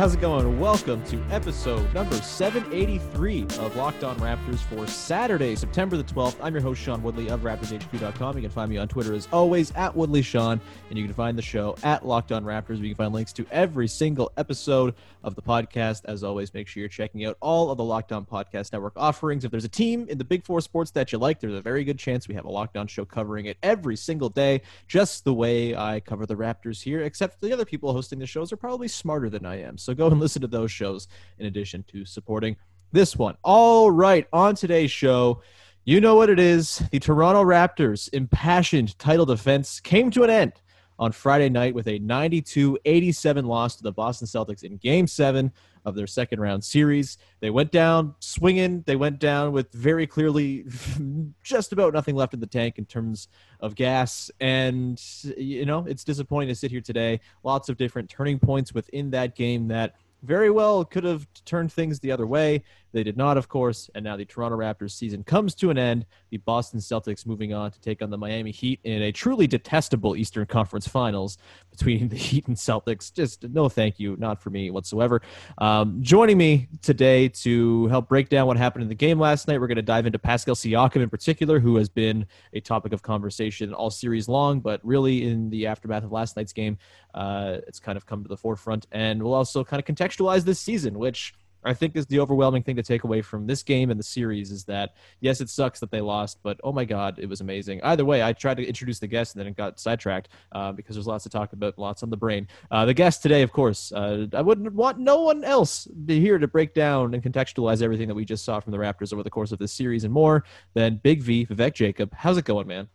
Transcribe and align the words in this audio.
How's 0.00 0.14
it 0.14 0.20
going? 0.22 0.58
Welcome 0.58 1.04
to 1.08 1.22
episode 1.30 1.92
number 1.92 2.14
783 2.14 3.42
of 3.58 3.76
Locked 3.76 4.02
On 4.02 4.16
Raptors 4.16 4.60
for 4.60 4.86
Saturday, 4.86 5.54
September 5.54 5.98
the 5.98 6.04
12th. 6.04 6.36
I'm 6.42 6.54
your 6.54 6.62
host, 6.62 6.80
Sean 6.80 7.02
Woodley 7.02 7.28
of 7.28 7.40
RaptorsHQ.com. 7.40 8.36
You 8.36 8.40
can 8.40 8.50
find 8.50 8.70
me 8.70 8.78
on 8.78 8.88
Twitter 8.88 9.12
as 9.12 9.28
always 9.30 9.72
at 9.72 9.94
WoodleySean, 9.94 10.58
and 10.88 10.98
you 10.98 11.04
can 11.04 11.12
find 11.12 11.36
the 11.36 11.42
show 11.42 11.76
at 11.82 12.06
Locked 12.06 12.32
On 12.32 12.46
Raptors. 12.46 12.78
You 12.78 12.88
can 12.88 12.94
find 12.94 13.12
links 13.12 13.34
to 13.34 13.46
every 13.50 13.88
single 13.88 14.32
episode 14.38 14.94
of 15.22 15.34
the 15.34 15.42
podcast. 15.42 16.06
As 16.06 16.24
always, 16.24 16.54
make 16.54 16.66
sure 16.66 16.80
you're 16.80 16.88
checking 16.88 17.26
out 17.26 17.36
all 17.42 17.70
of 17.70 17.76
the 17.76 17.84
Locked 17.84 18.12
On 18.12 18.24
Podcast 18.24 18.72
Network 18.72 18.94
offerings. 18.96 19.44
If 19.44 19.50
there's 19.50 19.66
a 19.66 19.68
team 19.68 20.06
in 20.08 20.16
the 20.16 20.24
Big 20.24 20.46
Four 20.46 20.62
sports 20.62 20.90
that 20.92 21.12
you 21.12 21.18
like, 21.18 21.40
there's 21.40 21.52
a 21.52 21.60
very 21.60 21.84
good 21.84 21.98
chance 21.98 22.26
we 22.26 22.34
have 22.36 22.46
a 22.46 22.50
Locked 22.50 22.78
On 22.78 22.86
show 22.86 23.04
covering 23.04 23.44
it 23.44 23.58
every 23.62 23.96
single 23.96 24.30
day, 24.30 24.62
just 24.88 25.24
the 25.24 25.34
way 25.34 25.76
I 25.76 26.00
cover 26.00 26.24
the 26.24 26.36
Raptors 26.36 26.80
here, 26.82 27.02
except 27.02 27.38
the 27.42 27.52
other 27.52 27.66
people 27.66 27.92
hosting 27.92 28.18
the 28.18 28.26
shows 28.26 28.50
are 28.50 28.56
probably 28.56 28.88
smarter 28.88 29.28
than 29.28 29.44
I 29.44 29.60
am. 29.60 29.76
So 29.76 29.89
go 29.94 30.06
and 30.06 30.20
listen 30.20 30.42
to 30.42 30.48
those 30.48 30.70
shows 30.70 31.08
in 31.38 31.46
addition 31.46 31.84
to 31.88 32.04
supporting 32.04 32.56
this 32.92 33.16
one. 33.16 33.36
All 33.42 33.90
right, 33.90 34.26
on 34.32 34.54
today's 34.54 34.90
show, 34.90 35.42
you 35.84 36.00
know 36.00 36.14
what 36.14 36.30
it 36.30 36.38
is. 36.38 36.82
The 36.90 36.98
Toronto 36.98 37.42
Raptors' 37.42 38.08
impassioned 38.12 38.98
title 38.98 39.26
defense 39.26 39.80
came 39.80 40.10
to 40.10 40.24
an 40.24 40.30
end 40.30 40.52
on 40.98 41.12
Friday 41.12 41.48
night 41.48 41.74
with 41.74 41.88
a 41.88 41.98
92 41.98 42.78
87 42.84 43.46
loss 43.46 43.76
to 43.76 43.82
the 43.82 43.92
Boston 43.92 44.26
Celtics 44.26 44.62
in 44.62 44.76
game 44.76 45.06
seven 45.06 45.52
of 45.84 45.94
their 45.94 46.06
second 46.06 46.40
round 46.40 46.64
series. 46.64 47.18
They 47.40 47.50
went 47.50 47.72
down 47.72 48.14
swinging. 48.20 48.82
They 48.86 48.96
went 48.96 49.18
down 49.18 49.52
with 49.52 49.72
very 49.72 50.06
clearly 50.06 50.66
just 51.42 51.72
about 51.72 51.94
nothing 51.94 52.14
left 52.14 52.34
in 52.34 52.40
the 52.40 52.46
tank 52.46 52.78
in 52.78 52.86
terms 52.86 53.28
of 53.60 53.74
gas. 53.74 54.30
And, 54.40 55.02
you 55.36 55.64
know, 55.66 55.84
it's 55.86 56.04
disappointing 56.04 56.48
to 56.48 56.54
sit 56.54 56.70
here 56.70 56.80
today. 56.80 57.20
Lots 57.44 57.68
of 57.68 57.76
different 57.76 58.10
turning 58.10 58.38
points 58.38 58.74
within 58.74 59.10
that 59.10 59.34
game 59.34 59.68
that 59.68 59.96
very 60.22 60.50
well 60.50 60.84
could 60.84 61.04
have 61.04 61.26
turned 61.44 61.72
things 61.72 61.98
the 62.00 62.12
other 62.12 62.26
way. 62.26 62.62
They 62.92 63.02
did 63.02 63.16
not, 63.16 63.36
of 63.36 63.48
course, 63.48 63.88
and 63.94 64.04
now 64.04 64.16
the 64.16 64.24
Toronto 64.24 64.56
Raptors 64.56 64.92
season 64.92 65.22
comes 65.22 65.54
to 65.56 65.70
an 65.70 65.78
end. 65.78 66.06
The 66.30 66.38
Boston 66.38 66.80
Celtics 66.80 67.26
moving 67.26 67.52
on 67.52 67.70
to 67.70 67.80
take 67.80 68.02
on 68.02 68.10
the 68.10 68.18
Miami 68.18 68.50
Heat 68.50 68.80
in 68.84 69.02
a 69.02 69.12
truly 69.12 69.46
detestable 69.46 70.16
Eastern 70.16 70.46
Conference 70.46 70.88
Finals 70.88 71.38
between 71.70 72.08
the 72.10 72.16
Heat 72.16 72.48
and 72.48 72.56
Celtics. 72.56 73.12
Just 73.12 73.48
no 73.48 73.68
thank 73.68 74.00
you, 74.00 74.16
not 74.18 74.42
for 74.42 74.50
me 74.50 74.70
whatsoever. 74.70 75.22
Um, 75.58 76.02
joining 76.02 76.38
me 76.38 76.68
today 76.82 77.28
to 77.28 77.86
help 77.86 78.08
break 78.08 78.28
down 78.28 78.46
what 78.46 78.56
happened 78.56 78.82
in 78.82 78.88
the 78.88 78.94
game 78.94 79.18
last 79.18 79.48
night, 79.48 79.60
we're 79.60 79.68
going 79.68 79.76
to 79.76 79.82
dive 79.82 80.06
into 80.06 80.18
Pascal 80.18 80.54
Siakam 80.54 81.02
in 81.02 81.10
particular, 81.10 81.60
who 81.60 81.76
has 81.76 81.88
been 81.88 82.26
a 82.52 82.60
topic 82.60 82.92
of 82.92 83.02
conversation 83.02 83.72
all 83.72 83.90
series 83.90 84.28
long, 84.28 84.60
but 84.60 84.80
really 84.84 85.28
in 85.28 85.50
the 85.50 85.66
aftermath 85.66 86.04
of 86.04 86.12
last 86.12 86.36
night's 86.36 86.52
game, 86.52 86.78
uh, 87.14 87.58
it's 87.66 87.78
kind 87.80 87.96
of 87.96 88.06
come 88.06 88.22
to 88.22 88.28
the 88.28 88.36
forefront. 88.36 88.86
And 88.92 89.22
we'll 89.22 89.34
also 89.34 89.64
kind 89.64 89.80
of 89.80 89.86
contextualize 89.86 90.44
this 90.44 90.58
season, 90.58 90.98
which 90.98 91.34
I 91.64 91.74
think 91.74 91.96
is 91.96 92.06
the 92.06 92.20
overwhelming 92.20 92.62
thing 92.62 92.76
to 92.76 92.82
take 92.82 93.04
away 93.04 93.22
from 93.22 93.46
this 93.46 93.62
game 93.62 93.90
and 93.90 93.98
the 93.98 94.04
series 94.04 94.50
is 94.50 94.64
that 94.64 94.94
yes, 95.20 95.40
it 95.40 95.48
sucks 95.48 95.80
that 95.80 95.90
they 95.90 96.00
lost, 96.00 96.38
but 96.42 96.60
oh 96.64 96.72
my 96.72 96.84
god, 96.84 97.18
it 97.18 97.28
was 97.28 97.40
amazing. 97.40 97.80
Either 97.82 98.04
way, 98.04 98.22
I 98.22 98.32
tried 98.32 98.56
to 98.58 98.66
introduce 98.66 98.98
the 98.98 99.06
guest 99.06 99.34
and 99.34 99.40
then 99.40 99.46
it 99.46 99.56
got 99.56 99.78
sidetracked 99.78 100.28
uh, 100.52 100.72
because 100.72 100.96
there's 100.96 101.06
lots 101.06 101.24
to 101.24 101.30
talk 101.30 101.52
about, 101.52 101.78
lots 101.78 102.02
on 102.02 102.10
the 102.10 102.16
brain. 102.16 102.48
Uh, 102.70 102.84
the 102.84 102.94
guest 102.94 103.22
today, 103.22 103.42
of 103.42 103.52
course, 103.52 103.92
uh, 103.92 104.26
I 104.32 104.40
wouldn't 104.40 104.72
want 104.72 104.98
no 104.98 105.20
one 105.20 105.44
else 105.44 105.86
be 105.86 106.20
here 106.20 106.38
to 106.38 106.48
break 106.48 106.74
down 106.74 107.14
and 107.14 107.22
contextualize 107.22 107.82
everything 107.82 108.08
that 108.08 108.14
we 108.14 108.24
just 108.24 108.44
saw 108.44 108.60
from 108.60 108.72
the 108.72 108.78
Raptors 108.78 109.12
over 109.12 109.22
the 109.22 109.30
course 109.30 109.52
of 109.52 109.58
this 109.58 109.72
series 109.72 110.04
and 110.04 110.12
more 110.12 110.44
than 110.74 111.00
Big 111.02 111.22
V, 111.22 111.46
Vivek 111.46 111.74
Jacob. 111.74 112.12
How's 112.14 112.38
it 112.38 112.44
going, 112.44 112.66
man? 112.66 112.88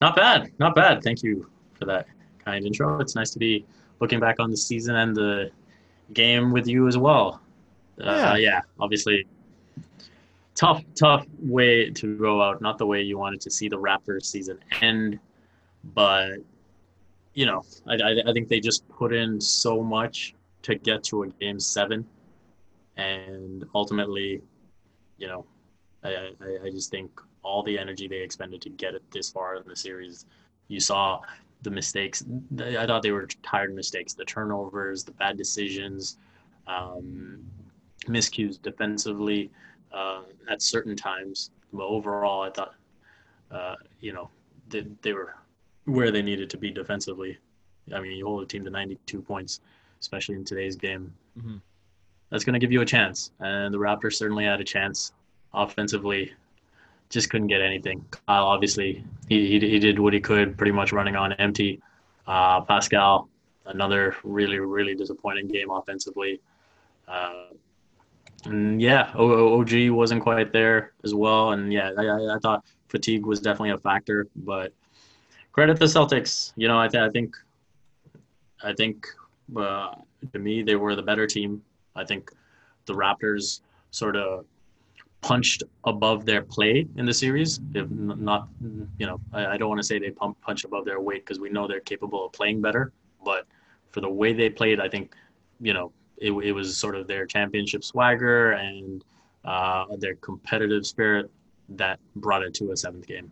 Not 0.00 0.16
bad, 0.16 0.52
not 0.58 0.74
bad. 0.74 1.02
Thank 1.02 1.22
you 1.22 1.50
for 1.74 1.86
that 1.86 2.06
kind 2.44 2.64
intro. 2.64 3.00
It's 3.00 3.14
nice 3.14 3.30
to 3.30 3.38
be 3.38 3.66
looking 4.00 4.20
back 4.20 4.40
on 4.40 4.50
the 4.50 4.56
season 4.56 4.96
and 4.96 5.16
the 5.16 5.50
game 6.12 6.52
with 6.52 6.66
you 6.66 6.86
as 6.86 6.96
well. 6.96 7.40
Uh, 8.00 8.04
yeah. 8.04 8.36
yeah, 8.36 8.60
obviously, 8.78 9.26
tough, 10.54 10.82
tough 10.94 11.26
way 11.38 11.90
to 11.90 12.16
go 12.16 12.42
out. 12.42 12.60
Not 12.60 12.78
the 12.78 12.86
way 12.86 13.02
you 13.02 13.18
wanted 13.18 13.40
to 13.42 13.50
see 13.50 13.68
the 13.68 13.78
Raptors 13.78 14.24
season 14.24 14.58
end, 14.80 15.18
but 15.94 16.38
you 17.34 17.46
know, 17.46 17.62
I, 17.86 17.94
I, 17.94 18.16
I 18.26 18.32
think 18.32 18.48
they 18.48 18.60
just 18.60 18.88
put 18.88 19.12
in 19.12 19.40
so 19.40 19.82
much 19.82 20.34
to 20.62 20.74
get 20.74 21.04
to 21.04 21.22
a 21.22 21.28
game 21.28 21.60
seven, 21.60 22.06
and 22.96 23.64
ultimately, 23.74 24.40
you 25.18 25.28
know, 25.28 25.44
I, 26.02 26.08
I, 26.08 26.30
I 26.64 26.70
just 26.70 26.90
think 26.90 27.10
all 27.42 27.62
the 27.62 27.78
energy 27.78 28.08
they 28.08 28.16
expended 28.22 28.60
to 28.62 28.70
get 28.70 28.94
it 28.94 29.02
this 29.12 29.30
far 29.30 29.56
in 29.56 29.62
the 29.66 29.76
series, 29.76 30.26
you 30.68 30.80
saw 30.80 31.20
the 31.62 31.70
mistakes. 31.70 32.24
I 32.58 32.86
thought 32.86 33.02
they 33.02 33.12
were 33.12 33.26
tired 33.42 33.74
mistakes, 33.74 34.14
the 34.14 34.24
turnovers, 34.24 35.04
the 35.04 35.12
bad 35.12 35.36
decisions. 35.36 36.18
Um, 36.66 37.44
miscues 38.06 38.60
defensively 38.60 39.50
uh, 39.92 40.22
at 40.50 40.62
certain 40.62 40.96
times. 40.96 41.50
But 41.72 41.84
overall, 41.84 42.42
I 42.42 42.50
thought, 42.50 42.74
uh, 43.50 43.74
you 44.00 44.12
know, 44.12 44.30
they, 44.68 44.86
they 45.02 45.12
were 45.12 45.34
where 45.84 46.10
they 46.10 46.22
needed 46.22 46.50
to 46.50 46.56
be 46.56 46.70
defensively. 46.70 47.38
I 47.94 48.00
mean, 48.00 48.12
you 48.12 48.26
hold 48.26 48.42
a 48.42 48.46
team 48.46 48.64
to 48.64 48.70
92 48.70 49.20
points, 49.22 49.60
especially 50.00 50.34
in 50.34 50.44
today's 50.44 50.76
game. 50.76 51.12
Mm-hmm. 51.38 51.56
That's 52.30 52.44
going 52.44 52.54
to 52.54 52.58
give 52.58 52.72
you 52.72 52.80
a 52.80 52.86
chance. 52.86 53.30
And 53.38 53.72
the 53.72 53.78
Raptors 53.78 54.14
certainly 54.14 54.44
had 54.44 54.60
a 54.60 54.64
chance 54.64 55.12
offensively. 55.54 56.32
Just 57.08 57.30
couldn't 57.30 57.46
get 57.46 57.60
anything. 57.60 58.04
Kyle, 58.10 58.46
obviously, 58.46 59.04
he, 59.28 59.46
he, 59.46 59.60
he 59.60 59.78
did 59.78 59.98
what 60.00 60.12
he 60.12 60.20
could, 60.20 60.56
pretty 60.56 60.72
much 60.72 60.92
running 60.92 61.14
on 61.14 61.32
empty. 61.34 61.80
Uh, 62.26 62.62
Pascal, 62.62 63.28
another 63.66 64.16
really, 64.24 64.58
really 64.58 64.96
disappointing 64.96 65.46
game 65.46 65.70
offensively. 65.70 66.40
Uh, 67.06 67.44
and 68.44 68.80
yeah, 68.80 69.12
OG 69.14 69.90
wasn't 69.90 70.22
quite 70.22 70.52
there 70.52 70.92
as 71.04 71.14
well. 71.14 71.52
And 71.52 71.72
yeah, 71.72 71.90
I, 71.96 72.36
I 72.36 72.38
thought 72.40 72.64
fatigue 72.88 73.26
was 73.26 73.40
definitely 73.40 73.70
a 73.70 73.78
factor. 73.78 74.26
But 74.36 74.72
credit 75.52 75.78
the 75.78 75.86
Celtics. 75.86 76.52
You 76.56 76.68
know, 76.68 76.78
I, 76.78 76.88
th- 76.88 77.02
I 77.02 77.10
think, 77.10 77.36
I 78.62 78.72
think 78.72 79.06
uh, 79.56 79.94
to 80.32 80.38
me 80.38 80.62
they 80.62 80.76
were 80.76 80.94
the 80.94 81.02
better 81.02 81.26
team. 81.26 81.62
I 81.94 82.04
think 82.04 82.30
the 82.86 82.94
Raptors 82.94 83.60
sort 83.90 84.16
of 84.16 84.44
punched 85.22 85.64
above 85.84 86.24
their 86.24 86.42
play 86.42 86.86
in 86.96 87.06
the 87.06 87.14
series. 87.14 87.60
If 87.74 87.90
not, 87.90 88.48
you 88.98 89.06
know, 89.06 89.20
I, 89.32 89.46
I 89.46 89.56
don't 89.56 89.68
want 89.68 89.80
to 89.80 89.86
say 89.86 89.98
they 89.98 90.10
pump, 90.10 90.40
punch 90.40 90.64
above 90.64 90.84
their 90.84 91.00
weight 91.00 91.24
because 91.24 91.40
we 91.40 91.48
know 91.48 91.66
they're 91.66 91.80
capable 91.80 92.26
of 92.26 92.32
playing 92.32 92.60
better. 92.60 92.92
But 93.24 93.46
for 93.90 94.00
the 94.00 94.08
way 94.08 94.32
they 94.32 94.50
played, 94.50 94.78
I 94.78 94.88
think, 94.88 95.14
you 95.60 95.72
know, 95.72 95.90
it, 96.18 96.32
it 96.32 96.52
was 96.52 96.76
sort 96.76 96.96
of 96.96 97.06
their 97.06 97.26
championship 97.26 97.84
swagger 97.84 98.52
and 98.52 99.04
uh, 99.44 99.84
their 99.98 100.14
competitive 100.16 100.86
spirit 100.86 101.30
that 101.68 101.98
brought 102.16 102.42
it 102.42 102.54
to 102.54 102.72
a 102.72 102.76
seventh 102.76 103.06
game. 103.06 103.30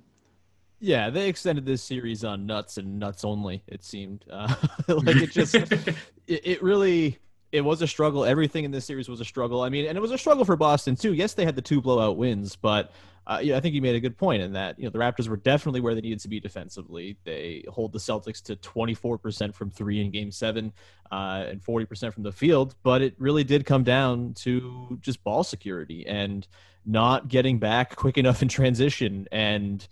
Yeah, 0.81 1.09
they 1.09 1.29
extended 1.29 1.65
this 1.65 1.83
series 1.83 2.25
on 2.25 2.47
nuts 2.47 2.77
and 2.77 2.99
nuts 2.99 3.25
only. 3.25 3.63
It 3.67 3.85
seemed 3.85 4.25
uh, 4.31 4.55
like 4.89 5.17
it 5.17 5.31
just 5.31 5.55
it, 5.55 5.97
it 6.27 6.63
really 6.63 7.19
it 7.53 7.63
was 7.63 7.83
a 7.83 7.87
struggle. 7.87 8.25
Everything 8.25 8.65
in 8.65 8.71
this 8.71 8.85
series 8.85 9.09
was 9.09 9.21
a 9.21 9.25
struggle. 9.25 9.63
I 9.63 9.69
mean, 9.69 9.87
and 9.87 9.97
it 9.97 10.01
was 10.01 10.11
a 10.11 10.19
struggle 10.19 10.45
for 10.45 10.57
Boston 10.57 10.97
too. 10.97 11.15
Yes, 11.15 11.35
they 11.35 11.45
had 11.45 11.57
the 11.57 11.63
two 11.63 11.81
blowout 11.81 12.17
wins, 12.17 12.57
but 12.57 12.93
uh, 13.27 13.41
yeah, 13.43 13.57
I 13.57 13.61
think 13.61 13.75
you 13.75 13.81
made 13.81 13.95
a 13.95 14.01
good 14.01 14.19
point 14.19 14.43
in 14.43 14.53
that 14.53 14.79
you 14.79 14.85
know 14.85 14.91
the 14.91 14.99
Raptors 14.99 15.29
were 15.29 15.37
definitely 15.37 15.81
where 15.81 15.95
they 15.95 16.01
needed 16.01 16.21
to 16.21 16.29
be 16.29 16.41
defensively. 16.41 17.17
They 17.25 17.65
hold 17.69 17.93
the 17.93 17.99
Celtics 17.99 18.43
to 18.45 18.57
24% 18.57 19.55
from 19.55 19.71
three 19.71 20.01
in 20.01 20.11
Game 20.11 20.31
Seven 20.31 20.73
uh, 21.11 21.45
and 21.49 21.63
40% 21.63 22.13
from 22.13 22.23
the 22.23 22.33
field, 22.33 22.75
but 22.83 23.01
it 23.01 23.15
really 23.19 23.45
did 23.45 23.65
come 23.65 23.83
down 23.83 24.35
to 24.35 24.99
just 25.01 25.25
ball 25.25 25.43
security 25.43 26.07
and 26.07 26.47
not 26.85 27.29
getting 27.29 27.59
back 27.59 27.97
quick 27.97 28.19
enough 28.19 28.43
in 28.43 28.49
transition 28.49 29.27
and 29.33 29.89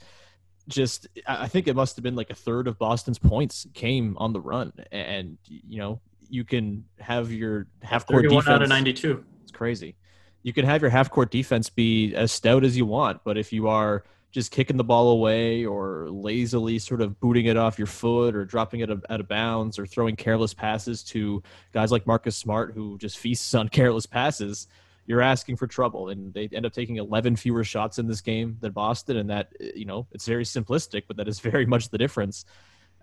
just 0.68 1.08
I 1.26 1.48
think 1.48 1.66
it 1.68 1.74
must 1.74 1.96
have 1.96 2.02
been 2.02 2.14
like 2.16 2.30
a 2.30 2.34
third 2.34 2.68
of 2.68 2.78
Boston's 2.78 3.18
points 3.18 3.66
came 3.74 4.16
on 4.18 4.32
the 4.32 4.40
run, 4.40 4.72
and 4.90 5.38
you 5.44 5.78
know 5.78 6.00
you 6.28 6.44
can 6.44 6.84
have 6.98 7.32
your 7.32 7.66
half 7.82 8.06
court 8.06 8.24
defense 8.24 8.48
out 8.48 8.62
of 8.62 8.68
92. 8.68 9.24
It's 9.42 9.52
crazy. 9.52 9.96
You 10.42 10.52
can 10.52 10.64
have 10.64 10.80
your 10.80 10.90
half 10.90 11.10
court 11.10 11.30
defense 11.30 11.70
be 11.70 12.14
as 12.14 12.32
stout 12.32 12.64
as 12.64 12.76
you 12.76 12.86
want, 12.86 13.20
but 13.24 13.38
if 13.38 13.52
you 13.52 13.68
are 13.68 14.04
just 14.32 14.50
kicking 14.50 14.78
the 14.78 14.84
ball 14.84 15.10
away 15.10 15.64
or 15.66 16.08
lazily 16.10 16.78
sort 16.78 17.02
of 17.02 17.20
booting 17.20 17.46
it 17.46 17.56
off 17.56 17.78
your 17.78 17.86
foot 17.86 18.34
or 18.34 18.44
dropping 18.44 18.80
it 18.80 18.90
out 18.90 19.20
of 19.20 19.28
bounds 19.28 19.78
or 19.78 19.86
throwing 19.86 20.16
careless 20.16 20.54
passes 20.54 21.02
to 21.02 21.42
guys 21.72 21.92
like 21.92 22.06
Marcus 22.06 22.34
Smart 22.34 22.72
who 22.74 22.96
just 22.98 23.18
feasts 23.18 23.54
on 23.54 23.68
careless 23.70 24.06
passes, 24.06 24.68
you're 25.06 25.20
asking 25.20 25.56
for 25.56 25.66
trouble. 25.66 26.08
And 26.08 26.32
they 26.32 26.48
end 26.52 26.64
up 26.64 26.72
taking 26.72 26.96
11 26.96 27.36
fewer 27.36 27.62
shots 27.62 27.98
in 27.98 28.06
this 28.08 28.22
game 28.22 28.56
than 28.60 28.72
Boston. 28.72 29.18
And 29.18 29.28
that, 29.28 29.52
you 29.60 29.84
know, 29.84 30.06
it's 30.12 30.26
very 30.26 30.44
simplistic, 30.44 31.02
but 31.06 31.18
that 31.18 31.28
is 31.28 31.38
very 31.52 31.66
much 31.66 31.90
the 31.90 31.98
difference. 31.98 32.46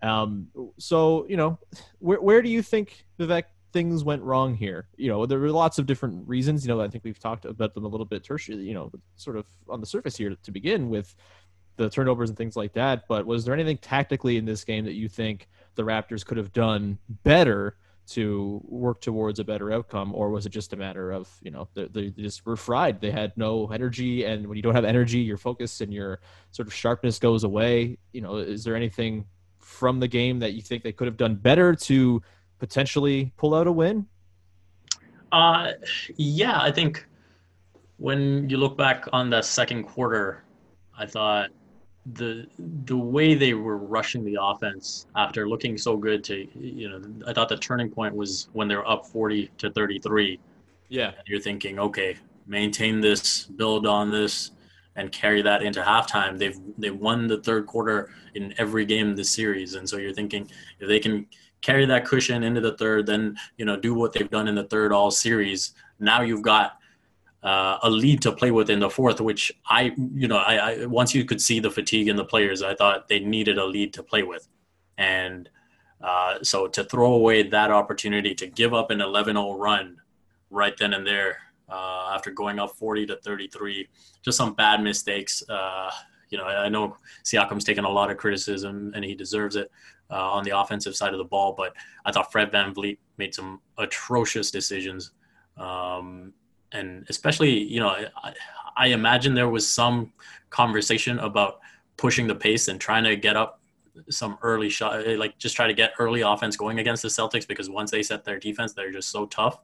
Um, 0.02 0.48
so 0.78 1.26
you 1.28 1.38
know, 1.38 1.60
where 2.00 2.22
where 2.22 2.42
do 2.42 2.50
you 2.50 2.62
think 2.62 3.06
Vivek 3.20 3.44
things 3.72 4.04
went 4.04 4.24
wrong 4.24 4.56
here? 4.56 4.88
You 4.98 5.10
know, 5.10 5.26
there 5.26 5.40
were 5.40 5.52
lots 5.52 5.80
of 5.80 5.86
different 5.86 6.28
reasons. 6.28 6.66
You 6.66 6.74
know, 6.74 6.82
I 6.82 6.88
think 6.88 7.04
we've 7.04 7.20
talked 7.20 7.46
about 7.46 7.74
them 7.74 7.86
a 7.86 7.88
little 7.88 8.06
bit 8.06 8.24
tertiary. 8.24 8.60
You 8.60 8.74
know, 8.74 8.92
sort 9.16 9.38
of 9.38 9.46
on 9.68 9.80
the 9.80 9.86
surface 9.86 10.18
here 10.18 10.36
to 10.42 10.52
begin 10.52 10.90
with 10.90 11.16
the 11.78 11.90
turnovers 11.90 12.30
and 12.30 12.38
things 12.38 12.56
like 12.56 12.74
that. 12.74 13.08
But 13.08 13.26
was 13.26 13.46
there 13.46 13.54
anything 13.54 13.78
tactically 13.78 14.38
in 14.38 14.46
this 14.46 14.64
game 14.64 14.86
that 14.86 14.94
you 14.94 15.08
think 15.08 15.48
the 15.76 15.84
Raptors 15.84 16.26
could 16.26 16.38
have 16.38 16.54
done 16.54 16.98
better? 17.24 17.78
to 18.10 18.60
work 18.64 19.02
towards 19.02 19.38
a 19.40 19.44
better 19.44 19.72
outcome, 19.72 20.16
or 20.16 20.32
was 20.32 20.48
it 20.48 20.50
just 20.50 20.74
a 20.74 20.76
matter 20.76 21.12
of 21.12 21.30
you 21.44 21.52
know 21.52 21.68
they, 21.76 21.86
they, 21.88 22.10
just 22.10 22.44
were 22.46 22.56
fried? 22.56 23.00
They 23.00 23.12
had 23.12 23.34
no 23.38 23.68
energy, 23.68 24.24
and 24.24 24.48
when 24.48 24.56
you 24.56 24.64
don't 24.64 24.74
have 24.74 24.86
energy, 24.86 25.20
your 25.20 25.38
focus 25.38 25.80
and 25.80 25.94
your 25.94 26.20
sort 26.52 26.68
of 26.68 26.74
sharpness 26.74 27.20
goes 27.20 27.44
away. 27.44 28.00
You 28.12 28.22
know, 28.22 28.38
is 28.38 28.64
there 28.64 28.76
anything 28.76 29.26
from 29.60 30.00
the 30.00 30.08
game 30.08 30.40
that 30.40 30.54
you 30.54 30.62
think 30.62 30.84
they 30.84 30.92
could 30.92 31.08
have 31.08 31.18
done 31.18 31.36
better 31.36 31.76
to 31.76 32.22
potentially 32.60 33.32
pull 33.38 33.56
out 33.56 33.68
a 33.68 33.72
win? 33.72 34.06
Uh, 35.32 35.72
yeah, 36.16 36.60
I 36.62 36.72
think 36.72 37.06
when 37.98 38.50
you 38.50 38.58
look 38.58 38.78
back 38.78 39.06
on 39.14 39.30
the 39.30 39.42
second 39.42 39.84
quarter, 39.84 40.44
I 40.98 41.06
thought 41.06 41.50
the 42.14 42.48
the 42.86 42.98
way 42.98 43.36
they 43.36 43.54
were 43.54 43.78
rushing 43.78 44.24
the 44.24 44.38
offense 44.42 45.06
after 45.16 45.48
looking 45.48 45.78
so 45.78 45.96
good 45.98 46.24
to 46.24 46.48
you 46.58 46.90
know 46.90 47.02
I 47.28 47.34
thought 47.34 47.50
the 47.50 47.58
turning 47.58 47.90
point 47.90 48.16
was 48.16 48.50
when 48.54 48.68
they 48.68 48.76
were 48.76 48.88
up 48.88 49.06
40 49.06 49.52
to 49.60 49.70
33. 49.70 50.40
Yeah. 50.88 51.08
And 51.10 51.28
you're 51.28 51.40
thinking, 51.40 51.78
okay, 51.78 52.18
maintain 52.48 53.00
this, 53.00 53.46
build 53.46 53.86
on 53.86 54.10
this, 54.10 54.52
and 54.96 55.12
carry 55.12 55.42
that 55.44 55.62
into 55.62 55.82
halftime. 55.82 56.38
They've 56.38 56.60
they 56.78 56.92
won 56.92 57.28
the 57.28 57.42
third 57.42 57.68
quarter 57.68 58.10
in 58.34 58.54
every 58.58 58.86
game 58.86 59.16
this 59.16 59.30
series, 59.30 59.76
and 59.76 59.88
so 59.88 59.98
you're 59.98 60.14
thinking 60.14 60.50
if 60.80 60.88
they 60.88 61.00
can 61.00 61.28
carry 61.62 61.86
that 61.86 62.06
cushion 62.06 62.44
into 62.44 62.62
the 62.62 62.78
third, 62.78 63.06
then 63.06 63.38
you 63.58 63.66
know 63.66 63.78
do 63.78 63.94
what 63.94 64.14
they've 64.14 64.30
done 64.30 64.48
in 64.48 64.56
the 64.56 64.66
third 64.66 64.92
all 64.92 65.12
series. 65.12 65.74
Now 66.00 66.22
you've 66.22 66.42
got 66.42 66.78
uh, 67.44 67.78
a 67.84 67.90
lead 67.90 68.22
to 68.24 68.32
play 68.32 68.52
with 68.52 68.70
in 68.70 68.80
the 68.80 68.90
fourth, 68.90 69.22
which 69.22 69.52
I 69.68 69.94
you 70.14 70.28
know 70.28 70.38
I, 70.38 70.56
I 70.56 70.86
once 70.86 71.14
you 71.14 71.26
could 71.26 71.42
see 71.42 71.60
the 71.60 71.72
fatigue 71.72 72.08
in 72.08 72.16
the 72.16 72.26
players, 72.26 72.62
I 72.62 72.76
thought 72.76 73.08
they 73.08 73.20
needed 73.20 73.58
a 73.58 73.66
lead 73.66 73.94
to 73.94 74.04
play 74.04 74.24
with, 74.24 74.48
and 74.98 75.50
uh, 76.02 76.38
so 76.44 76.68
to 76.68 76.84
throw 76.84 77.14
away 77.14 77.44
that 77.44 77.72
opportunity 77.72 78.34
to 78.34 78.48
give 78.48 78.74
up 78.74 78.90
an 78.90 79.00
11-0 79.00 79.60
run 79.60 79.98
right 80.50 80.76
then 80.78 80.94
and 80.94 81.06
there 81.06 81.38
uh, 81.70 82.12
after 82.14 82.32
going 82.32 82.60
up 82.60 82.72
40 82.72 83.06
to 83.08 83.18
33. 83.18 83.88
Just 84.22 84.38
some 84.38 84.54
bad 84.54 84.82
mistakes. 84.82 85.44
Uh, 85.50 85.92
you 86.30 86.38
know, 86.38 86.46
I 86.46 86.70
know 86.70 86.96
Siakam's 87.24 87.64
taken 87.64 87.86
a 87.86 87.90
lot 87.90 88.12
of 88.12 88.18
criticism 88.18 88.94
and 88.96 89.04
he 89.04 89.16
deserves 89.16 89.56
it 89.56 89.72
uh, 90.12 90.32
on 90.32 90.44
the 90.44 90.58
offensive 90.58 90.96
side 90.96 91.14
of 91.14 91.18
the 91.18 91.26
ball, 91.26 91.54
but 91.58 91.74
I 92.06 92.12
thought 92.12 92.32
Fred 92.32 92.52
VanVleet 92.52 92.98
made 93.18 93.34
some 93.36 93.62
atrocious 93.78 94.52
decisions. 94.52 95.12
Um, 95.58 96.34
and 96.72 97.06
especially, 97.10 97.52
you 97.52 97.80
know, 97.80 97.90
I, 97.90 98.34
I 98.78 98.88
imagine 98.88 99.34
there 99.34 99.50
was 99.50 99.68
some 99.68 100.14
conversation 100.50 101.20
about 101.20 101.60
pushing 101.98 102.28
the 102.28 102.36
pace 102.36 102.68
and 102.70 102.80
trying 102.80 103.04
to 103.04 103.16
get 103.16 103.36
up 103.36 103.62
some 104.10 104.38
early 104.42 104.70
shot, 104.70 105.06
like 105.18 105.38
just 105.38 105.56
try 105.56 105.68
to 105.68 105.74
get 105.74 105.94
early 106.00 106.22
offense 106.22 106.56
going 106.56 106.80
against 106.80 107.04
the 107.04 107.10
Celtics 107.10 107.48
because 107.48 107.70
once 107.70 107.92
they 107.92 108.02
set 108.02 108.24
their 108.24 108.40
defense, 108.40 108.74
they're 108.74 108.92
just 108.92 109.10
so 109.10 109.26
tough. 109.26 109.60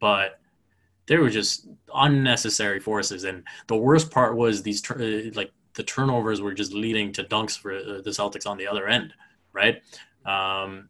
But 0.00 0.40
they 1.06 1.18
were 1.18 1.30
just 1.30 1.68
unnecessary 1.94 2.80
forces. 2.80 3.24
And 3.24 3.44
the 3.66 3.76
worst 3.76 4.10
part 4.10 4.36
was 4.36 4.62
these 4.62 4.88
uh, 4.90 5.30
like 5.34 5.52
the 5.74 5.82
turnovers 5.82 6.40
were 6.40 6.54
just 6.54 6.72
leading 6.72 7.12
to 7.12 7.24
dunks 7.24 7.58
for 7.58 7.76
uh, 7.76 8.00
the 8.02 8.10
Celtics 8.10 8.46
on 8.46 8.56
the 8.56 8.66
other 8.66 8.88
end, 8.88 9.12
right? 9.52 9.82
Um, 10.24 10.88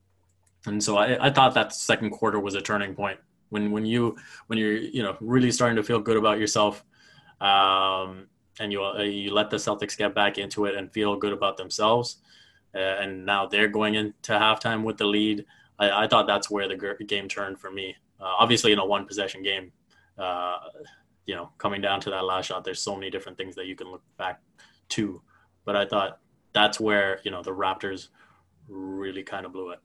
and 0.66 0.82
so 0.82 0.96
I, 0.96 1.26
I 1.26 1.30
thought 1.30 1.54
that 1.54 1.74
second 1.74 2.10
quarter 2.10 2.38
was 2.38 2.54
a 2.54 2.60
turning 2.60 2.94
point 2.94 3.18
when 3.52 3.70
when 3.70 3.84
you 3.84 4.16
when 4.46 4.58
you're 4.58 4.76
you 4.76 5.02
know 5.02 5.16
really 5.20 5.52
starting 5.52 5.76
to 5.76 5.82
feel 5.82 6.00
good 6.00 6.16
about 6.16 6.38
yourself, 6.38 6.84
um, 7.40 8.26
and 8.58 8.72
you 8.72 8.82
uh, 8.82 9.02
you 9.02 9.32
let 9.32 9.50
the 9.50 9.56
Celtics 9.56 9.96
get 9.96 10.14
back 10.14 10.38
into 10.38 10.64
it 10.64 10.74
and 10.74 10.90
feel 10.92 11.16
good 11.16 11.32
about 11.32 11.56
themselves, 11.56 12.18
uh, 12.74 12.78
and 12.78 13.24
now 13.26 13.46
they're 13.46 13.68
going 13.68 13.94
into 13.94 14.32
halftime 14.32 14.82
with 14.82 14.96
the 14.96 15.04
lead. 15.04 15.44
I, 15.78 16.04
I 16.04 16.06
thought 16.08 16.26
that's 16.26 16.50
where 16.50 16.66
the 16.66 17.04
game 17.06 17.28
turned 17.28 17.58
for 17.58 17.70
me. 17.70 17.94
Uh, 18.20 18.34
obviously, 18.38 18.72
in 18.72 18.78
a 18.78 18.86
one 18.86 19.04
possession 19.06 19.42
game, 19.42 19.70
uh, 20.18 20.58
you 21.26 21.34
know, 21.34 21.50
coming 21.58 21.80
down 21.80 22.00
to 22.00 22.10
that 22.10 22.24
last 22.24 22.46
shot, 22.46 22.64
there's 22.64 22.80
so 22.80 22.94
many 22.94 23.10
different 23.10 23.36
things 23.36 23.54
that 23.56 23.66
you 23.66 23.76
can 23.76 23.90
look 23.90 24.02
back 24.16 24.40
to. 24.90 25.20
But 25.64 25.76
I 25.76 25.84
thought 25.84 26.20
that's 26.52 26.80
where, 26.80 27.20
you 27.24 27.30
know, 27.30 27.42
the 27.42 27.52
Raptors 27.52 28.08
really 28.72 29.22
kind 29.22 29.46
of 29.46 29.52
blew 29.52 29.70
it. 29.70 29.80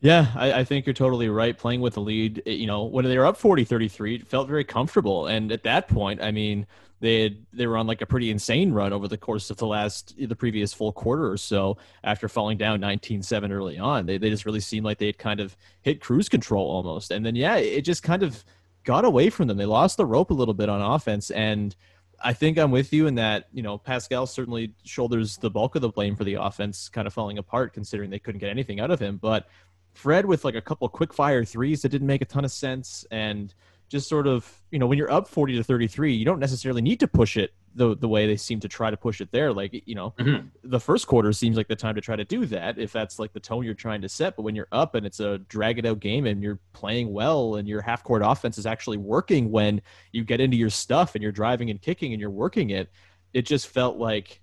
Yeah, 0.00 0.32
I, 0.34 0.52
I, 0.52 0.64
think 0.64 0.84
you're 0.84 0.94
totally 0.94 1.28
right. 1.28 1.56
Playing 1.56 1.80
with 1.80 1.94
the 1.94 2.00
lead, 2.00 2.42
you 2.44 2.66
know, 2.66 2.82
when 2.82 3.04
they 3.04 3.16
were 3.16 3.24
up 3.24 3.36
40 3.36 3.64
33, 3.64 4.16
it 4.16 4.26
felt 4.26 4.48
very 4.48 4.64
comfortable. 4.64 5.28
And 5.28 5.52
at 5.52 5.62
that 5.62 5.86
point, 5.86 6.20
I 6.20 6.32
mean, 6.32 6.66
they 6.98 7.22
had, 7.22 7.46
they 7.52 7.68
were 7.68 7.76
on 7.76 7.86
like 7.86 8.00
a 8.00 8.06
pretty 8.06 8.32
insane 8.32 8.72
run 8.72 8.92
over 8.92 9.06
the 9.06 9.16
course 9.16 9.48
of 9.50 9.58
the 9.58 9.66
last, 9.66 10.14
the 10.18 10.34
previous 10.34 10.74
full 10.74 10.90
quarter 10.90 11.30
or 11.30 11.36
so 11.36 11.76
after 12.02 12.28
falling 12.28 12.58
down 12.58 12.80
19 12.80 13.22
7 13.22 13.52
early 13.52 13.78
on. 13.78 14.04
They, 14.06 14.18
they 14.18 14.28
just 14.28 14.44
really 14.44 14.58
seemed 14.58 14.84
like 14.84 14.98
they 14.98 15.06
had 15.06 15.18
kind 15.18 15.38
of 15.38 15.56
hit 15.82 16.00
cruise 16.00 16.28
control 16.28 16.68
almost. 16.68 17.12
And 17.12 17.24
then, 17.24 17.36
yeah, 17.36 17.56
it 17.56 17.82
just 17.82 18.02
kind 18.02 18.24
of 18.24 18.44
got 18.82 19.04
away 19.04 19.30
from 19.30 19.46
them. 19.46 19.56
They 19.56 19.66
lost 19.66 19.98
the 19.98 20.06
rope 20.06 20.30
a 20.30 20.34
little 20.34 20.54
bit 20.54 20.68
on 20.68 20.82
offense. 20.82 21.30
And 21.30 21.76
I 22.24 22.32
think 22.32 22.58
I'm 22.58 22.70
with 22.70 22.92
you 22.92 23.06
in 23.06 23.14
that, 23.16 23.48
you 23.52 23.62
know, 23.62 23.78
Pascal 23.78 24.26
certainly 24.26 24.74
shoulders 24.84 25.36
the 25.36 25.50
bulk 25.50 25.74
of 25.74 25.82
the 25.82 25.88
blame 25.88 26.16
for 26.16 26.24
the 26.24 26.34
offense 26.34 26.88
kind 26.88 27.06
of 27.06 27.12
falling 27.12 27.38
apart, 27.38 27.72
considering 27.72 28.10
they 28.10 28.18
couldn't 28.18 28.38
get 28.38 28.50
anything 28.50 28.80
out 28.80 28.90
of 28.90 29.00
him. 29.00 29.18
But 29.18 29.48
Fred 29.94 30.26
with 30.26 30.44
like 30.44 30.54
a 30.54 30.60
couple 30.60 30.88
quick 30.88 31.12
fire 31.12 31.44
threes 31.44 31.82
that 31.82 31.90
didn't 31.90 32.06
make 32.06 32.22
a 32.22 32.26
ton 32.26 32.44
of 32.44 32.52
sense. 32.52 33.04
And 33.10 33.54
just 33.92 34.08
sort 34.08 34.26
of, 34.26 34.50
you 34.70 34.78
know, 34.78 34.86
when 34.86 34.96
you're 34.96 35.12
up 35.12 35.28
40 35.28 35.56
to 35.56 35.62
33, 35.62 36.14
you 36.14 36.24
don't 36.24 36.40
necessarily 36.40 36.80
need 36.80 36.98
to 37.00 37.06
push 37.06 37.36
it 37.36 37.52
the 37.74 37.94
the 37.94 38.08
way 38.08 38.26
they 38.26 38.38
seem 38.38 38.58
to 38.60 38.68
try 38.68 38.90
to 38.90 38.96
push 38.96 39.20
it 39.20 39.30
there. 39.32 39.52
Like, 39.52 39.82
you 39.86 39.94
know, 39.94 40.14
mm-hmm. 40.18 40.48
the 40.64 40.80
first 40.80 41.06
quarter 41.06 41.30
seems 41.34 41.58
like 41.58 41.68
the 41.68 41.76
time 41.76 41.94
to 41.94 42.00
try 42.00 42.16
to 42.16 42.24
do 42.24 42.46
that 42.46 42.78
if 42.78 42.90
that's 42.90 43.18
like 43.18 43.34
the 43.34 43.40
tone 43.40 43.64
you're 43.64 43.74
trying 43.74 44.00
to 44.00 44.08
set. 44.08 44.34
But 44.34 44.42
when 44.42 44.56
you're 44.56 44.68
up 44.72 44.94
and 44.94 45.04
it's 45.04 45.20
a 45.20 45.38
drag 45.38 45.78
it 45.78 45.84
out 45.84 46.00
game 46.00 46.24
and 46.24 46.42
you're 46.42 46.58
playing 46.72 47.12
well 47.12 47.56
and 47.56 47.68
your 47.68 47.82
half 47.82 48.02
court 48.02 48.22
offense 48.24 48.56
is 48.56 48.64
actually 48.64 48.96
working 48.96 49.50
when 49.50 49.82
you 50.10 50.24
get 50.24 50.40
into 50.40 50.56
your 50.56 50.70
stuff 50.70 51.14
and 51.14 51.22
you're 51.22 51.30
driving 51.30 51.68
and 51.68 51.80
kicking 51.80 52.14
and 52.14 52.20
you're 52.20 52.30
working 52.30 52.70
it, 52.70 52.90
it 53.34 53.42
just 53.42 53.68
felt 53.68 53.98
like, 53.98 54.40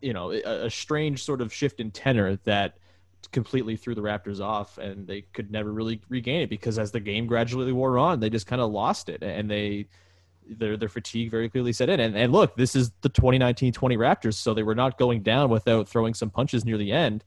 you 0.00 0.12
know, 0.12 0.30
a, 0.30 0.66
a 0.66 0.70
strange 0.70 1.24
sort 1.24 1.40
of 1.40 1.52
shift 1.52 1.80
in 1.80 1.90
tenor 1.90 2.36
that 2.44 2.78
completely 3.30 3.76
threw 3.76 3.94
the 3.94 4.02
Raptors 4.02 4.40
off, 4.40 4.78
and 4.78 5.06
they 5.06 5.22
could 5.32 5.50
never 5.50 5.72
really 5.72 6.00
regain 6.08 6.42
it 6.42 6.50
because 6.50 6.78
as 6.78 6.90
the 6.90 7.00
game 7.00 7.26
gradually 7.26 7.72
wore 7.72 7.98
on, 7.98 8.20
they 8.20 8.30
just 8.30 8.46
kind 8.46 8.60
of 8.60 8.70
lost 8.70 9.08
it, 9.08 9.22
and 9.22 9.50
they 9.50 9.86
their 10.48 10.76
their 10.76 10.88
fatigue 10.88 11.30
very 11.30 11.48
clearly 11.48 11.72
set 11.72 11.88
in. 11.88 12.00
And, 12.00 12.16
and 12.16 12.32
look, 12.32 12.56
this 12.56 12.74
is 12.74 12.90
the 13.02 13.10
2019-20 13.10 13.72
Raptors, 13.72 14.34
so 14.34 14.54
they 14.54 14.62
were 14.62 14.74
not 14.74 14.98
going 14.98 15.22
down 15.22 15.50
without 15.50 15.88
throwing 15.88 16.14
some 16.14 16.30
punches 16.30 16.64
near 16.64 16.78
the 16.78 16.92
end. 16.92 17.24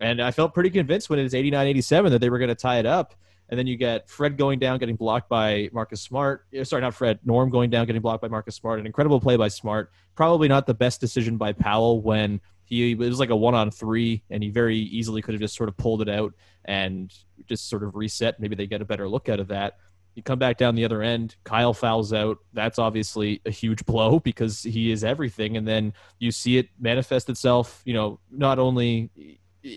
And 0.00 0.20
I 0.20 0.30
felt 0.30 0.54
pretty 0.54 0.70
convinced 0.70 1.08
when 1.10 1.18
it 1.18 1.22
was 1.22 1.32
89-87 1.32 2.10
that 2.10 2.20
they 2.20 2.30
were 2.30 2.38
going 2.38 2.48
to 2.48 2.54
tie 2.54 2.78
it 2.78 2.86
up. 2.86 3.14
And 3.48 3.58
then 3.58 3.66
you 3.66 3.76
get 3.76 4.08
Fred 4.08 4.38
going 4.38 4.58
down, 4.58 4.78
getting 4.78 4.96
blocked 4.96 5.28
by 5.28 5.68
Marcus 5.72 6.00
Smart. 6.00 6.46
Eh, 6.54 6.64
sorry, 6.64 6.80
not 6.80 6.94
Fred. 6.94 7.18
Norm 7.24 7.50
going 7.50 7.68
down, 7.68 7.86
getting 7.86 8.00
blocked 8.00 8.22
by 8.22 8.28
Marcus 8.28 8.56
Smart. 8.56 8.80
An 8.80 8.86
incredible 8.86 9.20
play 9.20 9.36
by 9.36 9.48
Smart. 9.48 9.92
Probably 10.14 10.48
not 10.48 10.66
the 10.66 10.74
best 10.74 11.00
decision 11.00 11.36
by 11.36 11.52
Powell 11.52 12.00
when 12.00 12.40
he 12.72 12.92
it 12.92 12.98
was 12.98 13.20
like 13.20 13.30
a 13.30 13.36
one 13.36 13.54
on 13.54 13.70
three, 13.70 14.22
and 14.30 14.42
he 14.42 14.48
very 14.48 14.78
easily 14.78 15.20
could 15.20 15.34
have 15.34 15.40
just 15.42 15.54
sort 15.54 15.68
of 15.68 15.76
pulled 15.76 16.00
it 16.00 16.08
out 16.08 16.32
and 16.64 17.12
just 17.46 17.68
sort 17.68 17.82
of 17.82 17.94
reset. 17.94 18.40
Maybe 18.40 18.56
they 18.56 18.66
get 18.66 18.80
a 18.80 18.84
better 18.86 19.06
look 19.08 19.28
out 19.28 19.40
of 19.40 19.48
that. 19.48 19.76
You 20.14 20.22
come 20.22 20.38
back 20.38 20.56
down 20.56 20.74
the 20.74 20.84
other 20.84 21.02
end. 21.02 21.36
Kyle 21.44 21.74
fouls 21.74 22.12
out. 22.12 22.38
That's 22.54 22.78
obviously 22.78 23.42
a 23.44 23.50
huge 23.50 23.84
blow 23.84 24.20
because 24.20 24.62
he 24.62 24.90
is 24.90 25.04
everything. 25.04 25.56
And 25.56 25.68
then 25.68 25.92
you 26.18 26.30
see 26.30 26.58
it 26.58 26.68
manifest 26.78 27.28
itself. 27.28 27.82
You 27.84 27.94
know, 27.94 28.20
not 28.30 28.58
only 28.58 29.10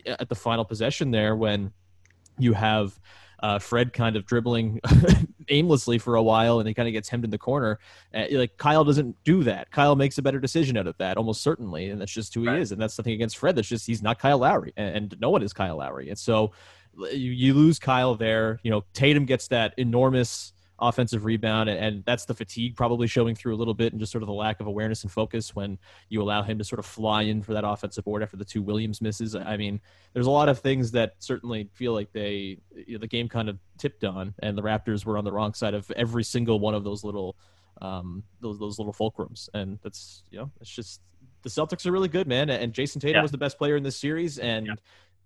at 0.05 0.29
the 0.29 0.35
final 0.35 0.63
possession 0.65 1.11
there 1.11 1.35
when 1.35 1.71
you 2.37 2.53
have 2.53 2.97
uh, 3.41 3.59
Fred 3.59 3.91
kind 3.93 4.15
of 4.15 4.25
dribbling 4.25 4.79
aimlessly 5.49 5.97
for 5.97 6.15
a 6.15 6.23
while, 6.23 6.59
and 6.59 6.67
he 6.67 6.73
kind 6.73 6.87
of 6.87 6.93
gets 6.93 7.09
hemmed 7.09 7.23
in 7.23 7.29
the 7.29 7.37
corner. 7.37 7.79
Uh, 8.13 8.25
like 8.31 8.57
Kyle 8.57 8.83
doesn't 8.83 9.15
do 9.23 9.43
that. 9.43 9.71
Kyle 9.71 9.95
makes 9.95 10.17
a 10.17 10.21
better 10.21 10.39
decision 10.39 10.77
out 10.77 10.87
of 10.87 10.97
that, 10.97 11.17
almost 11.17 11.41
certainly, 11.41 11.89
and 11.89 11.99
that's 11.99 12.11
just 12.11 12.33
who 12.33 12.45
right. 12.45 12.55
he 12.55 12.61
is. 12.61 12.71
And 12.71 12.81
that's 12.81 12.93
something 12.93 13.13
against 13.13 13.37
Fred. 13.37 13.55
That's 13.55 13.67
just 13.67 13.87
he's 13.87 14.01
not 14.01 14.19
Kyle 14.19 14.39
Lowry, 14.39 14.73
and, 14.77 14.95
and 14.95 15.19
no 15.19 15.29
one 15.29 15.43
is 15.43 15.53
Kyle 15.53 15.77
Lowry. 15.77 16.09
And 16.09 16.17
so 16.17 16.51
you, 16.97 17.31
you 17.31 17.53
lose 17.53 17.79
Kyle 17.79 18.15
there. 18.15 18.59
You 18.63 18.71
know, 18.71 18.83
Tatum 18.93 19.25
gets 19.25 19.47
that 19.49 19.73
enormous 19.77 20.53
offensive 20.79 21.25
rebound, 21.25 21.69
and, 21.69 21.79
and, 21.79 22.05
that's 22.05 22.25
the 22.25 22.33
fatigue 22.33 22.75
probably 22.75 23.07
showing 23.07 23.35
through 23.35 23.55
a 23.55 23.57
little 23.57 23.73
bit, 23.73 23.93
and 23.93 23.99
just 23.99 24.11
sort 24.11 24.21
of 24.21 24.27
the 24.27 24.33
lack 24.33 24.59
of 24.59 24.67
awareness 24.67 25.03
and 25.03 25.11
focus 25.11 25.55
when 25.55 25.77
you 26.09 26.21
allow 26.21 26.43
him 26.43 26.57
to 26.57 26.63
sort 26.63 26.79
of 26.79 26.85
fly 26.85 27.23
in 27.23 27.41
for 27.41 27.53
that 27.53 27.63
offensive 27.65 28.03
board 28.03 28.21
after 28.21 28.37
the 28.37 28.45
two 28.45 28.61
Williams 28.61 29.01
misses. 29.01 29.35
I 29.35 29.57
mean, 29.57 29.79
there's 30.13 30.27
a 30.27 30.31
lot 30.31 30.49
of 30.49 30.59
things 30.59 30.91
that 30.91 31.13
certainly 31.19 31.69
feel 31.73 31.93
like 31.93 32.11
they 32.11 32.57
you 32.75 32.93
know, 32.93 32.99
the 32.99 33.07
game 33.07 33.29
kind 33.29 33.49
of 33.49 33.57
tipped 33.77 34.03
on, 34.03 34.33
and 34.39 34.57
the 34.57 34.61
Raptors 34.61 35.05
were 35.05 35.17
on 35.17 35.23
the 35.23 35.31
wrong 35.31 35.53
side 35.53 35.73
of 35.73 35.89
every 35.91 36.23
single 36.23 36.59
one 36.59 36.75
of 36.75 36.83
those 36.83 37.03
little 37.03 37.35
um, 37.81 38.23
those 38.41 38.59
those 38.59 38.77
little 38.77 38.93
fulcrums, 38.93 39.49
and 39.53 39.79
that's 39.83 40.23
you 40.29 40.39
know 40.39 40.51
it's 40.59 40.69
just 40.69 41.01
the 41.43 41.49
Celtics 41.49 41.85
are 41.85 41.91
really 41.91 42.09
good, 42.09 42.27
man, 42.27 42.49
and 42.49 42.73
Jayson 42.73 42.99
Tatum 42.99 43.17
yeah. 43.17 43.21
was 43.21 43.31
the 43.31 43.37
best 43.37 43.57
player 43.57 43.75
in 43.75 43.83
this 43.83 43.97
series, 43.97 44.39
and. 44.39 44.67
Yeah 44.67 44.73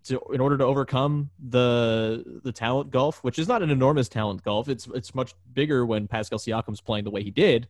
to 0.09 0.21
in 0.33 0.41
order 0.41 0.57
to 0.57 0.63
overcome 0.65 1.29
the 1.49 2.41
the 2.43 2.51
talent 2.51 2.91
gulf, 2.91 3.23
which 3.23 3.39
is 3.39 3.47
not 3.47 3.61
an 3.63 3.69
enormous 3.69 4.09
talent 4.09 4.43
gulf. 4.43 4.67
It's 4.67 4.87
it's 4.93 5.15
much 5.15 5.33
bigger 5.53 5.85
when 5.85 6.07
Pascal 6.07 6.39
Siakam's 6.39 6.81
playing 6.81 7.05
the 7.05 7.11
way 7.11 7.23
he 7.23 7.31
did. 7.31 7.67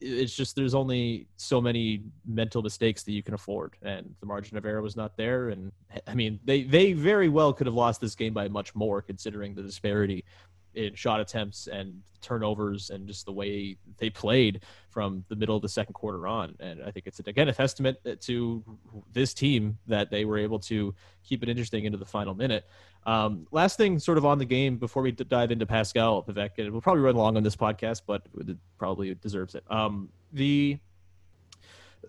It's 0.00 0.34
just 0.34 0.56
there's 0.56 0.74
only 0.74 1.26
so 1.36 1.60
many 1.60 2.04
mental 2.24 2.62
mistakes 2.62 3.02
that 3.02 3.12
you 3.12 3.22
can 3.22 3.34
afford, 3.34 3.76
and 3.82 4.14
the 4.20 4.26
margin 4.26 4.56
of 4.56 4.64
error 4.64 4.80
was 4.80 4.96
not 4.96 5.16
there. 5.16 5.50
And 5.50 5.72
I 6.06 6.14
mean, 6.14 6.40
they 6.44 6.62
they 6.62 6.92
very 6.92 7.28
well 7.28 7.52
could 7.52 7.66
have 7.66 7.74
lost 7.74 8.00
this 8.00 8.14
game 8.14 8.32
by 8.32 8.48
much 8.48 8.74
more, 8.74 9.02
considering 9.02 9.54
the 9.54 9.62
disparity 9.62 10.24
in 10.74 10.94
shot 10.94 11.20
attempts 11.20 11.66
and 11.66 12.02
turnovers 12.20 12.90
and 12.90 13.06
just 13.06 13.24
the 13.24 13.32
way 13.32 13.76
they 13.98 14.10
played 14.10 14.62
from 14.88 15.24
the 15.28 15.36
middle 15.36 15.56
of 15.56 15.62
the 15.62 15.68
second 15.68 15.94
quarter 15.94 16.26
on. 16.26 16.54
And 16.60 16.82
I 16.82 16.90
think 16.90 17.06
it's 17.06 17.18
again 17.20 17.48
a 17.48 17.52
testament 17.52 17.98
to 18.22 18.64
this 19.12 19.34
team 19.34 19.78
that 19.86 20.10
they 20.10 20.24
were 20.24 20.38
able 20.38 20.58
to 20.60 20.94
keep 21.24 21.42
it 21.42 21.48
interesting 21.48 21.84
into 21.84 21.98
the 21.98 22.06
final 22.06 22.34
minute. 22.34 22.66
Um, 23.06 23.46
last 23.50 23.76
thing, 23.76 23.98
sort 23.98 24.18
of 24.18 24.26
on 24.26 24.38
the 24.38 24.44
game 24.44 24.76
before 24.76 25.02
we 25.02 25.12
dive 25.12 25.50
into 25.50 25.66
Pascal 25.66 26.22
Vivek, 26.22 26.50
and 26.58 26.70
we'll 26.70 26.82
probably 26.82 27.02
run 27.02 27.16
long 27.16 27.36
on 27.36 27.42
this 27.42 27.56
podcast, 27.56 28.02
but 28.06 28.22
it 28.36 28.56
probably 28.78 29.14
deserves 29.14 29.54
it. 29.54 29.64
Um, 29.70 30.10
the 30.32 30.78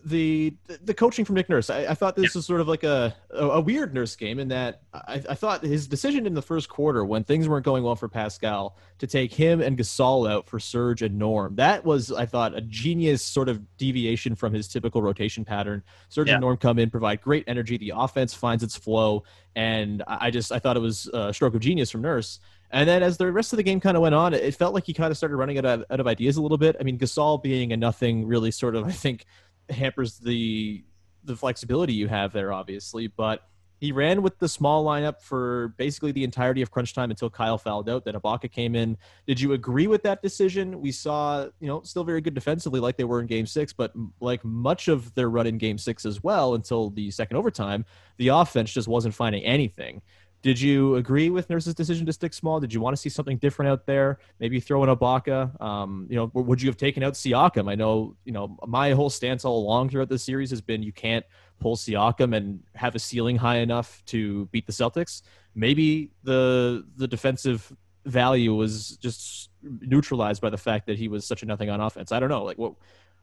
the 0.04 0.56
the 0.84 0.94
coaching 0.94 1.26
from 1.26 1.36
Nick 1.36 1.50
Nurse. 1.50 1.70
I, 1.70 1.86
I 1.86 1.94
thought 1.94 2.16
this 2.16 2.34
was 2.34 2.46
sort 2.46 2.62
of 2.62 2.68
like 2.68 2.84
a, 2.84 3.16
a, 3.30 3.46
a 3.46 3.62
weird 3.62 3.94
Nurse 3.94 4.16
game 4.16 4.40
in 4.40 4.48
that 4.48 4.82
I, 4.94 5.22
I, 5.30 5.36
thought 5.36 5.64
his 5.64 5.88
decision 5.88 6.26
in 6.26 6.34
the 6.34 6.42
first 6.42 6.70
quarter 6.70 7.06
when 7.06 7.24
things 7.24 7.48
weren't 7.48 7.66
going 7.66 7.84
well 7.84 7.96
for 7.96 8.08
Pascal 8.08 8.78
to 9.00 9.08
take 9.08 9.34
him 9.34 9.62
and 9.62 9.78
Gasol 9.78 10.30
out 10.30 10.48
for 10.48 10.60
Serge 10.60 11.02
and 11.02 11.20
Norm. 11.20 11.56
That 11.56 11.86
was 11.86 12.12
I 12.12 12.26
thought 12.26 12.56
a 12.56 12.62
genius 12.62 13.22
sort 13.22 13.50
of 13.50 13.78
deviation 13.78 14.36
from 14.36 14.54
his 14.54 14.68
typical 14.68 15.02
rotation 15.02 15.46
pattern. 15.46 15.84
Serge 16.10 16.28
yeah. 16.28 16.36
and 16.36 16.42
Norm 16.42 16.58
come 16.58 16.80
in, 16.80 16.90
provide 16.90 17.22
great 17.22 17.44
energy. 17.48 17.78
The 17.78 17.94
offense 17.96 18.34
finds 18.34 18.64
its 18.64 18.76
flow, 18.76 19.24
and 19.56 20.04
I 20.08 20.32
just 20.32 20.52
I 20.52 20.60
thought 20.60 20.78
it 20.78 20.82
was 20.82 21.08
a 21.14 21.34
stroke 21.34 21.54
of 21.54 21.62
genius 21.62 21.92
from 21.92 22.02
Nurse. 22.02 22.40
And 22.72 22.88
then 22.88 23.04
as 23.04 23.18
the 23.18 23.32
rest 23.32 23.52
of 23.52 23.58
the 23.58 23.64
game 23.64 23.80
kind 23.80 23.98
of 23.98 24.02
went 24.02 24.16
on, 24.16 24.34
it 24.34 24.56
felt 24.56 24.74
like 24.74 24.86
he 24.86 24.94
kind 24.94 25.12
of 25.12 25.18
started 25.18 25.36
running 25.36 25.58
out 25.58 25.66
of, 25.66 25.84
out 25.90 26.00
of 26.00 26.08
ideas 26.08 26.38
a 26.38 26.42
little 26.42 26.58
bit. 26.58 26.78
I 26.80 26.84
mean, 26.84 26.98
Gasol 26.98 27.44
being 27.44 27.74
a 27.74 27.78
nothing 27.78 28.26
really 28.26 28.50
sort 28.50 28.76
of, 28.76 28.86
I 28.88 28.92
think, 28.92 29.26
hampers 29.72 30.18
the 30.18 30.84
the 31.24 31.36
flexibility 31.36 31.94
you 31.94 32.08
have 32.08 32.34
there, 32.34 32.52
obviously. 32.52 33.08
But 33.08 33.48
he 33.82 33.92
ran 33.92 34.22
with 34.22 34.38
the 34.38 34.48
small 34.48 34.86
lineup 34.86 35.22
for 35.22 35.70
basically 35.78 36.12
the 36.12 36.24
entirety 36.24 36.62
of 36.62 36.70
crunch 36.70 36.94
time 36.94 37.10
until 37.10 37.32
Kyle 37.32 37.58
fouled 37.58 37.90
out. 37.90 38.06
Then 38.06 38.14
Ibaka 38.14 38.52
came 38.52 38.76
in. 38.76 38.96
Did 39.26 39.42
you 39.42 39.54
agree 39.54 39.88
with 39.88 40.04
that 40.04 40.22
decision? 40.22 40.80
We 40.80 40.92
saw, 40.92 41.48
you 41.60 41.68
know, 41.68 41.82
still 41.82 42.04
very 42.04 42.22
good 42.22 42.36
defensively, 42.36 42.80
like 42.80 42.96
they 42.96 43.06
were 43.06 43.20
in 43.20 43.26
Game 43.26 43.48
Six, 43.48 43.74
but 43.74 43.92
like 44.20 44.46
much 44.46 44.88
of 44.88 45.12
their 45.16 45.32
run 45.32 45.48
in 45.48 45.58
Game 45.58 45.80
Six 45.80 46.06
as 46.06 46.24
well 46.24 46.54
until 46.54 46.92
the 46.92 47.10
second 47.10 47.38
overtime, 47.38 47.84
the 48.18 48.28
offense 48.28 48.72
just 48.72 48.88
wasn't 48.88 49.16
finding 49.16 49.44
anything. 49.44 50.04
Did 50.42 50.60
you 50.60 50.96
agree 50.96 51.30
with 51.30 51.50
Nurse's 51.52 51.76
decision 51.76 52.06
to 52.08 52.14
stick 52.14 52.34
small? 52.34 52.60
Did 52.60 52.74
you 52.74 52.82
want 52.82 52.96
to 52.96 53.02
see 53.02 53.10
something 53.10 53.38
different 53.38 53.70
out 53.70 53.86
there? 53.86 54.18
Maybe 54.40 54.60
throw 54.60 54.84
in 54.84 54.90
Ibaka. 54.90 55.62
Um, 55.62 56.08
you 56.10 56.16
know, 56.16 56.32
would 56.34 56.62
you 56.62 56.70
have 56.70 56.78
taken 56.78 57.04
out 57.04 57.14
Siakam? 57.14 57.70
I 57.70 57.76
know, 57.76 58.16
you 58.26 58.32
know, 58.32 58.58
my 58.66 58.92
whole 58.92 59.12
stance 59.12 59.46
all 59.46 59.60
along 59.60 59.90
throughout 59.90 60.10
this 60.10 60.24
series 60.24 60.50
has 60.50 60.60
been 60.60 60.82
you 60.82 60.92
can't 60.92 61.24
pull 61.60 61.76
Siakam 61.76 62.36
and 62.36 62.64
have 62.74 62.96
a 62.96 63.00
ceiling 63.00 63.36
high 63.36 63.58
enough 63.58 64.04
to 64.08 64.46
beat 64.48 64.66
the 64.66 64.74
Celtics. 64.74 65.22
Maybe 65.54 66.10
the 66.24 66.86
the 66.96 67.08
defensive 67.08 67.72
value 68.06 68.56
was 68.56 68.98
just 68.98 69.52
neutralized 69.62 70.42
by 70.42 70.50
the 70.50 70.58
fact 70.58 70.88
that 70.88 70.98
he 70.98 71.08
was 71.08 71.24
such 71.26 71.44
a 71.44 71.46
nothing 71.46 71.70
on 71.70 71.80
offense. 71.80 72.12
I 72.12 72.20
don't 72.20 72.30
know. 72.30 72.44
Like 72.44 72.58
what 72.58 72.74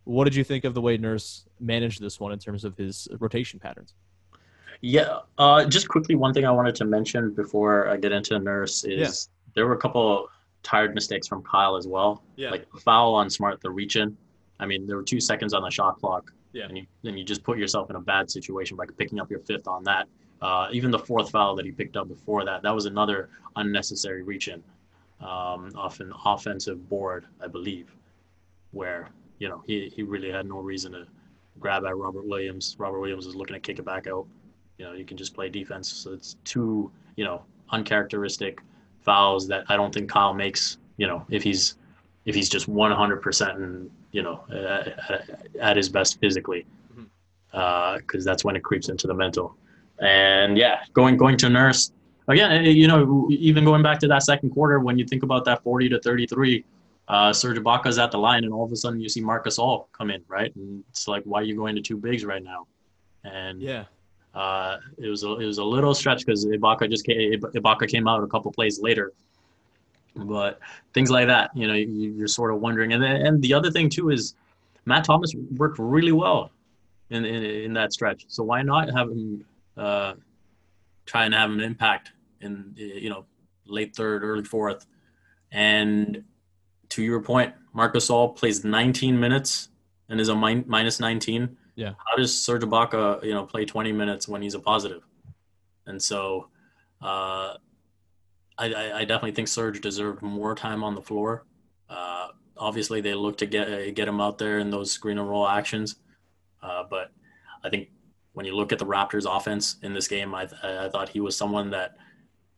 what 0.05 0.25
did 0.25 0.37
you 0.37 0.45
think 0.45 0.65
of 0.65 0.73
the 0.73 0.81
way 0.81 0.97
Nurse 0.97 1.47
managed 1.59 2.01
this 2.01 2.21
one 2.21 2.33
in 2.33 2.39
terms 2.39 2.65
of 2.65 2.77
his 2.77 3.09
rotation 3.19 3.59
patterns? 3.59 3.95
Yeah, 4.81 5.21
uh, 5.39 5.65
just 5.65 5.89
quickly, 5.89 6.15
one 6.15 6.33
thing 6.33 6.47
I 6.47 6.51
wanted 6.51 6.75
to 6.77 6.85
mention 6.85 7.35
before 7.35 7.89
I 7.89 7.97
get 7.97 8.13
into 8.13 8.39
Nurse 8.39 8.85
is 8.85 9.29
yeah. 9.29 9.51
there 9.55 9.67
were 9.67 9.75
a 9.75 9.79
couple 9.79 10.29
tired 10.63 10.95
mistakes 10.95 11.27
from 11.27 11.43
Kyle 11.43 11.77
as 11.77 11.87
well. 11.87 12.23
Yeah. 12.37 12.51
Like 12.51 12.67
foul 12.81 13.15
on 13.15 13.29
Smart, 13.29 13.61
the 13.61 13.71
reach 13.71 13.97
in. 13.97 14.17
I 14.61 14.67
mean, 14.67 14.87
there 14.87 14.97
were 14.97 15.03
two 15.03 15.21
seconds 15.21 15.53
on 15.55 15.63
the 15.63 15.71
shot 15.71 15.99
clock. 15.99 16.33
Yeah. 16.53 16.65
And 16.67 16.79
you, 16.79 16.87
and 17.05 17.19
you 17.19 17.25
just 17.25 17.43
put 17.43 17.59
yourself 17.59 17.91
in 17.91 17.97
a 17.97 18.01
bad 18.01 18.31
situation 18.31 18.77
by 18.77 18.87
picking 18.97 19.21
up 19.21 19.31
your 19.31 19.41
fifth 19.41 19.67
on 19.67 19.85
that. 19.85 20.07
Uh, 20.41 20.69
even 20.71 20.91
the 20.91 20.99
fourth 20.99 21.31
foul 21.31 21.57
that 21.57 21.65
he 21.65 21.73
picked 21.73 21.97
up 21.97 22.09
before 22.09 22.45
that, 22.45 22.63
that 22.63 22.75
was 22.75 22.87
another 22.87 23.29
unnecessary 23.57 24.23
reach 24.23 24.47
in 24.49 24.63
um, 25.21 25.73
off 25.75 25.99
an 25.99 26.13
offensive 26.25 26.89
board, 26.89 27.27
I 27.43 27.49
believe, 27.49 27.93
where, 28.71 29.11
you 29.41 29.49
know, 29.49 29.63
he, 29.67 29.93
he 29.95 30.05
really 30.05 30.31
had 30.31 30.47
no 30.47 30.61
reason 30.61 30.93
to 30.93 31.07
grab 31.59 31.85
at 31.85 31.97
Robert 31.97 32.27
Williams. 32.27 32.77
Robert 32.79 33.01
Williams 33.01 33.27
was 33.27 33.35
looking 33.35 33.55
to 33.55 33.61
kick 33.61 33.81
it 33.81 33.85
back 33.85 34.07
out 34.07 34.27
you 34.79 34.85
know, 34.85 34.93
you 34.93 35.05
can 35.05 35.17
just 35.17 35.35
play 35.35 35.49
defense. 35.49 35.93
So 35.93 36.13
it's 36.13 36.37
two, 36.45 36.91
you 37.17 37.25
know, 37.25 37.43
uncharacteristic 37.71 38.61
fouls 39.01 39.49
that 39.49 39.65
I 39.69 39.77
don't 39.77 39.93
think 39.93 40.11
Kyle 40.11 40.33
makes. 40.33 40.79
You 40.97 41.07
know, 41.07 41.25
if 41.29 41.43
he's 41.43 41.77
if 42.25 42.35
he's 42.35 42.49
just 42.49 42.69
100% 42.69 43.57
and 43.57 43.91
you 44.13 44.23
know 44.23 44.45
at, 44.51 45.31
at 45.61 45.77
his 45.77 45.89
best 45.89 46.19
physically, 46.21 46.67
because 46.95 47.07
mm-hmm. 47.55 48.19
uh, 48.19 48.25
that's 48.25 48.45
when 48.45 48.57
it 48.57 48.65
creeps 48.65 48.89
into 48.89 49.07
the 49.07 49.15
mental. 49.15 49.57
And 50.01 50.57
yeah, 50.57 50.81
going 50.95 51.17
going 51.17 51.37
to 51.39 51.49
nurse 51.49 51.93
again. 52.29 52.53
Eh, 52.53 52.71
you 52.71 52.87
know, 52.87 53.29
even 53.31 53.65
going 53.65 53.83
back 53.83 53.99
to 54.01 54.09
that 54.09 54.23
second 54.23 54.51
quarter, 54.51 54.79
when 54.81 54.97
you 54.99 55.05
think 55.05 55.23
about 55.23 55.45
that 55.47 55.63
40 55.63 55.89
to 55.91 56.01
33. 56.01 56.65
Uh, 57.09 57.33
Serge 57.33 57.57
Ibaka's 57.57 57.99
at 57.99 58.11
the 58.11 58.19
line, 58.19 58.45
and 58.45 58.53
all 58.53 58.67
of 58.67 58.71
a 58.71 58.77
sudden 58.77 59.01
you 59.01 59.09
see 59.09 59.23
Marc 59.23 59.47
Gasol 59.47 59.87
come 59.93 60.11
in, 60.11 60.23
right? 60.29 60.55
And 60.55 60.85
it's 60.91 61.09
like, 61.09 61.23
why 61.25 61.41
are 61.41 61.43
you 61.43 61.57
going 61.57 61.75
to 61.75 61.81
two 61.81 61.97
bigs 61.97 62.23
right 62.23 62.43
now? 62.43 62.67
And 63.25 63.63
yeah, 63.63 63.85
uh, 64.35 64.77
it 64.99 65.09
was 65.09 65.25
a, 65.25 65.33
it 65.39 65.47
was 65.47 65.59
a 65.59 65.65
little 65.65 65.95
stretch 65.95 66.25
because 66.25 66.47
Ibaka 66.47 66.91
just 66.91 67.05
came, 67.05 67.41
Ibaka 67.41 67.89
came 67.89 68.07
out 68.07 68.23
a 68.23 68.27
couple 68.27 68.53
plays 68.53 68.81
later, 68.81 69.13
but 70.15 70.61
things 70.95 71.11
like 71.11 71.27
that, 71.27 71.51
you 71.55 71.67
know, 71.67 71.75
you, 71.75 72.25
are 72.25 72.29
sort 72.29 72.53
of 72.53 72.61
wondering. 72.61 72.93
And 72.93 73.03
then, 73.03 73.17
and 73.27 73.43
the 73.43 73.55
other 73.55 73.71
thing 73.71 73.89
too 73.89 74.11
is 74.11 74.35
Matt 74.85 75.05
Thomas 75.05 75.35
worked 75.57 75.79
really 75.79 76.13
well 76.13 76.51
in 77.11 77.25
in, 77.25 77.43
in 77.43 77.73
that 77.75 77.93
stretch. 77.93 78.27
So 78.29 78.43
why 78.43 78.63
not 78.63 78.93
have 78.93 79.11
him 79.11 79.45
uh, 79.77 80.15
try 81.07 81.25
and 81.25 81.35
have 81.35 81.51
an 81.51 81.61
impact 81.61 82.13
in 82.41 82.73
you 82.77 83.11
know 83.11 83.25
late 83.67 83.95
third, 83.95 84.23
early 84.23 84.45
fourth, 84.45 84.87
and 85.53 86.23
to 86.91 87.03
your 87.03 87.21
point, 87.21 87.55
Marc 87.73 87.95
Gasol 87.95 88.35
plays 88.35 88.65
19 88.65 89.19
minutes 89.19 89.69
and 90.09 90.21
is 90.21 90.29
a 90.29 90.37
min- 90.37 90.65
minus 90.67 91.01
19 91.01 91.57
yeah. 91.79 91.93
How 92.11 92.17
does 92.17 92.37
Serge 92.37 92.63
Ibaka, 92.63 93.23
you 93.23 93.33
know, 93.33 93.45
play 93.45 93.65
20 93.65 93.93
minutes 93.93 94.27
when 94.27 94.43
he's 94.43 94.55
a 94.55 94.59
positive? 94.59 95.03
And 95.87 96.03
so, 96.03 96.49
uh, 97.01 97.55
I, 98.59 98.93
I, 98.93 99.05
definitely 99.05 99.31
think 99.31 99.47
Serge 99.47 99.81
deserved 99.81 100.21
more 100.21 100.57
time 100.57 100.83
on 100.83 100.97
the 100.97 101.01
floor. 101.01 101.47
Uh, 101.89 102.29
obviously 102.57 103.01
they 103.01 103.15
look 103.15 103.39
to 103.39 103.47
get 103.47 103.95
get 103.95 104.09
him 104.09 104.21
out 104.21 104.39
there 104.39 104.59
in 104.59 104.71
those 104.71 104.91
screen 104.91 105.19
and 105.19 105.31
roll 105.31 105.47
actions. 105.47 105.95
Uh, 106.61 106.83
but 106.91 107.13
I 107.63 107.69
think 107.69 107.91
when 108.33 108.45
you 108.45 108.57
look 108.57 108.73
at 108.73 108.81
the 108.81 108.85
Raptors 108.85 109.33
offense 109.33 109.77
in 109.85 109.95
this 109.95 110.09
game, 110.09 110.35
I, 110.35 110.49
I 110.65 110.89
thought 110.89 111.09
he 111.09 111.21
was 111.21 111.37
someone 111.37 111.71
that 111.71 111.97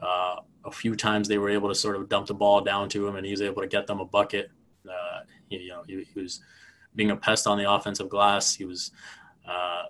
uh, 0.01 0.37
a 0.65 0.71
few 0.71 0.97
times 0.97 1.29
they 1.29 1.37
were 1.37 1.51
able 1.51 1.69
to 1.69 1.75
sort 1.75 1.97
of 1.97 2.09
dump 2.09 2.27
the 2.27 2.35
ball 2.35 2.63
down 2.63 2.89
to 2.89 3.07
him 3.07 3.17
and 3.17 3.27
he 3.27 3.33
was 3.33 3.43
able 3.43 3.61
to 3.61 3.69
get 3.69 3.87
them 3.87 4.01
a 4.01 4.07
bucket. 4.07 4.51
Uh, 4.89 5.21
you 5.51 5.69
know, 5.69 5.83
he, 5.87 6.07
he, 6.15 6.21
was 6.21 6.41
being 6.95 7.11
a 7.11 7.17
pest 7.17 7.47
on 7.47 7.59
the 7.59 7.71
offensive 7.71 8.09
glass. 8.09 8.55
He 8.55 8.65
was, 8.65 8.91
uh, 9.49 9.85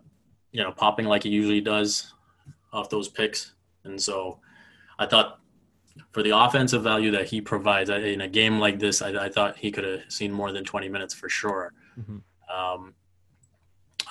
you 0.53 0.63
know, 0.63 0.73
popping 0.73 1.07
like 1.07 1.23
he 1.23 1.29
usually 1.29 1.61
does 1.61 2.13
off 2.73 2.91
those 2.91 3.09
picks. 3.09 3.53
And 3.85 4.01
so 4.01 4.41
I 4.99 5.07
thought 5.07 5.41
for 6.13 6.23
the 6.23 6.37
offensive 6.37 6.83
value 6.83 7.11
that 7.13 7.27
he 7.27 7.41
provides 7.41 7.91
in 7.91 8.21
a 8.21 8.29
game 8.29 8.59
like 8.59 8.79
this, 8.79 9.03
I, 9.03 9.27
I 9.27 9.29
thought 9.29 9.57
he 9.57 9.71
could 9.71 9.85
have 9.85 10.03
seen 10.09 10.33
more 10.33 10.53
than 10.53 10.65
20 10.65 10.89
minutes 10.89 11.15
for 11.15 11.29
sure. 11.29 11.73
Mm-hmm. 11.99 12.19
Um, 12.55 12.95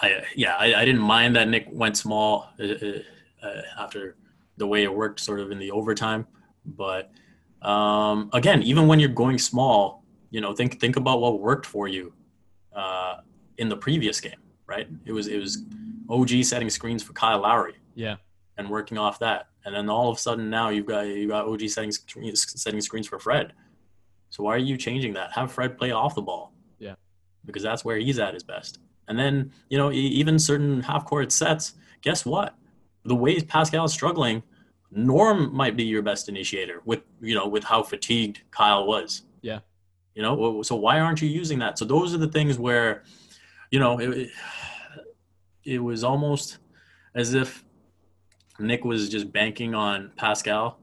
I, 0.01 0.23
yeah, 0.35 0.55
I, 0.55 0.75
I, 0.75 0.85
didn't 0.85 1.01
mind 1.01 1.35
that 1.35 1.49
Nick 1.49 1.67
went 1.69 1.97
small 1.97 2.47
uh, 2.57 2.63
uh, 2.63 2.99
uh, 3.43 3.61
after 3.77 4.15
the 4.55 4.65
way 4.65 4.83
it 4.83 4.93
worked 4.93 5.19
sort 5.19 5.41
of 5.41 5.51
in 5.51 5.59
the 5.59 5.71
overtime. 5.71 6.25
But 6.65 7.11
um, 7.61 8.29
again, 8.31 8.63
even 8.63 8.87
when 8.87 8.99
you're 8.99 9.09
going 9.09 9.37
small, 9.37 10.05
you 10.31 10.39
know, 10.39 10.53
think, 10.53 10.79
think 10.79 10.95
about 10.95 11.19
what 11.19 11.41
worked 11.41 11.65
for 11.65 11.89
you 11.89 12.13
uh, 12.75 13.17
in 13.57 13.69
the 13.69 13.77
previous 13.77 14.19
game, 14.19 14.39
right? 14.67 14.87
It 15.05 15.11
was, 15.11 15.27
it 15.27 15.37
was 15.37 15.63
OG 16.09 16.43
setting 16.43 16.69
screens 16.69 17.03
for 17.03 17.13
Kyle 17.13 17.39
Lowry. 17.39 17.75
Yeah. 17.95 18.17
And 18.57 18.69
working 18.69 18.97
off 18.97 19.19
that 19.19 19.49
and 19.65 19.75
then 19.75 19.89
all 19.89 20.09
of 20.09 20.17
a 20.17 20.19
sudden 20.19 20.49
now 20.49 20.69
you've 20.69 20.85
got 20.85 21.01
you 21.01 21.27
got 21.27 21.45
OG 21.45 21.69
setting 21.69 21.91
setting 21.91 22.81
screens 22.81 23.07
for 23.07 23.19
Fred. 23.19 23.53
So 24.29 24.43
why 24.43 24.55
are 24.55 24.59
you 24.59 24.77
changing 24.77 25.13
that? 25.13 25.31
Have 25.33 25.51
Fred 25.51 25.77
play 25.77 25.91
off 25.91 26.15
the 26.15 26.21
ball. 26.21 26.53
Yeah, 26.79 26.95
because 27.45 27.63
that's 27.63 27.83
where 27.83 27.97
he's 27.97 28.19
at 28.19 28.33
his 28.33 28.43
best. 28.43 28.79
And 29.07 29.17
then 29.17 29.51
you 29.69 29.77
know 29.77 29.91
even 29.91 30.39
certain 30.39 30.81
half 30.81 31.05
court 31.05 31.31
sets. 31.31 31.73
Guess 32.01 32.25
what? 32.25 32.55
The 33.05 33.15
way 33.15 33.39
Pascal 33.41 33.85
is 33.85 33.93
struggling, 33.93 34.41
Norm 34.91 35.53
might 35.53 35.75
be 35.75 35.83
your 35.83 36.01
best 36.01 36.29
initiator 36.29 36.81
with 36.85 37.01
you 37.21 37.35
know 37.35 37.47
with 37.47 37.63
how 37.63 37.83
fatigued 37.83 38.41
Kyle 38.51 38.87
was. 38.87 39.23
Yeah. 39.41 39.59
You 40.19 40.23
know, 40.23 40.61
so 40.63 40.75
why 40.75 40.99
aren't 40.99 41.21
you 41.21 41.29
using 41.29 41.59
that? 41.59 41.79
So 41.79 41.85
those 41.85 42.13
are 42.13 42.17
the 42.17 42.27
things 42.27 42.59
where, 42.59 43.03
you 43.71 43.79
know, 43.79 43.99
it, 43.99 44.29
it 45.63 45.79
was 45.79 46.03
almost 46.03 46.57
as 47.15 47.33
if 47.33 47.63
Nick 48.59 48.83
was 48.83 49.07
just 49.07 49.31
banking 49.31 49.73
on 49.73 50.11
Pascal 50.17 50.77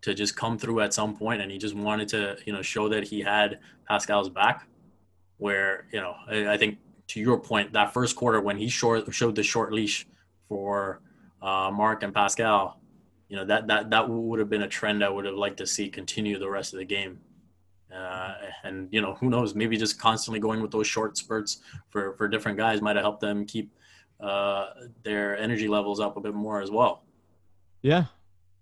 to 0.00 0.14
just 0.14 0.34
come 0.34 0.56
through 0.56 0.80
at 0.80 0.94
some 0.94 1.14
point, 1.14 1.42
and 1.42 1.52
he 1.52 1.58
just 1.58 1.74
wanted 1.74 2.08
to, 2.08 2.38
you 2.46 2.54
know, 2.54 2.62
show 2.62 2.88
that 2.88 3.04
he 3.04 3.20
had 3.20 3.58
Pascal's 3.86 4.30
back. 4.30 4.66
Where 5.36 5.84
you 5.92 6.00
know, 6.00 6.14
I, 6.26 6.54
I 6.54 6.56
think 6.56 6.78
to 7.08 7.20
your 7.20 7.38
point, 7.38 7.74
that 7.74 7.92
first 7.92 8.16
quarter 8.16 8.40
when 8.40 8.56
he 8.56 8.70
short, 8.70 9.12
showed 9.12 9.34
the 9.34 9.42
short 9.42 9.74
leash 9.74 10.06
for 10.48 11.02
uh, 11.42 11.70
Marc 11.70 12.02
and 12.02 12.14
Pascal, 12.14 12.80
you 13.28 13.36
know 13.36 13.44
that 13.44 13.66
that 13.66 13.90
that 13.90 14.08
would 14.08 14.38
have 14.38 14.48
been 14.48 14.62
a 14.62 14.68
trend 14.68 15.04
I 15.04 15.10
would 15.10 15.26
have 15.26 15.34
liked 15.34 15.58
to 15.58 15.66
see 15.66 15.90
continue 15.90 16.38
the 16.38 16.48
rest 16.48 16.72
of 16.72 16.78
the 16.78 16.86
game. 16.86 17.20
Uh, 17.94 18.34
and 18.64 18.88
you 18.90 19.00
know, 19.00 19.14
who 19.14 19.30
knows? 19.30 19.54
Maybe 19.54 19.76
just 19.76 19.98
constantly 19.98 20.40
going 20.40 20.60
with 20.60 20.70
those 20.70 20.86
short 20.86 21.16
spurts 21.16 21.60
for 21.88 22.14
for 22.14 22.28
different 22.28 22.56
guys 22.58 22.80
might 22.80 22.96
have 22.96 23.04
helped 23.04 23.20
them 23.20 23.44
keep 23.44 23.72
uh, 24.20 24.66
their 25.02 25.36
energy 25.38 25.68
levels 25.68 26.00
up 26.00 26.16
a 26.16 26.20
bit 26.20 26.34
more 26.34 26.60
as 26.60 26.70
well. 26.70 27.02
Yeah, 27.82 28.04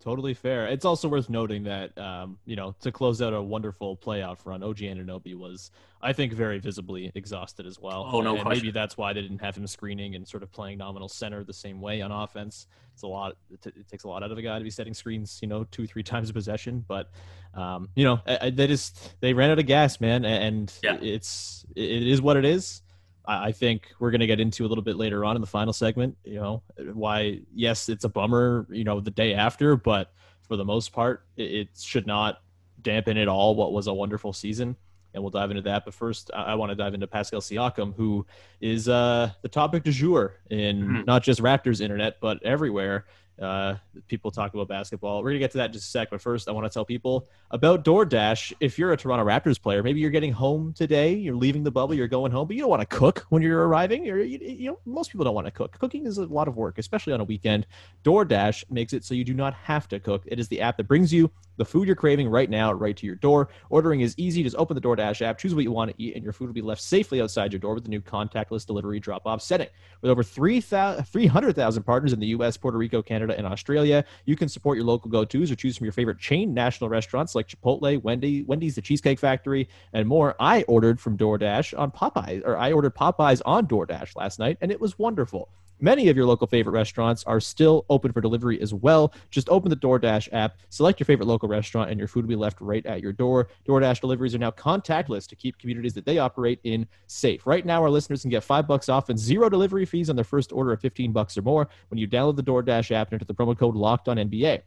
totally 0.01 0.35
fair. 0.35 0.67
It's 0.67 0.85
also 0.85 1.09
worth 1.09 1.29
noting 1.29 1.65
that, 1.65 1.97
um, 1.99 2.39
you 2.45 2.57
know, 2.57 2.75
to 2.81 2.93
close 2.93 3.21
out 3.21 3.33
a 3.33 3.43
wonderful 3.43 3.97
playoff 3.97 4.39
run, 4.45 4.63
OG 4.63 4.79
Anunoby 4.79 5.35
was, 5.35 5.71
I 6.01 6.13
think, 6.13 6.33
very 6.33 6.59
visibly 6.59 7.11
exhausted 7.15 7.67
as 7.67 7.81
well. 7.81 8.09
Oh, 8.13 8.21
no 8.21 8.35
and 8.35 8.43
question. 8.43 8.63
Maybe 8.63 8.73
that's 8.73 8.97
why 8.97 9.13
they 9.13 9.23
didn't 9.23 9.41
have 9.41 9.57
him 9.57 9.67
screening 9.67 10.15
and 10.15 10.27
sort 10.27 10.43
of 10.43 10.53
playing 10.53 10.79
nominal 10.79 11.09
center 11.09 11.45
the 11.45 11.53
same 11.53 11.81
way 11.81 12.01
on 12.01 12.13
offense. 12.13 12.67
It's 12.95 13.03
a 13.03 13.07
lot. 13.07 13.37
It, 13.51 13.63
t- 13.63 13.71
it 13.77 13.89
takes 13.89 14.05
a 14.05 14.09
lot 14.09 14.23
out 14.23 14.31
of 14.31 14.39
a 14.39 14.43
guy 14.43 14.59
to 14.59 14.65
be 14.65 14.71
setting 14.71 14.95
screens, 14.95 15.39
you 15.43 15.49
know, 15.49 15.65
two, 15.65 15.87
three 15.87 16.03
times 16.05 16.31
a 16.31 16.33
possession. 16.33 16.85
But, 16.87 17.11
um, 17.55 17.89
you 17.95 18.05
know, 18.05 18.21
I, 18.27 18.39
I, 18.43 18.51
they 18.51 18.67
just 18.67 19.15
they 19.21 19.33
ran 19.33 19.51
out 19.51 19.59
of 19.59 19.67
gas, 19.67 20.01
man, 20.01 20.25
and 20.25 20.73
yeah. 20.83 20.99
it's 21.01 21.65
it 21.75 22.07
is 22.07 22.23
what 22.23 22.37
it 22.37 22.45
is. 22.45 22.83
I 23.29 23.53
think 23.53 23.93
we're 23.99 24.11
going 24.11 24.23
to 24.23 24.27
get 24.27 24.41
into 24.41 24.65
a 24.65 24.69
little 24.69 24.83
bit 24.83 24.97
later 24.97 25.23
on 25.23 25.37
in 25.37 25.43
the 25.43 25.47
final 25.47 25.75
segment. 25.75 26.17
You 26.25 26.37
know, 26.37 26.63
why? 26.95 27.41
Yes, 27.55 27.91
it's 27.91 28.05
a 28.05 28.09
bummer. 28.09 28.67
You 28.71 28.85
know, 28.85 29.01
the 29.01 29.11
day 29.11 29.35
after, 29.35 29.77
but 29.77 30.13
for 30.49 30.57
the 30.57 30.65
most 30.65 30.93
part, 30.93 31.25
it, 31.37 31.69
should 31.79 32.07
not 32.07 32.41
dampen 32.81 33.19
at 33.19 33.29
all 33.29 33.55
what 33.55 33.73
was 33.73 33.87
a 33.87 33.93
wonderful 33.93 34.33
season. 34.33 34.75
And 35.13 35.23
we'll 35.23 35.31
dive 35.31 35.51
into 35.51 35.63
that. 35.63 35.85
But 35.85 35.93
first, 35.93 36.31
I, 36.35 36.55
want 36.55 36.71
to 36.71 36.77
dive 36.77 36.95
into 36.95 37.07
Pascal 37.07 37.41
Siakam, 37.41 37.95
who 37.95 38.27
is 38.61 38.89
uh, 38.89 39.31
the 39.43 39.49
topic 39.49 39.83
du 39.83 39.93
jour 39.93 40.37
in 40.51 40.83
mm-hmm. 40.83 41.03
not 41.05 41.23
just 41.23 41.41
Raptors 41.41 41.81
internet, 41.81 42.21
but 42.21 42.43
everywhere. 42.43 43.07
Uh, 43.41 43.77
people 44.09 44.31
talk 44.31 44.53
about 44.55 44.69
basketball. 44.69 45.23
We're 45.23 45.31
gonna 45.31 45.39
get 45.39 45.53
to 45.53 45.59
that 45.59 45.67
in 45.67 45.73
just 45.73 45.87
a 45.87 45.91
sec, 45.91 46.11
but 46.11 46.21
first, 46.21 46.49
I 46.49 46.53
want 46.53 46.67
to 46.67 46.75
tell 46.75 46.85
people 46.85 47.29
about 47.51 47.85
DoorDash. 47.85 48.53
If 48.61 48.79
you're 48.79 48.93
a 48.93 48.97
Toronto 48.97 49.25
Raptors 49.25 49.61
player, 49.61 49.83
maybe 49.83 50.01
you're 50.01 50.11
getting 50.11 50.33
home 50.33 50.73
today, 50.73 51.15
you're 51.15 51.37
leaving 51.37 51.63
the 51.63 51.71
bubble, 51.71 51.95
you're 51.95 52.09
going 52.09 52.33
home, 52.33 52.49
but 52.49 52.57
you 52.57 52.63
don't 52.63 52.71
want 52.71 52.83
to 52.83 52.87
cook 52.87 53.27
when 53.29 53.43
you're 53.43 53.69
arriving. 53.69 54.05
You, 54.05 54.17
you 54.17 54.71
know, 54.71 54.79
most 54.87 55.13
people 55.13 55.25
don't 55.25 55.35
want 55.35 55.47
to 55.47 55.53
cook. 55.53 55.79
Cooking 55.79 56.07
is 56.07 56.19
a 56.19 56.27
lot 56.27 56.49
of 56.49 56.57
work, 56.57 56.79
especially 56.79 57.13
on 57.13 57.21
a 57.21 57.25
weekend. 57.25 57.67
DoorDash 58.05 58.71
makes 58.71 58.93
it 58.93 59.05
so 59.05 59.15
you 59.15 59.25
do 59.25 59.35
not 59.35 59.55
have 59.55 59.89
to 59.89 60.01
cook. 60.01 60.23
It 60.27 60.41
is 60.41 60.49
the 60.49 60.61
app 60.61 60.77
that 60.79 60.89
brings 60.89 61.13
you 61.13 61.31
the 61.59 61.65
food 61.65 61.87
you're 61.87 61.97
craving 61.97 62.29
right 62.29 62.49
now, 62.49 62.73
right 62.73 62.97
to 62.97 63.05
your 63.05 63.17
door. 63.17 63.49
Ordering 63.69 64.01
is 64.01 64.15
easy. 64.17 64.43
Just 64.43 64.57
open 64.57 64.75
the 64.75 64.81
DoorDash 64.81 65.23
app, 65.23 65.39
choose 65.39 65.55
what 65.55 65.65
you 65.65 65.73
want 65.73 65.91
to 65.91 66.03
eat, 66.03 66.15
and 66.15 66.25
your 66.25 66.33
food 66.33 66.47
will 66.47 66.55
be 66.55 66.63
left 66.63 66.81
safely 66.81 67.21
outside 67.21 67.53
your 67.53 67.61
door 67.61 67.75
with 67.75 67.83
the 67.83 67.91
new 67.91 68.01
contactless 68.01 68.65
delivery 68.65 69.01
drop-off 69.01 69.43
setting. 69.43 69.69
With 70.01 70.11
over 70.11 70.23
300,000 70.23 71.83
partners 71.83 72.13
in 72.13 72.21
the 72.21 72.29
U.S., 72.29 72.57
Puerto 72.57 72.79
Rico, 72.79 73.03
Canada, 73.03 73.28
and 73.37 73.47
Australia, 73.47 74.05
you 74.25 74.37
can 74.37 74.49
support 74.49 74.77
your 74.77 74.87
local 74.87 75.11
go-tos 75.11 75.51
or 75.51 75.57
choose 75.57 75.77
from 75.77 75.85
your 75.85 75.93
favorite 75.93 76.19
chain 76.19 76.55
national 76.55 76.89
restaurants 76.89 77.35
like 77.35 77.49
Chipotle, 77.49 78.03
Wendy, 78.03 78.43
Wendy's, 78.43 78.75
the 78.75 78.83
Cheesecake 78.83 79.19
Factory, 79.19 79.69
and 79.93 80.09
more. 80.09 80.37
I 80.41 80.63
ordered 80.63 81.01
from 81.01 81.17
DoorDash 81.17 81.79
on 81.79 81.91
Popeyes, 81.91 82.43
or 82.45 82.57
I 82.57 82.73
ordered 82.73 82.95
Popeyes 82.95 83.43
on 83.45 83.67
DoorDash 83.67 84.17
last 84.17 84.39
night, 84.39 84.59
and 84.61 84.71
it 84.71 84.81
was 84.81 84.99
wonderful. 84.99 85.49
Many 85.81 86.09
of 86.09 86.17
your 86.17 86.27
local 86.27 86.47
favorite 86.47 86.73
restaurants 86.73 87.23
are 87.25 87.39
still 87.41 87.87
open 87.89 88.13
for 88.13 88.21
delivery 88.21 88.61
as 88.61 88.75
well. 88.75 89.13
Just 89.31 89.49
open 89.49 89.71
the 89.71 89.77
DoorDash 89.77 90.29
app, 90.33 90.59
select 90.71 90.99
your 90.99 91.05
favorite 91.05 91.27
local 91.27 91.49
restaurant, 91.49 91.91
and 91.91 91.99
your 91.99 92.09
food 92.09 92.25
will 92.25 92.31
be 92.31 92.37
left 92.37 92.61
right 92.61 92.85
at 92.85 93.01
your 93.01 93.13
door. 93.13 93.49
DoorDash 93.69 94.01
deliveries 94.01 94.35
are 94.35 94.39
now 94.39 94.51
contactless 94.51 95.29
to 95.29 95.37
keep 95.37 95.57
communities 95.59 95.95
that 95.95 96.05
they 96.05 96.19
operate 96.19 96.59
in 96.65 96.87
safe. 97.07 97.47
Right 97.47 97.65
now, 97.65 97.81
our 97.83 97.91
listeners 97.91 98.23
can 98.23 98.31
get 98.31 98.43
five 98.43 98.67
bucks 98.67 98.89
off 98.89 99.09
and 99.09 99.19
zero 99.19 99.49
delivery 99.49 99.85
fees 99.85 100.11
on 100.11 100.17
their 100.17 100.25
first 100.25 100.53
order 100.53 100.73
of 100.73 100.81
15 100.81 101.13
bucks 101.13 101.39
or 101.39 101.43
more 101.43 101.69
when 101.89 101.99
you 101.99 102.09
download 102.09 102.37
the 102.37 102.43
DoorDash 102.43 102.91
app 102.91 103.09
and 103.09 103.15
enter 103.15 103.25
the 103.25 103.35
promo 103.35 103.57
code 103.57 103.77
Locked 103.77 104.09
On 104.09 104.17
NBA. 104.17 104.63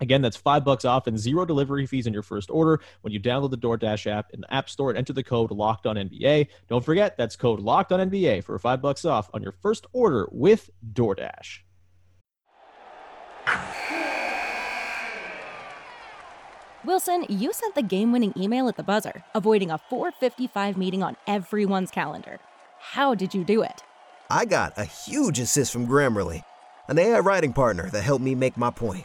Again, 0.00 0.22
that's 0.22 0.36
five 0.36 0.64
bucks 0.64 0.84
off 0.84 1.06
and 1.06 1.18
zero 1.18 1.44
delivery 1.44 1.86
fees 1.86 2.06
on 2.06 2.12
your 2.12 2.22
first 2.22 2.50
order 2.50 2.80
when 3.02 3.12
you 3.12 3.20
download 3.20 3.50
the 3.50 3.58
DoorDash 3.58 4.10
app 4.10 4.30
in 4.32 4.40
the 4.40 4.52
App 4.52 4.68
Store 4.68 4.90
and 4.90 4.98
enter 4.98 5.12
the 5.12 5.22
code 5.22 5.50
Locked 5.50 5.86
On 5.86 5.96
NBA. 5.96 6.48
Don't 6.68 6.84
forget 6.84 7.16
that's 7.16 7.36
code 7.36 7.60
Locked 7.60 7.92
On 7.92 8.10
NBA 8.10 8.42
for 8.42 8.58
five 8.58 8.82
bucks 8.82 9.04
off 9.04 9.30
on 9.32 9.42
your 9.42 9.52
first 9.52 9.86
order 9.92 10.28
with 10.32 10.70
DoorDash. 10.92 11.60
Wilson, 16.84 17.24
you 17.30 17.52
sent 17.52 17.74
the 17.74 17.82
game-winning 17.82 18.34
email 18.36 18.68
at 18.68 18.76
the 18.76 18.82
buzzer, 18.82 19.24
avoiding 19.34 19.70
a 19.70 19.78
4:55 19.78 20.76
meeting 20.76 21.02
on 21.02 21.16
everyone's 21.26 21.90
calendar. 21.90 22.40
How 22.78 23.14
did 23.14 23.32
you 23.34 23.44
do 23.44 23.62
it? 23.62 23.82
I 24.28 24.44
got 24.44 24.76
a 24.76 24.84
huge 24.84 25.38
assist 25.38 25.72
from 25.72 25.86
Grammarly, 25.86 26.42
an 26.88 26.98
AI 26.98 27.20
writing 27.20 27.52
partner 27.52 27.88
that 27.90 28.02
helped 28.02 28.24
me 28.24 28.34
make 28.34 28.56
my 28.56 28.70
point. 28.70 29.04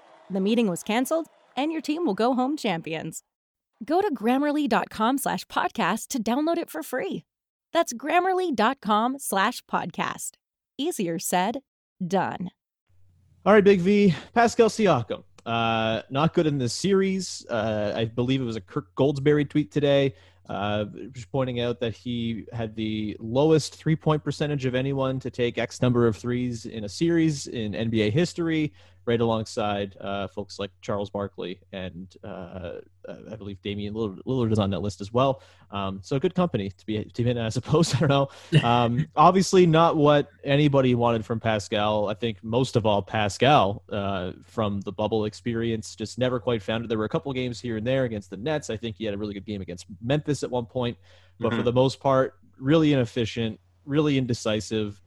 The 0.31 0.39
meeting 0.39 0.69
was 0.69 0.81
canceled, 0.81 1.27
and 1.57 1.73
your 1.73 1.81
team 1.81 2.05
will 2.05 2.13
go 2.13 2.33
home 2.35 2.55
champions. 2.55 3.21
Go 3.83 3.99
to 4.01 4.13
grammarly.com 4.13 5.17
slash 5.17 5.45
podcast 5.47 6.07
to 6.09 6.23
download 6.23 6.57
it 6.57 6.69
for 6.69 6.81
free. 6.83 7.25
That's 7.73 7.91
grammarly.com 7.91 9.19
slash 9.19 9.61
podcast. 9.69 10.31
Easier 10.77 11.19
said, 11.19 11.59
done. 12.05 12.51
All 13.45 13.51
right, 13.53 13.63
Big 13.63 13.81
V, 13.81 14.15
Pascal 14.33 14.69
Siakam. 14.69 15.23
Uh, 15.45 16.03
not 16.09 16.33
good 16.33 16.47
in 16.47 16.57
this 16.59 16.73
series. 16.73 17.45
Uh, 17.49 17.93
I 17.95 18.05
believe 18.05 18.39
it 18.39 18.45
was 18.45 18.55
a 18.55 18.61
Kirk 18.61 18.87
Goldsberry 18.95 19.49
tweet 19.49 19.69
today. 19.71 20.13
uh, 20.49 20.85
just 21.11 21.31
pointing 21.31 21.59
out 21.61 21.79
that 21.79 21.93
he 21.93 22.45
had 22.53 22.75
the 22.75 23.17
lowest 23.19 23.75
three 23.75 23.95
point 23.95 24.23
percentage 24.23 24.65
of 24.65 24.75
anyone 24.75 25.19
to 25.19 25.29
take 25.29 25.57
X 25.57 25.81
number 25.81 26.07
of 26.07 26.15
threes 26.15 26.65
in 26.65 26.83
a 26.83 26.89
series 26.89 27.47
in 27.47 27.73
NBA 27.73 28.11
history, 28.11 28.73
right 29.05 29.19
alongside 29.19 29.95
uh, 29.99 30.27
folks 30.27 30.59
like 30.59 30.71
Charles 30.81 31.09
Barkley 31.09 31.59
and 31.71 32.13
uh, 32.23 32.73
I 33.31 33.35
believe 33.35 33.61
Damian 33.61 33.93
Lillard 33.93 34.51
is 34.51 34.59
on 34.59 34.69
that 34.71 34.81
list 34.81 35.01
as 35.01 35.11
well. 35.11 35.41
Um, 35.71 35.99
so 36.03 36.19
good 36.19 36.35
company 36.35 36.69
to 36.69 36.85
be 36.85 37.03
to 37.03 37.23
be 37.23 37.29
in, 37.29 37.37
I 37.37 37.49
suppose. 37.49 37.95
I 37.95 37.99
don't 37.99 38.09
know. 38.09 38.29
Um, 38.63 39.07
obviously, 39.15 39.65
not 39.65 39.97
what 39.97 40.29
anybody 40.43 40.95
wanted 40.95 41.25
from 41.25 41.39
Pascal. 41.39 42.09
I 42.09 42.13
think 42.13 42.43
most 42.43 42.75
of 42.75 42.85
all, 42.85 43.01
Pascal 43.01 43.83
uh, 43.91 44.33
from 44.43 44.81
the 44.81 44.91
bubble 44.91 45.25
experience 45.25 45.95
just 45.95 46.19
never 46.19 46.39
quite 46.39 46.61
found 46.61 46.85
it. 46.85 46.87
There 46.87 46.97
were 46.97 47.05
a 47.05 47.09
couple 47.09 47.31
games 47.33 47.59
here 47.59 47.77
and 47.77 47.85
there 47.85 48.03
against 48.03 48.29
the 48.29 48.37
Nets. 48.37 48.69
I 48.69 48.77
think 48.77 48.97
he 48.97 49.05
had 49.05 49.13
a 49.13 49.17
really 49.17 49.33
good 49.33 49.45
game 49.45 49.61
against 49.61 49.85
Memphis 50.01 50.43
at 50.43 50.51
one 50.51 50.65
point, 50.65 50.97
but 51.39 51.49
mm-hmm. 51.49 51.57
for 51.57 51.63
the 51.63 51.73
most 51.73 51.99
part, 51.99 52.35
really 52.59 52.93
inefficient, 52.93 53.59
really 53.85 54.17
indecisive. 54.17 55.01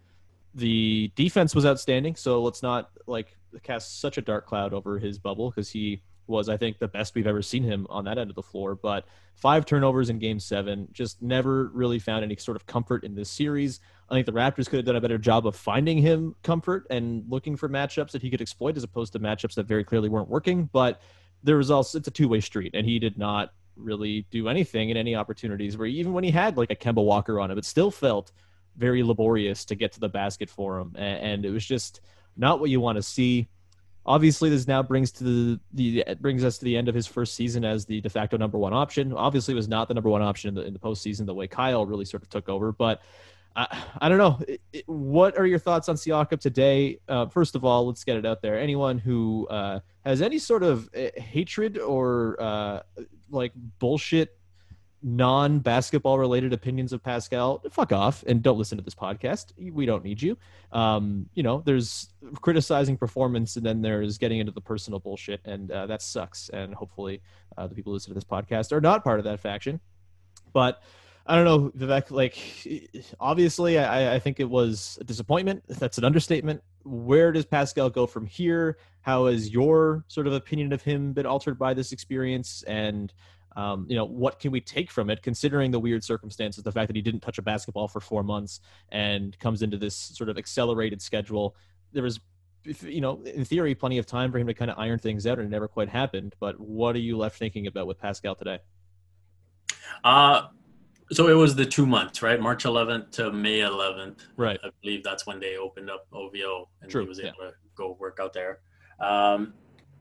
The 0.56 1.10
defense 1.16 1.54
was 1.54 1.66
outstanding, 1.66 2.14
so 2.14 2.40
let's 2.42 2.62
not 2.62 2.90
like 3.06 3.36
cast 3.62 4.00
such 4.00 4.18
a 4.18 4.22
dark 4.22 4.46
cloud 4.46 4.72
over 4.72 4.98
his 4.98 5.18
bubble 5.18 5.50
because 5.50 5.70
he 5.70 6.02
was, 6.26 6.48
I 6.48 6.56
think, 6.56 6.78
the 6.78 6.88
best 6.88 7.14
we've 7.14 7.26
ever 7.26 7.42
seen 7.42 7.62
him 7.62 7.86
on 7.90 8.04
that 8.04 8.18
end 8.18 8.30
of 8.30 8.36
the 8.36 8.42
floor. 8.42 8.74
But 8.74 9.06
five 9.34 9.66
turnovers 9.66 10.10
in 10.10 10.18
game 10.18 10.40
seven, 10.40 10.88
just 10.92 11.20
never 11.20 11.68
really 11.74 11.98
found 11.98 12.24
any 12.24 12.36
sort 12.36 12.56
of 12.56 12.66
comfort 12.66 13.04
in 13.04 13.14
this 13.14 13.28
series. 13.28 13.80
I 14.08 14.14
think 14.14 14.26
the 14.26 14.32
Raptors 14.32 14.68
could 14.68 14.78
have 14.78 14.86
done 14.86 14.96
a 14.96 15.00
better 15.00 15.18
job 15.18 15.46
of 15.46 15.56
finding 15.56 15.98
him 15.98 16.34
comfort 16.42 16.86
and 16.90 17.24
looking 17.28 17.56
for 17.56 17.68
matchups 17.68 18.12
that 18.12 18.22
he 18.22 18.30
could 18.30 18.40
exploit 18.40 18.76
as 18.76 18.84
opposed 18.84 19.12
to 19.14 19.20
matchups 19.20 19.54
that 19.54 19.66
very 19.66 19.84
clearly 19.84 20.08
weren't 20.08 20.28
working. 20.28 20.68
But 20.72 21.00
there 21.42 21.56
was 21.56 21.70
also, 21.70 21.98
it's 21.98 22.08
a 22.08 22.10
two 22.10 22.28
way 22.28 22.40
street, 22.40 22.74
and 22.74 22.86
he 22.86 22.98
did 22.98 23.18
not 23.18 23.52
really 23.76 24.26
do 24.30 24.48
anything 24.48 24.90
in 24.90 24.96
any 24.96 25.14
opportunities 25.14 25.76
where 25.76 25.86
even 25.86 26.12
when 26.12 26.24
he 26.24 26.30
had 26.30 26.56
like 26.56 26.70
a 26.70 26.76
Kemba 26.76 27.04
Walker 27.04 27.40
on 27.40 27.50
him, 27.50 27.58
it 27.58 27.64
still 27.64 27.90
felt 27.90 28.32
very 28.76 29.02
laborious 29.02 29.64
to 29.66 29.74
get 29.74 29.92
to 29.92 30.00
the 30.00 30.08
basket 30.08 30.50
for 30.50 30.78
him. 30.78 30.94
And, 30.96 31.44
it 31.44 31.50
was 31.50 31.64
just 31.64 32.00
not 32.36 32.60
what 32.60 32.70
you 32.70 32.80
want 32.80 32.96
to 32.96 33.02
see 33.02 33.48
obviously 34.06 34.50
this 34.50 34.66
now 34.66 34.82
brings 34.82 35.10
to 35.12 35.24
the, 35.24 35.60
the 35.72 36.04
brings 36.20 36.44
us 36.44 36.58
to 36.58 36.64
the 36.64 36.76
end 36.76 36.88
of 36.88 36.94
his 36.94 37.06
first 37.06 37.34
season 37.34 37.64
as 37.64 37.86
the 37.86 38.00
de 38.00 38.08
facto 38.08 38.36
number 38.36 38.58
one 38.58 38.72
option. 38.72 39.12
Obviously, 39.12 39.54
was 39.54 39.68
not 39.68 39.88
the 39.88 39.94
number 39.94 40.10
one 40.10 40.22
option 40.22 40.48
in 40.48 40.54
the, 40.54 40.66
in 40.66 40.72
the 40.72 40.78
postseason 40.78 41.26
the 41.26 41.34
way 41.34 41.46
Kyle 41.46 41.86
really 41.86 42.04
sort 42.04 42.22
of 42.22 42.28
took 42.28 42.48
over. 42.48 42.72
But 42.72 43.02
I, 43.56 43.82
I 44.00 44.08
don't 44.08 44.18
know. 44.18 44.40
It, 44.46 44.60
it, 44.72 44.84
what 44.86 45.38
are 45.38 45.46
your 45.46 45.58
thoughts 45.58 45.88
on 45.88 45.96
Siakam 45.96 46.40
today? 46.40 46.98
Uh, 47.08 47.26
first 47.26 47.54
of 47.54 47.64
all, 47.64 47.86
let's 47.86 48.04
get 48.04 48.16
it 48.16 48.26
out 48.26 48.42
there. 48.42 48.58
Anyone 48.58 48.98
who 48.98 49.46
uh, 49.48 49.80
has 50.04 50.22
any 50.22 50.38
sort 50.38 50.62
of 50.62 50.88
uh, 50.96 51.20
hatred 51.20 51.78
or 51.78 52.36
uh, 52.40 52.80
like 53.30 53.52
bullshit 53.78 54.36
non 55.04 55.58
basketball 55.58 56.18
related 56.18 56.54
opinions 56.54 56.92
of 56.92 57.02
Pascal, 57.02 57.62
fuck 57.70 57.92
off 57.92 58.24
and 58.26 58.42
don't 58.42 58.56
listen 58.56 58.78
to 58.78 58.84
this 58.84 58.94
podcast. 58.94 59.52
We 59.58 59.84
don't 59.84 60.02
need 60.02 60.22
you. 60.22 60.38
Um, 60.72 61.28
you 61.34 61.42
know, 61.42 61.62
there's 61.64 62.08
criticizing 62.40 62.96
performance 62.96 63.56
and 63.56 63.64
then 63.64 63.82
there's 63.82 64.16
getting 64.16 64.38
into 64.38 64.50
the 64.50 64.62
personal 64.62 64.98
bullshit, 64.98 65.40
and 65.44 65.70
uh, 65.70 65.86
that 65.86 66.00
sucks. 66.00 66.48
And 66.48 66.74
hopefully, 66.74 67.20
uh, 67.58 67.66
the 67.66 67.74
people 67.74 67.92
who 67.92 67.94
listen 67.94 68.10
to 68.10 68.14
this 68.14 68.24
podcast 68.24 68.72
are 68.72 68.80
not 68.80 69.04
part 69.04 69.20
of 69.20 69.24
that 69.24 69.40
faction. 69.40 69.78
But 70.54 70.82
I 71.26 71.36
don't 71.36 71.44
know, 71.44 71.70
Vivek. 71.70 72.10
Like, 72.10 72.38
obviously, 73.20 73.78
I, 73.78 74.14
I 74.14 74.18
think 74.18 74.40
it 74.40 74.48
was 74.48 74.98
a 75.00 75.04
disappointment. 75.04 75.64
That's 75.68 75.98
an 75.98 76.04
understatement. 76.04 76.62
Where 76.82 77.30
does 77.30 77.44
Pascal 77.44 77.90
go 77.90 78.06
from 78.06 78.26
here? 78.26 78.78
How 79.02 79.26
has 79.26 79.50
your 79.50 80.04
sort 80.08 80.26
of 80.26 80.32
opinion 80.32 80.72
of 80.72 80.82
him 80.82 81.12
been 81.12 81.26
altered 81.26 81.58
by 81.58 81.74
this 81.74 81.92
experience? 81.92 82.62
And 82.66 83.12
um, 83.56 83.86
you 83.88 83.96
know, 83.96 84.04
what 84.04 84.40
can 84.40 84.50
we 84.50 84.60
take 84.60 84.90
from 84.90 85.10
it, 85.10 85.22
considering 85.22 85.70
the 85.70 85.78
weird 85.78 86.02
circumstances, 86.02 86.62
the 86.62 86.72
fact 86.72 86.88
that 86.88 86.96
he 86.96 87.02
didn't 87.02 87.20
touch 87.20 87.38
a 87.38 87.42
basketball 87.42 87.88
for 87.88 88.00
four 88.00 88.22
months 88.22 88.60
and 88.90 89.38
comes 89.38 89.62
into 89.62 89.76
this 89.76 89.94
sort 89.94 90.28
of 90.28 90.38
accelerated 90.38 91.00
schedule. 91.00 91.54
There 91.92 92.02
was, 92.02 92.20
you 92.82 93.00
know, 93.00 93.22
in 93.22 93.44
theory, 93.44 93.74
plenty 93.74 93.98
of 93.98 94.06
time 94.06 94.32
for 94.32 94.38
him 94.38 94.46
to 94.48 94.54
kind 94.54 94.70
of 94.70 94.78
iron 94.78 94.98
things 94.98 95.26
out, 95.26 95.38
and 95.38 95.46
it 95.46 95.50
never 95.50 95.68
quite 95.68 95.88
happened. 95.88 96.34
But 96.40 96.58
what 96.58 96.96
are 96.96 97.00
you 97.00 97.16
left 97.16 97.38
thinking 97.38 97.66
about 97.66 97.86
with 97.86 97.98
Pascal 97.98 98.34
today? 98.34 98.58
Uh, 100.02 100.48
so 101.12 101.28
it 101.28 101.34
was 101.34 101.54
the 101.54 101.66
two 101.66 101.86
months, 101.86 102.22
right? 102.22 102.40
March 102.40 102.64
11th 102.64 103.10
to 103.12 103.30
May 103.30 103.60
11th. 103.60 104.20
Right. 104.36 104.58
I 104.64 104.70
believe 104.82 105.04
that's 105.04 105.26
when 105.26 105.38
they 105.38 105.56
opened 105.56 105.90
up 105.90 106.06
OVO 106.12 106.68
and 106.82 106.90
True. 106.90 107.02
he 107.02 107.08
was 107.08 107.20
able 107.20 107.34
yeah. 107.40 107.50
to 107.50 107.54
go 107.76 107.96
work 108.00 108.18
out 108.20 108.32
there. 108.32 108.60
Um, 109.00 109.54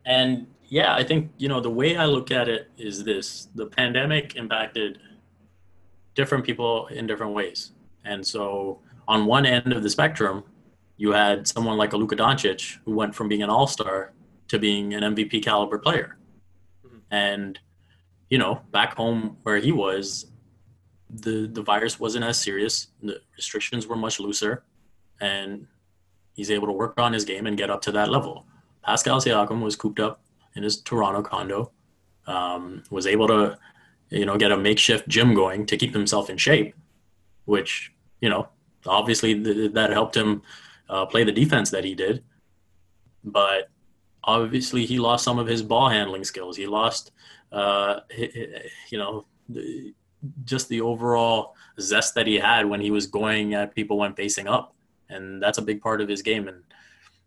and 0.06 0.48
yeah, 0.74 0.96
I 0.96 1.04
think, 1.04 1.30
you 1.38 1.50
know, 1.50 1.60
the 1.60 1.70
way 1.70 1.98
I 1.98 2.06
look 2.06 2.32
at 2.32 2.50
it 2.50 2.72
is 2.80 3.04
this 3.04 3.48
the 3.54 3.68
pandemic 3.68 4.36
impacted 4.36 4.98
different 6.16 6.44
people 6.44 6.88
in 6.88 7.06
different 7.06 7.34
ways. 7.34 7.74
And 8.06 8.26
so 8.26 8.80
on 9.08 9.28
one 9.28 9.46
end 9.46 9.72
of 9.72 9.84
the 9.84 9.90
spectrum, 9.92 10.44
you 10.98 11.12
had 11.12 11.48
someone 11.48 11.78
like 11.78 11.94
a 11.94 11.98
Luka 11.98 12.16
Doncic 12.16 12.80
who 12.86 12.96
went 12.96 13.14
from 13.14 13.28
being 13.28 13.44
an 13.44 13.52
all 13.52 13.68
star 13.68 14.14
to 14.48 14.58
being 14.58 14.96
an 14.96 15.04
MVP 15.14 15.44
caliber 15.44 15.78
player. 15.78 16.18
Mm-hmm. 16.84 16.98
And, 17.12 17.60
you 18.32 18.40
know, 18.40 18.64
back 18.72 18.96
home 18.96 19.38
where 19.44 19.58
he 19.58 19.72
was, 19.72 20.32
the, 21.08 21.48
the 21.54 21.62
virus 21.62 22.00
wasn't 22.00 22.26
as 22.26 22.40
serious, 22.40 22.88
the 23.00 23.22
restrictions 23.38 23.86
were 23.86 23.96
much 23.96 24.20
looser, 24.20 24.64
and 25.22 25.68
he's 26.34 26.50
able 26.50 26.66
to 26.66 26.74
work 26.74 27.00
on 27.00 27.14
his 27.14 27.26
game 27.26 27.46
and 27.46 27.60
get 27.60 27.70
up 27.70 27.82
to 27.84 27.92
that 27.92 28.10
level. 28.10 28.48
Pascal 28.84 29.22
Siakam 29.22 29.62
was 29.62 29.76
cooped 29.76 30.00
up 30.00 30.24
in 30.56 30.64
his 30.64 30.82
Toronto 30.82 31.22
condo, 31.22 31.72
um, 32.28 32.84
was 32.90 33.08
able 33.08 33.28
to, 33.28 33.58
you 34.10 34.26
know, 34.26 34.38
get 34.38 34.52
a 34.52 34.58
makeshift 34.58 35.08
gym 35.08 35.34
going 35.34 35.66
to 35.66 35.78
keep 35.78 35.94
himself 35.94 36.30
in 36.30 36.38
shape, 36.38 36.76
which, 37.46 37.92
you 38.22 38.30
know, 38.30 38.48
obviously 38.86 39.42
th- 39.44 39.74
that 39.74 39.90
helped 39.90 40.16
him 40.16 40.42
uh, 40.90 41.06
play 41.06 41.24
the 41.24 41.32
defense 41.32 41.70
that 41.72 41.84
he 41.84 41.96
did. 41.96 42.24
But 43.24 43.70
obviously 44.24 44.86
he 44.86 45.00
lost 45.00 45.24
some 45.24 45.40
of 45.40 45.48
his 45.48 45.62
ball 45.62 45.90
handling 45.90 46.24
skills. 46.24 46.58
He 46.58 46.68
lost, 46.68 47.12
uh, 47.52 48.02
you 48.90 48.98
know, 48.98 49.26
just 50.46 50.70
the 50.70 50.82
overall 50.82 51.56
zest 51.80 52.16
that 52.16 52.28
he 52.28 52.36
had 52.36 52.66
when 52.66 52.80
he 52.80 52.92
was 52.92 53.08
going 53.08 53.54
at 53.54 53.76
people 53.76 53.98
when 53.98 54.14
facing 54.14 54.48
up. 54.48 54.76
And 55.10 55.42
that's 55.42 55.58
a 55.58 55.62
big 55.62 55.82
part 55.82 56.02
of 56.02 56.10
his 56.10 56.22
game. 56.22 56.48
And 56.48 56.64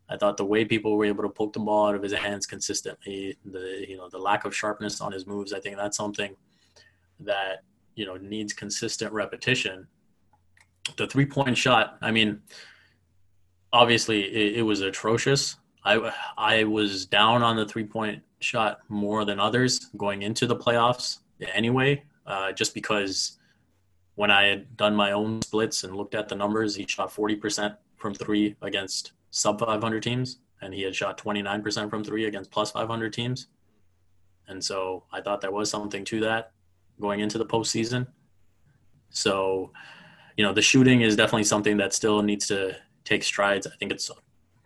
I 0.09 0.16
thought 0.16 0.37
the 0.37 0.45
way 0.45 0.64
people 0.64 0.97
were 0.97 1.05
able 1.05 1.25
to 1.25 1.29
poke 1.29 1.53
the 1.53 1.61
ball 1.61 1.88
out 1.88 1.95
of 1.95 2.03
his 2.03 2.12
hands 2.12 2.47
consistently, 2.47 3.37
the 3.45 3.85
you 3.88 3.97
know 3.97 4.09
the 4.09 4.19
lack 4.19 4.45
of 4.45 4.55
sharpness 4.55 5.01
on 5.01 5.12
his 5.12 5.27
moves, 5.27 5.53
I 5.53 5.61
think 5.61 5.77
that's 5.77 5.97
something 5.97 6.37
that 7.21 7.64
you 7.95 8.07
know 8.07 8.16
needs 8.16 8.53
consistent 8.53 9.12
repetition. 9.12 9.87
The 10.97 11.07
three 11.07 11.27
point 11.27 11.59
shot, 11.59 11.99
I 12.01 12.12
mean, 12.12 12.40
obviously 13.73 14.23
it, 14.23 14.59
it 14.59 14.62
was 14.62 14.81
atrocious. 14.81 15.57
I 15.85 16.12
I 16.38 16.64
was 16.64 17.07
down 17.07 17.42
on 17.42 17.57
the 17.57 17.66
three 17.66 17.85
point 17.85 18.23
shot 18.40 18.81
more 18.88 19.25
than 19.25 19.40
others 19.40 19.87
going 19.97 20.23
into 20.23 20.47
the 20.47 20.57
playoffs 20.57 21.19
anyway, 21.55 22.05
uh, 22.27 22.53
just 22.53 22.75
because 22.75 23.38
when 24.14 24.31
I 24.31 24.45
had 24.45 24.77
done 24.77 24.95
my 24.95 25.12
own 25.12 25.42
splits 25.42 25.85
and 25.85 25.97
looked 25.97 26.14
at 26.14 26.29
the 26.29 26.37
numbers, 26.37 26.77
he 26.77 26.87
shot 26.87 27.12
forty 27.12 27.35
percent 27.35 27.75
from 27.97 28.14
three 28.14 28.55
against 28.62 29.12
sub 29.37 29.61
500 29.61 30.03
teams, 30.03 30.38
and 30.62 30.72
he 30.72 30.83
had 30.83 30.96
shot 30.96 31.18
29% 31.18 31.90
from 31.90 32.03
three 32.03 32.25
against 32.25 32.51
plus 32.51 32.70
500 32.70 33.12
teams. 33.12 33.49
And 34.49 34.64
so 34.64 35.05
I 35.12 35.20
thought 35.20 35.42
there 35.42 35.53
was 35.53 35.68
something 35.68 36.05
to 36.07 36.20
that 36.20 36.53
going 36.99 37.20
into 37.20 37.37
the 37.37 37.44
postseason. 37.44 38.07
So, 39.11 39.72
you 40.38 40.44
know, 40.44 40.55
the 40.55 40.62
shooting 40.62 41.03
is 41.03 41.16
definitely 41.16 41.44
something 41.44 41.77
that 41.77 41.92
still 41.92 42.22
needs 42.22 42.46
to 42.46 42.77
take 43.05 43.22
strides. 43.22 43.66
I 43.66 43.77
think 43.77 43.92
it's, 43.92 44.11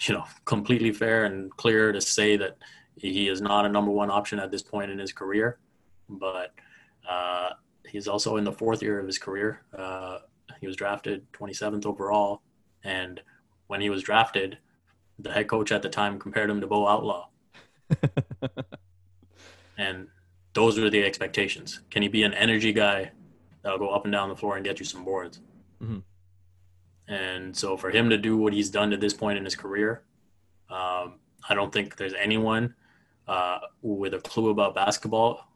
you 0.03 0.15
know, 0.15 0.25
completely 0.45 0.93
fair 0.93 1.25
and 1.25 1.51
clear 1.57 1.91
to 1.91 2.01
say 2.01 2.37
that 2.37 2.57
he 2.95 3.29
is 3.29 3.41
not 3.41 3.67
a 3.67 3.69
number 3.69 3.91
one 3.91 4.11
option 4.11 4.39
at 4.39 4.53
this 4.53 4.63
point 4.63 4.93
in 4.93 5.01
his 5.01 5.13
career. 5.13 5.59
But 6.09 6.55
uh, 7.09 7.51
he's 7.89 8.07
also 8.07 8.37
in 8.37 8.45
the 8.45 8.53
fourth 8.53 8.85
year 8.85 9.01
of 9.01 9.07
his 9.07 9.19
career. 9.19 9.63
Uh, 9.77 10.19
he 10.61 10.69
was 10.69 10.77
drafted 10.77 11.27
27th 11.33 11.87
overall. 11.87 12.43
And 12.85 13.21
when 13.71 13.81
he 13.81 13.89
was 13.89 14.03
drafted, 14.03 14.59
the 15.17 15.31
head 15.31 15.47
coach 15.47 15.71
at 15.71 15.81
the 15.81 15.89
time 15.89 16.19
compared 16.19 16.51
him 16.51 16.61
to 16.61 16.67
Bo 16.67 16.89
Outlaw. 16.89 17.29
and 19.79 20.09
those 20.55 20.77
were 20.77 20.91
the 20.91 21.05
expectations. 21.05 21.79
Can 21.89 22.03
he 22.03 22.09
be 22.09 22.25
an 22.25 22.35
energy 22.35 22.73
guy 22.73 23.13
that'll 23.63 23.79
go 23.79 23.91
up 23.91 24.07
and 24.07 24.13
down 24.13 24.29
the 24.29 24.35
floor 24.35 24.57
and 24.57 24.65
get 24.65 24.81
you 24.81 24.85
some 24.85 25.05
boards? 25.05 25.39
Mm-hmm. 25.81 26.01
And 27.15 27.57
so 27.57 27.77
for 27.77 27.91
him 27.91 28.11
to 28.11 28.19
do 28.19 28.37
what 28.37 28.53
he's 28.53 28.71
done 28.71 28.91
to 28.91 28.97
this 28.97 29.15
point 29.15 29.39
in 29.39 29.45
his 29.45 29.55
career, 29.55 30.03
um, 30.69 31.21
I 31.49 31.55
don't 31.55 31.73
think 31.73 31.97
there's 31.97 32.15
anyone 32.15 32.75
uh, 33.29 33.61
with 33.83 34.15
a 34.15 34.19
clue 34.19 34.51
about 34.51 34.75
basketball 34.75 35.47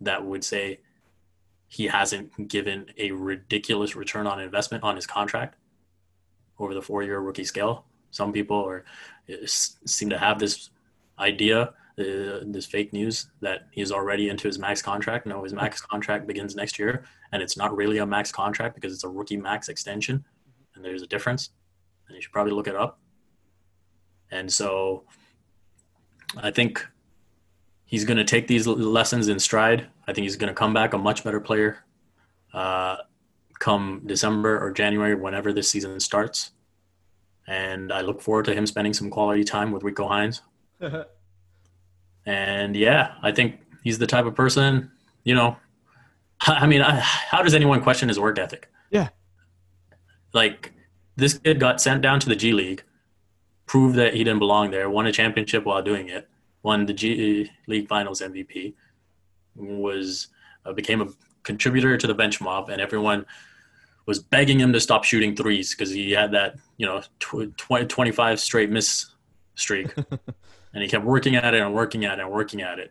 that 0.00 0.24
would 0.24 0.42
say 0.42 0.80
he 1.68 1.86
hasn't 1.86 2.48
given 2.48 2.86
a 2.98 3.12
ridiculous 3.12 3.94
return 3.94 4.26
on 4.26 4.40
investment 4.40 4.82
on 4.82 4.96
his 4.96 5.06
contract 5.06 5.54
over 6.58 6.74
the 6.74 6.82
four 6.82 7.02
year 7.02 7.20
rookie 7.20 7.44
scale. 7.44 7.84
Some 8.10 8.32
people 8.32 8.64
are 8.64 8.84
seem 9.46 10.10
to 10.10 10.18
have 10.18 10.38
this 10.38 10.70
idea 11.18 11.74
uh, 11.96 12.42
this 12.46 12.66
fake 12.66 12.92
news 12.92 13.28
that 13.40 13.68
he's 13.70 13.92
already 13.92 14.28
into 14.28 14.48
his 14.48 14.58
max 14.58 14.82
contract. 14.82 15.26
No, 15.26 15.44
his 15.44 15.52
max 15.52 15.80
contract 15.80 16.26
begins 16.26 16.56
next 16.56 16.76
year, 16.76 17.04
and 17.30 17.40
it's 17.40 17.56
not 17.56 17.74
really 17.76 17.98
a 17.98 18.06
max 18.06 18.32
contract 18.32 18.74
because 18.74 18.92
it's 18.92 19.04
a 19.04 19.08
rookie 19.08 19.36
max 19.36 19.68
extension, 19.68 20.24
and 20.74 20.84
there's 20.84 21.02
a 21.02 21.06
difference. 21.06 21.50
And 22.08 22.16
you 22.16 22.20
should 22.20 22.32
probably 22.32 22.52
look 22.52 22.66
it 22.66 22.74
up. 22.74 22.98
And 24.32 24.52
so, 24.52 25.04
I 26.36 26.50
think 26.50 26.84
he's 27.84 28.04
going 28.04 28.16
to 28.16 28.24
take 28.24 28.48
these 28.48 28.66
lessons 28.66 29.28
in 29.28 29.38
stride. 29.38 29.86
I 30.08 30.12
think 30.12 30.24
he's 30.24 30.36
going 30.36 30.48
to 30.48 30.54
come 30.54 30.74
back 30.74 30.94
a 30.94 30.98
much 30.98 31.22
better 31.22 31.40
player. 31.40 31.84
Uh, 32.52 32.96
come 33.58 34.02
December 34.06 34.58
or 34.62 34.70
January, 34.70 35.14
whenever 35.14 35.52
this 35.52 35.68
season 35.70 36.00
starts. 36.00 36.50
And 37.46 37.92
I 37.92 38.00
look 38.00 38.20
forward 38.20 38.46
to 38.46 38.54
him 38.54 38.66
spending 38.66 38.94
some 38.94 39.10
quality 39.10 39.44
time 39.44 39.70
with 39.70 39.82
Rico 39.82 40.08
Hines. 40.08 40.42
and 42.26 42.76
yeah, 42.76 43.14
I 43.22 43.32
think 43.32 43.60
he's 43.82 43.98
the 43.98 44.06
type 44.06 44.24
of 44.24 44.34
person, 44.34 44.90
you 45.24 45.34
know, 45.34 45.56
I 46.46 46.66
mean, 46.66 46.82
I, 46.82 46.98
how 47.00 47.42
does 47.42 47.54
anyone 47.54 47.82
question 47.82 48.08
his 48.08 48.18
work 48.18 48.38
ethic? 48.38 48.68
Yeah. 48.90 49.08
Like, 50.32 50.72
this 51.16 51.38
kid 51.38 51.60
got 51.60 51.80
sent 51.80 52.02
down 52.02 52.20
to 52.20 52.28
the 52.28 52.36
G 52.36 52.52
League, 52.52 52.82
proved 53.66 53.96
that 53.96 54.14
he 54.14 54.24
didn't 54.24 54.40
belong 54.40 54.70
there, 54.70 54.90
won 54.90 55.06
a 55.06 55.12
championship 55.12 55.64
while 55.64 55.82
doing 55.82 56.08
it, 56.08 56.28
won 56.62 56.86
the 56.86 56.92
G 56.92 57.50
League 57.66 57.88
Finals 57.88 58.20
MVP, 58.20 58.74
was 59.54 60.28
uh, 60.66 60.72
became 60.72 61.00
a 61.00 61.06
contributor 61.44 61.96
to 61.96 62.06
the 62.06 62.14
bench 62.14 62.40
mob, 62.40 62.68
and 62.68 62.80
everyone 62.80 63.24
was 64.06 64.18
begging 64.18 64.60
him 64.60 64.72
to 64.72 64.80
stop 64.80 65.04
shooting 65.04 65.34
threes 65.34 65.70
because 65.74 65.90
he 65.90 66.10
had 66.10 66.32
that, 66.32 66.56
you 66.76 66.86
know, 66.86 67.00
tw- 67.20 67.56
20, 67.56 67.86
25 67.86 68.40
straight 68.40 68.70
miss 68.70 69.06
streak. 69.54 69.94
and 70.74 70.82
he 70.82 70.88
kept 70.88 71.04
working 71.04 71.36
at 71.36 71.54
it 71.54 71.62
and 71.62 71.72
working 71.72 72.04
at 72.04 72.18
it 72.18 72.22
and 72.22 72.30
working 72.30 72.60
at 72.60 72.78
it. 72.78 72.90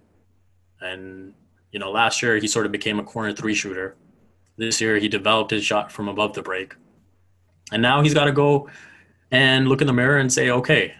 And, 0.82 1.34
you 1.72 1.80
know, 1.80 1.92
last 1.92 2.22
year 2.22 2.38
he 2.38 2.48
sort 2.48 2.66
of 2.66 2.72
became 2.72 3.00
a 3.00 3.04
corner 3.04 3.34
three 3.34 3.54
shooter. 3.54 3.96
This 4.58 4.82
year 4.82 4.98
he 4.98 5.08
developed 5.08 5.52
his 5.52 5.64
shot 5.64 5.92
from 5.92 6.08
above 6.08 6.34
the 6.34 6.42
break. 6.42 6.76
And 7.72 7.82
now 7.82 8.02
he's 8.02 8.14
got 8.14 8.26
to 8.26 8.32
go 8.32 8.70
and 9.32 9.68
look 9.68 9.82
in 9.82 9.88
the 9.88 9.94
mirror 9.94 10.18
and 10.18 10.32
say, 10.32 10.50
okay, 10.50 10.94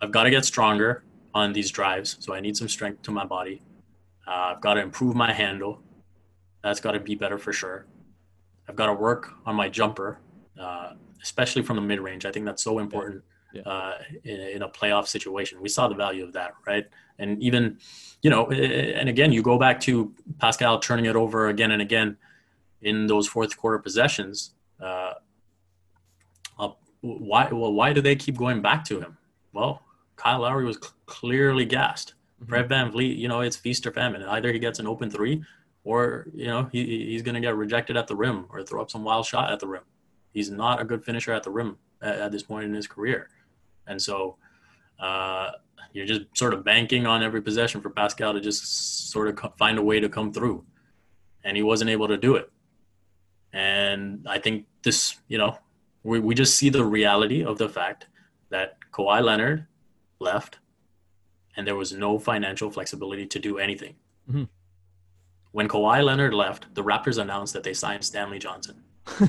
I've 0.00 0.12
got 0.12 0.24
to 0.24 0.30
get 0.30 0.44
stronger 0.44 1.02
on 1.34 1.52
these 1.52 1.70
drives. 1.70 2.16
So 2.20 2.34
I 2.34 2.40
need 2.40 2.56
some 2.56 2.68
strength 2.68 3.02
to 3.02 3.10
my 3.10 3.24
body. 3.24 3.62
Uh, 4.26 4.54
I've 4.54 4.60
got 4.60 4.74
to 4.74 4.80
improve 4.80 5.14
my 5.14 5.32
handle. 5.32 5.80
That's 6.66 6.80
got 6.80 6.92
to 6.92 7.00
be 7.00 7.14
better 7.14 7.38
for 7.38 7.52
sure. 7.52 7.86
I've 8.68 8.74
got 8.74 8.86
to 8.86 8.92
work 8.92 9.32
on 9.46 9.54
my 9.54 9.68
jumper, 9.68 10.18
uh, 10.60 10.94
especially 11.22 11.62
from 11.62 11.76
the 11.76 11.82
mid 11.82 12.00
range. 12.00 12.26
I 12.26 12.32
think 12.32 12.44
that's 12.44 12.62
so 12.64 12.80
important 12.80 13.22
Yeah. 13.52 13.62
uh, 13.62 13.92
in, 14.24 14.40
in 14.40 14.62
a 14.62 14.68
playoff 14.68 15.06
situation. 15.06 15.60
We 15.62 15.68
saw 15.68 15.86
the 15.86 15.94
value 15.94 16.24
of 16.24 16.32
that, 16.32 16.54
right? 16.66 16.84
And 17.20 17.40
even, 17.40 17.78
you 18.22 18.30
know, 18.30 18.50
and 18.50 19.08
again, 19.08 19.30
you 19.30 19.42
go 19.42 19.58
back 19.58 19.78
to 19.82 20.12
Pascal 20.40 20.80
turning 20.80 21.04
it 21.04 21.14
over 21.14 21.46
again 21.48 21.70
and 21.70 21.80
again 21.80 22.16
in 22.82 23.06
those 23.06 23.28
fourth 23.28 23.56
quarter 23.56 23.78
possessions. 23.78 24.52
Uh, 24.80 25.12
uh, 26.58 26.70
why? 27.00 27.48
Well, 27.52 27.72
why 27.74 27.92
do 27.92 28.00
they 28.00 28.16
keep 28.16 28.36
going 28.36 28.60
back 28.60 28.84
to 28.86 29.00
him? 29.00 29.16
Well, 29.52 29.82
Kyle 30.16 30.40
Lowry 30.40 30.64
was 30.64 30.78
cl- 30.82 30.94
clearly 31.06 31.64
gassed. 31.64 32.14
Fred 32.48 32.68
VanVleet, 32.68 33.16
you 33.16 33.28
know, 33.28 33.40
it's 33.40 33.56
feast 33.56 33.86
or 33.86 33.92
famine. 33.92 34.22
Either 34.24 34.52
he 34.52 34.58
gets 34.58 34.78
an 34.80 34.86
open 34.88 35.08
three, 35.10 35.42
or 35.86 36.26
you 36.34 36.46
know, 36.46 36.68
he, 36.72 36.80
he's 37.10 37.22
going 37.22 37.36
to 37.36 37.40
get 37.40 37.54
rejected 37.56 37.96
at 37.96 38.06
the 38.08 38.16
rim 38.24 38.46
or 38.50 38.62
throw 38.62 38.82
up 38.82 38.90
some 38.90 39.04
wild 39.04 39.24
shot 39.24 39.52
at 39.52 39.60
the 39.60 39.68
rim. 39.74 39.84
He's 40.34 40.50
not 40.50 40.80
a 40.82 40.84
good 40.84 41.02
finisher 41.04 41.32
at 41.32 41.44
the 41.44 41.50
rim 41.50 41.78
at, 42.02 42.16
at 42.24 42.32
this 42.32 42.42
point 42.42 42.64
in 42.64 42.74
his 42.74 42.86
career, 42.86 43.30
and 43.86 44.02
so 44.02 44.36
uh, 44.98 45.50
you're 45.92 46.10
just 46.14 46.22
sort 46.34 46.52
of 46.54 46.64
banking 46.64 47.06
on 47.06 47.22
every 47.22 47.40
possession 47.40 47.80
for 47.80 47.90
Pascal 47.90 48.32
to 48.34 48.40
just 48.40 49.10
sort 49.10 49.28
of 49.28 49.36
co- 49.36 49.54
find 49.58 49.78
a 49.78 49.82
way 49.82 50.00
to 50.00 50.08
come 50.08 50.32
through, 50.32 50.64
and 51.44 51.56
he 51.56 51.62
wasn't 51.62 51.88
able 51.88 52.08
to 52.08 52.16
do 52.16 52.34
it. 52.34 52.50
And 53.52 54.26
I 54.28 54.38
think 54.38 54.66
this, 54.82 55.18
you 55.28 55.38
know, 55.38 55.56
we, 56.02 56.18
we 56.20 56.34
just 56.34 56.56
see 56.56 56.68
the 56.68 56.84
reality 56.84 57.44
of 57.44 57.58
the 57.58 57.68
fact 57.68 58.06
that 58.50 58.76
Kawhi 58.92 59.22
Leonard 59.22 59.66
left 60.18 60.58
and 61.56 61.66
there 61.66 61.76
was 61.76 61.92
no 61.92 62.18
financial 62.18 62.70
flexibility 62.70 63.26
to 63.26 63.38
do 63.38 63.58
anything. 63.58 63.94
Mhm. 64.30 64.48
When 65.52 65.68
Kawhi 65.68 66.04
Leonard 66.04 66.34
left, 66.34 66.74
the 66.74 66.82
Raptors 66.84 67.18
announced 67.18 67.54
that 67.54 67.62
they 67.62 67.74
signed 67.74 68.04
Stanley 68.04 68.38
Johnson. 68.38 68.82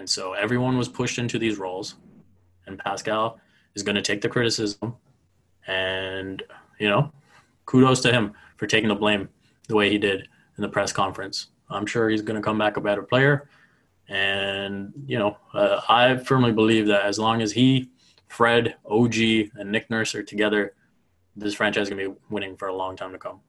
And 0.00 0.08
so 0.08 0.32
everyone 0.32 0.78
was 0.78 0.88
pushed 0.88 1.18
into 1.18 1.38
these 1.38 1.58
roles, 1.58 1.96
and 2.66 2.78
Pascal 2.78 3.38
is 3.74 3.82
going 3.82 3.96
to 3.96 4.02
take 4.02 4.22
the 4.22 4.30
criticism. 4.30 4.96
And, 5.66 6.42
you 6.78 6.88
know, 6.88 7.12
kudos 7.66 8.00
to 8.00 8.12
him 8.12 8.32
for 8.56 8.66
taking 8.66 8.88
the 8.88 8.94
blame 8.94 9.28
the 9.68 9.76
way 9.76 9.90
he 9.90 9.98
did 9.98 10.20
in 10.56 10.62
the 10.62 10.68
press 10.68 10.92
conference. 10.92 11.48
I'm 11.68 11.84
sure 11.84 12.08
he's 12.08 12.22
going 12.22 12.40
to 12.40 12.42
come 12.42 12.56
back 12.56 12.78
a 12.78 12.80
better 12.80 13.02
player. 13.02 13.50
And, 14.08 14.92
you 15.06 15.18
know, 15.18 15.36
uh, 15.54 15.82
I 15.88 16.16
firmly 16.16 16.52
believe 16.52 16.86
that 16.86 17.04
as 17.04 17.18
long 17.18 17.42
as 17.42 17.52
he, 17.52 17.90
Fred, 18.26 18.76
OG, 18.86 19.14
and 19.54 19.70
Nick 19.70 19.90
Nurse 19.90 20.14
are 20.14 20.22
together, 20.22 20.74
this 21.36 21.54
franchise 21.54 21.82
is 21.82 21.90
going 21.90 22.04
to 22.04 22.10
be 22.12 22.20
winning 22.30 22.56
for 22.56 22.68
a 22.68 22.74
long 22.74 22.96
time 22.96 23.12
to 23.12 23.18
come. 23.18 23.40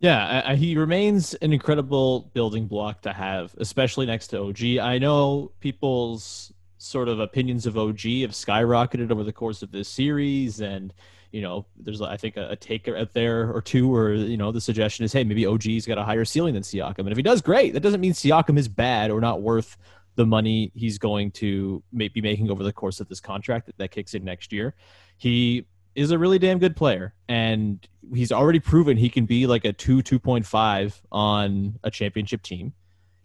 Yeah, 0.00 0.42
I, 0.46 0.52
I- 0.52 0.56
he 0.56 0.76
remains 0.76 1.34
an 1.34 1.52
incredible 1.52 2.30
building 2.34 2.66
block 2.66 3.02
to 3.02 3.12
have, 3.12 3.54
especially 3.58 4.06
next 4.06 4.28
to 4.28 4.40
OG. 4.40 4.78
I 4.80 4.98
know 4.98 5.52
people's 5.60 6.52
sort 6.78 7.08
of 7.08 7.20
opinions 7.20 7.66
of 7.66 7.76
OG 7.76 8.00
have 8.22 8.30
skyrocketed 8.32 9.10
over 9.10 9.22
the 9.22 9.32
course 9.32 9.62
of 9.62 9.70
this 9.70 9.88
series, 9.88 10.60
and 10.60 10.92
you 11.32 11.42
know, 11.42 11.66
there's 11.76 12.00
I 12.00 12.16
think 12.16 12.36
a, 12.38 12.50
a 12.50 12.56
take 12.56 12.88
out 12.88 13.12
there 13.12 13.52
or 13.54 13.60
two 13.62 13.86
where 13.88 14.14
you 14.14 14.36
know 14.38 14.50
the 14.50 14.60
suggestion 14.60 15.04
is, 15.04 15.12
hey, 15.12 15.22
maybe 15.22 15.46
OG's 15.46 15.86
got 15.86 15.98
a 15.98 16.02
higher 16.02 16.24
ceiling 16.24 16.54
than 16.54 16.62
Siakam, 16.62 17.00
and 17.00 17.10
if 17.10 17.16
he 17.16 17.22
does, 17.22 17.42
great. 17.42 17.74
That 17.74 17.80
doesn't 17.80 18.00
mean 18.00 18.12
Siakam 18.12 18.58
is 18.58 18.68
bad 18.68 19.10
or 19.10 19.20
not 19.20 19.42
worth 19.42 19.76
the 20.16 20.26
money 20.26 20.72
he's 20.74 20.98
going 20.98 21.30
to 21.30 21.82
be 21.96 22.10
making 22.20 22.50
over 22.50 22.64
the 22.64 22.72
course 22.72 22.98
of 23.00 23.08
this 23.08 23.20
contract 23.20 23.66
that, 23.66 23.78
that 23.78 23.90
kicks 23.90 24.14
in 24.14 24.24
next 24.24 24.52
year. 24.52 24.74
He 25.18 25.66
is 25.94 26.10
a 26.10 26.18
really 26.18 26.38
damn 26.38 26.58
good 26.58 26.76
player 26.76 27.14
and 27.28 27.86
he's 28.14 28.32
already 28.32 28.60
proven 28.60 28.96
he 28.96 29.08
can 29.08 29.24
be 29.26 29.46
like 29.46 29.64
a 29.64 29.72
2 29.72 29.98
2.5 30.02 31.00
on 31.12 31.78
a 31.84 31.90
championship 31.90 32.42
team 32.42 32.72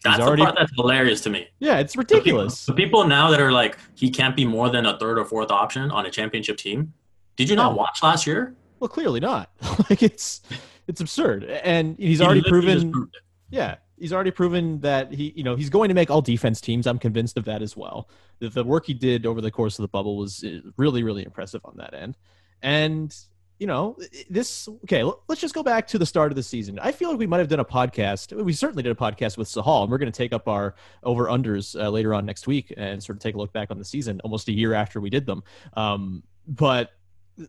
That's 0.03 0.19
already- 0.19 0.41
the 0.41 0.45
part 0.47 0.57
that's 0.59 0.71
hilarious 0.75 1.21
to 1.21 1.29
me. 1.29 1.47
yeah 1.59 1.77
it's 1.79 1.93
The 1.93 2.01
people- 2.03 2.17
ridiculous 2.17 2.65
The 2.65 2.73
people 2.73 3.07
now 3.07 3.29
that 3.31 3.39
are 3.39 3.51
like, 3.51 3.77
he 3.95 4.09
can't 4.09 4.35
be 4.35 4.45
more 4.45 4.69
than 4.69 4.85
a 4.85 4.97
third 4.99 5.17
or 5.19 5.25
fourth 5.25 5.51
option 5.51 5.91
on 5.91 6.05
a 6.05 6.11
championship 6.11 6.57
team. 6.57 6.93
Did 7.35 7.49
you 7.49 7.55
not 7.55 7.71
No. 7.71 7.77
watch 7.77 8.01
last 8.03 8.25
year? 8.27 8.55
well 8.79 8.89
clearly 8.89 9.19
not 9.21 9.51
like 9.89 10.03
it's 10.03 10.41
it's 10.87 10.99
absurd 11.01 11.45
and 11.45 11.95
he's 11.97 12.19
He 12.19 12.25
already 12.25 12.41
proven 12.43 12.91
proved 12.91 13.17
yeah 13.49 13.75
he's 13.97 14.11
already 14.11 14.31
proven 14.31 14.81
that 14.81 15.13
he 15.13 15.31
you 15.35 15.43
know 15.43 15.55
he's 15.55 15.69
going 15.69 15.87
to 15.87 15.95
make 15.95 16.11
all 16.11 16.21
defense 16.21 16.59
teams 16.59 16.85
i'm 16.85 16.99
convinced 16.99 17.37
of 17.37 17.45
that 17.45 17.61
as 17.61 17.77
well 17.77 18.09
the, 18.39 18.49
the 18.49 18.63
work 18.65 18.85
he 18.85 18.93
did 18.93 19.25
over 19.25 19.39
the 19.39 19.49
course 19.49 19.79
of 19.79 19.83
the 19.83 19.87
bubble 19.87 20.17
was 20.17 20.43
uh, 20.43 20.59
really 20.75 21.03
really 21.03 21.23
impressive 21.23 21.61
on 21.63 21.73
that 21.77 21.93
end 21.93 22.17
and 22.65 23.15
you 23.59 23.67
know 23.67 23.95
this 24.29 24.67
okay 24.83 25.03
let's 25.29 25.39
just 25.39 25.53
go 25.53 25.63
back 25.63 25.87
to 25.87 25.97
the 25.97 26.05
start 26.05 26.31
of 26.31 26.35
the 26.35 26.43
season. 26.43 26.77
I 26.79 26.91
feel 26.91 27.09
like 27.09 27.19
we 27.19 27.27
might 27.27 27.37
have 27.37 27.47
done 27.47 27.61
a 27.61 27.65
podcast 27.65 28.33
we 28.33 28.51
certainly 28.51 28.83
did 28.83 28.91
a 28.91 28.95
podcast 28.95 29.37
with 29.37 29.47
sahal 29.47 29.83
and 29.83 29.91
we're 29.91 29.97
going 29.97 30.11
to 30.11 30.17
take 30.17 30.33
up 30.33 30.49
our 30.49 30.75
over 31.03 31.27
unders 31.27 31.79
uh, 31.81 31.89
later 31.89 32.13
on 32.13 32.25
next 32.25 32.47
week 32.47 32.73
and 32.75 33.01
sort 33.01 33.17
of 33.17 33.23
take 33.23 33.35
a 33.35 33.37
look 33.37 33.53
back 33.53 33.71
on 33.71 33.77
the 33.77 33.85
season 33.85 34.19
almost 34.25 34.49
a 34.49 34.51
year 34.51 34.73
after 34.73 34.99
we 34.99 35.09
did 35.09 35.25
them. 35.25 35.43
Um, 35.75 36.23
but 36.47 36.91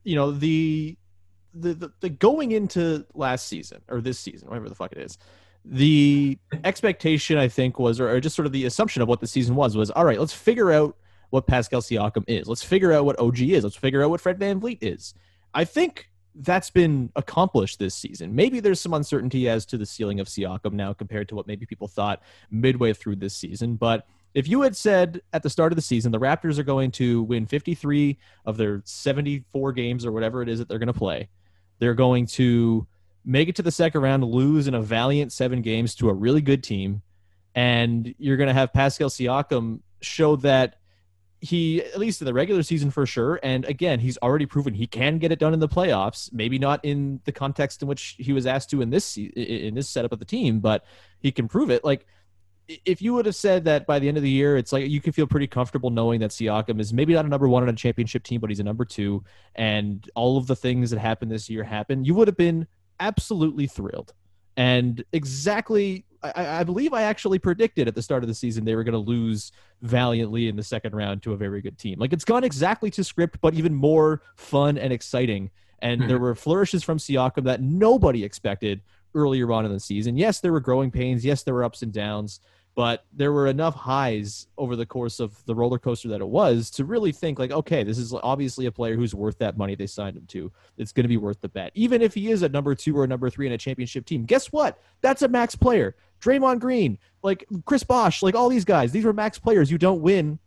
you 0.05 0.14
know 0.14 0.31
the 0.31 0.96
the, 1.55 1.74
the 1.74 1.92
the 2.00 2.09
going 2.09 2.52
into 2.52 3.05
last 3.14 3.48
season 3.48 3.81
or 3.88 4.00
this 4.00 4.18
season 4.18 4.48
whatever 4.48 4.68
the 4.68 4.74
fuck 4.74 4.92
it 4.92 4.98
is 4.98 5.18
the 5.64 6.38
expectation 6.62 7.38
i 7.38 7.48
think 7.48 7.79
was 7.79 7.98
or, 7.98 8.11
or 8.11 8.20
just 8.20 8.37
sort 8.37 8.46
of 8.46 8.52
the 8.52 8.66
assumption 8.66 9.02
of 9.02 9.09
what 9.09 9.20
the 9.20 9.26
season 9.26 9.57
was 9.57 9.76
was 9.76 9.90
all 9.90 10.05
right 10.05 10.20
let's 10.20 10.33
figure 10.33 10.70
out 10.70 10.96
what 11.30 11.46
pascal 11.46 11.80
siakam 11.80 12.24
is. 12.26 12.48
Let's 12.48 12.62
figure 12.62 12.92
out 12.92 13.04
what 13.04 13.18
og 13.18 13.38
is. 13.40 13.64
Let's 13.64 13.76
figure 13.76 14.02
out 14.02 14.10
what 14.10 14.20
fred 14.20 14.38
VanVleet 14.38 14.78
is. 14.80 15.14
I 15.54 15.64
think 15.64 16.10
that's 16.34 16.70
been 16.70 17.10
accomplished 17.16 17.78
this 17.78 17.94
season. 17.94 18.34
Maybe 18.34 18.60
there's 18.60 18.80
some 18.80 18.92
uncertainty 18.92 19.48
as 19.48 19.64
to 19.66 19.78
the 19.78 19.86
ceiling 19.86 20.20
of 20.20 20.28
siakam 20.28 20.72
now 20.72 20.92
compared 20.92 21.28
to 21.30 21.34
what 21.34 21.46
maybe 21.46 21.64
people 21.66 21.88
thought 21.88 22.22
midway 22.50 22.92
through 22.92 23.16
this 23.16 23.34
season 23.34 23.76
but 23.76 24.06
if 24.34 24.46
you 24.46 24.60
had 24.60 24.76
said 24.76 25.22
at 25.32 25.42
the 25.42 25.48
start 25.48 25.72
of 25.72 25.76
the 25.76 25.82
season 25.82 26.12
the 26.12 26.20
raptors 26.20 26.58
are 26.58 26.62
going 26.62 26.90
to 26.90 27.22
win 27.22 27.46
53 27.46 28.18
of 28.44 28.58
their 28.58 28.82
74 28.84 29.72
games 29.72 30.04
or 30.04 30.12
whatever 30.12 30.42
it 30.42 30.48
is 30.50 30.58
that 30.58 30.68
they're 30.68 30.78
going 30.78 30.88
to 30.88 30.92
play 30.92 31.28
they're 31.78 31.94
going 31.94 32.26
to 32.26 32.86
make 33.26 33.48
it 33.48 33.56
to 33.56 33.62
the 33.62 33.72
second 33.72 34.00
round, 34.00 34.24
lose 34.24 34.68
in 34.68 34.74
a 34.74 34.80
valiant 34.80 35.32
seven 35.32 35.60
games 35.60 35.94
to 35.96 36.08
a 36.08 36.14
really 36.14 36.40
good 36.40 36.62
team, 36.62 37.02
and 37.54 38.14
you're 38.18 38.36
going 38.36 38.46
to 38.46 38.54
have 38.54 38.72
Pascal 38.72 39.10
Siakam 39.10 39.80
show 40.00 40.36
that 40.36 40.76
he, 41.40 41.83
at 41.83 41.99
least 41.99 42.20
in 42.20 42.27
the 42.27 42.35
regular 42.35 42.62
season 42.62 42.90
for 42.90 43.07
sure, 43.07 43.38
and 43.42 43.64
again, 43.66 44.01
he's 44.01 44.18
already 44.18 44.46
proven 44.46 44.75
he 44.75 44.87
can 44.87 45.18
get 45.18 45.33
it 45.33 45.38
done 45.38 45.53
in 45.53 45.61
the 45.61 45.68
playoffs. 45.68 46.33
Maybe 46.33 46.59
not 46.59 46.85
in 46.85 47.20
the 47.25 47.33
context 47.33 47.83
in 47.83 47.88
which 47.88 48.16
he 48.18 48.33
was 48.33 48.46
asked 48.46 48.70
to 48.70 48.81
in 48.81 48.90
this 48.90 49.16
in 49.16 49.75
this 49.75 49.88
setup 49.88 50.12
of 50.12 50.18
the 50.18 50.25
team, 50.25 50.61
but 50.61 50.85
he 51.20 51.31
can 51.31 51.49
prove 51.49 51.70
it. 51.70 51.85
Like 51.85 52.07
if 52.68 53.01
you 53.01 53.14
would 53.14 53.27
have 53.27 53.37
said 53.37 53.64
that 53.64 53.87
by 53.87 53.99
the 53.99 54.09
end 54.09 54.16
of 54.16 54.22
the 54.22 54.31
year, 54.31 54.57
it's 54.57 54.72
like 54.72 54.88
you 54.88 55.01
can 55.01 55.12
feel 55.12 55.27
pretty 55.27 55.46
comfortable 55.46 55.90
knowing 55.90 56.20
that 56.20 56.31
Siakam 56.31 56.81
is 56.81 56.92
maybe 56.92 57.14
not 57.14 57.25
a 57.25 57.29
number 57.29 57.49
one 57.49 57.62
on 57.62 57.68
a 57.68 57.72
championship 57.72 58.25
team, 58.25 58.40
but 58.40 58.51
he's 58.51 58.61
a 58.61 58.64
number 58.64 58.85
two, 58.85 59.22
and 59.55 60.09
all 60.14 60.37
of 60.37 60.46
the 60.46 60.57
things 60.57 60.90
that 60.90 60.99
happened 60.99 61.31
this 61.31 61.49
year 61.49 61.62
happened, 61.62 62.07
you 62.07 62.14
would 62.14 62.29
have 62.29 62.37
been 62.37 62.66
absolutely 62.99 63.66
thrilled. 63.66 64.14
And 64.57 65.05
exactly, 65.12 66.06
I, 66.22 66.61
I 66.61 66.64
believe 66.64 66.92
I 66.92 67.02
actually 67.02 67.38
predicted 67.38 67.88
at 67.88 67.94
the 67.94 68.02
start 68.02 68.22
of 68.22 68.29
the 68.29 68.35
season 68.35 68.64
they 68.64 68.74
were 68.74 68.85
going 68.85 68.92
to 68.92 68.98
lose 68.98 69.52
valiantly 69.83 70.48
in 70.48 70.57
the 70.57 70.62
second 70.62 70.94
round 70.94 71.22
to 71.24 71.33
a 71.33 71.37
very 71.37 71.61
good 71.61 71.79
team. 71.79 71.98
Like 71.98 72.12
it's 72.12 72.24
gone 72.24 72.44
exactly 72.44 72.90
to 72.92 73.05
script, 73.05 73.38
but 73.40 73.55
even 73.55 73.74
more 73.74 74.22
fun 74.37 74.79
and 74.79 74.92
exciting. 74.92 75.50
And 75.81 76.02
hmm. 76.02 76.09
there 76.09 76.18
were 76.18 76.35
flourishes 76.35 76.83
from 76.83 76.98
Siakam 76.98 77.44
that 77.44 77.61
nobody 77.61 78.24
expected 78.24 78.83
earlier 79.14 79.50
on 79.52 79.64
in 79.64 79.72
the 79.72 79.81
season. 79.81 80.16
Yes, 80.16 80.40
there 80.40 80.52
were 80.52 80.61
growing 80.61 80.90
pains. 80.90 81.24
Yes, 81.24 81.42
there 81.42 81.55
were 81.55 81.64
ups 81.64 81.83
and 81.83 81.92
downs 81.92 82.40
but 82.76 83.06
there 83.10 83.32
were 83.32 83.46
enough 83.46 83.74
highs 83.74 84.48
over 84.58 84.76
the 84.76 84.84
course 84.84 85.18
of 85.18 85.42
the 85.46 85.54
roller 85.54 85.78
coaster 85.78 86.08
that 86.08 86.20
it 86.20 86.28
was 86.28 86.70
to 86.70 86.84
really 86.84 87.10
think 87.10 87.38
like 87.38 87.50
okay 87.50 87.82
this 87.82 87.98
is 87.98 88.14
obviously 88.22 88.66
a 88.66 88.70
player 88.70 88.94
who's 88.94 89.14
worth 89.14 89.38
that 89.38 89.56
money 89.56 89.74
they 89.74 89.86
signed 89.86 90.16
him 90.16 90.26
to. 90.26 90.52
It's 90.76 90.92
going 90.92 91.04
to 91.04 91.08
be 91.08 91.16
worth 91.16 91.40
the 91.40 91.48
bet. 91.48 91.72
Even 91.74 92.02
if 92.02 92.14
he 92.14 92.30
is 92.30 92.42
a 92.42 92.48
number 92.48 92.74
two 92.74 92.96
or 92.96 93.04
a 93.04 93.08
number 93.08 93.30
three 93.30 93.46
in 93.46 93.52
a 93.52 93.58
championship 93.58 94.04
team 94.04 94.24
guess 94.24 94.52
what? 94.52 94.78
That's 95.00 95.22
a 95.22 95.28
max 95.28 95.56
player. 95.56 95.96
Draymond 96.20 96.60
Green 96.60 96.98
like 97.22 97.46
Chris 97.64 97.82
Bosh 97.82 98.22
like 98.22 98.34
all 98.34 98.50
these 98.50 98.64
guys 98.64 98.92
these 98.92 99.04
were 99.04 99.14
max 99.14 99.38
players. 99.38 99.70
You 99.70 99.78
don't 99.78 100.02
win 100.02 100.38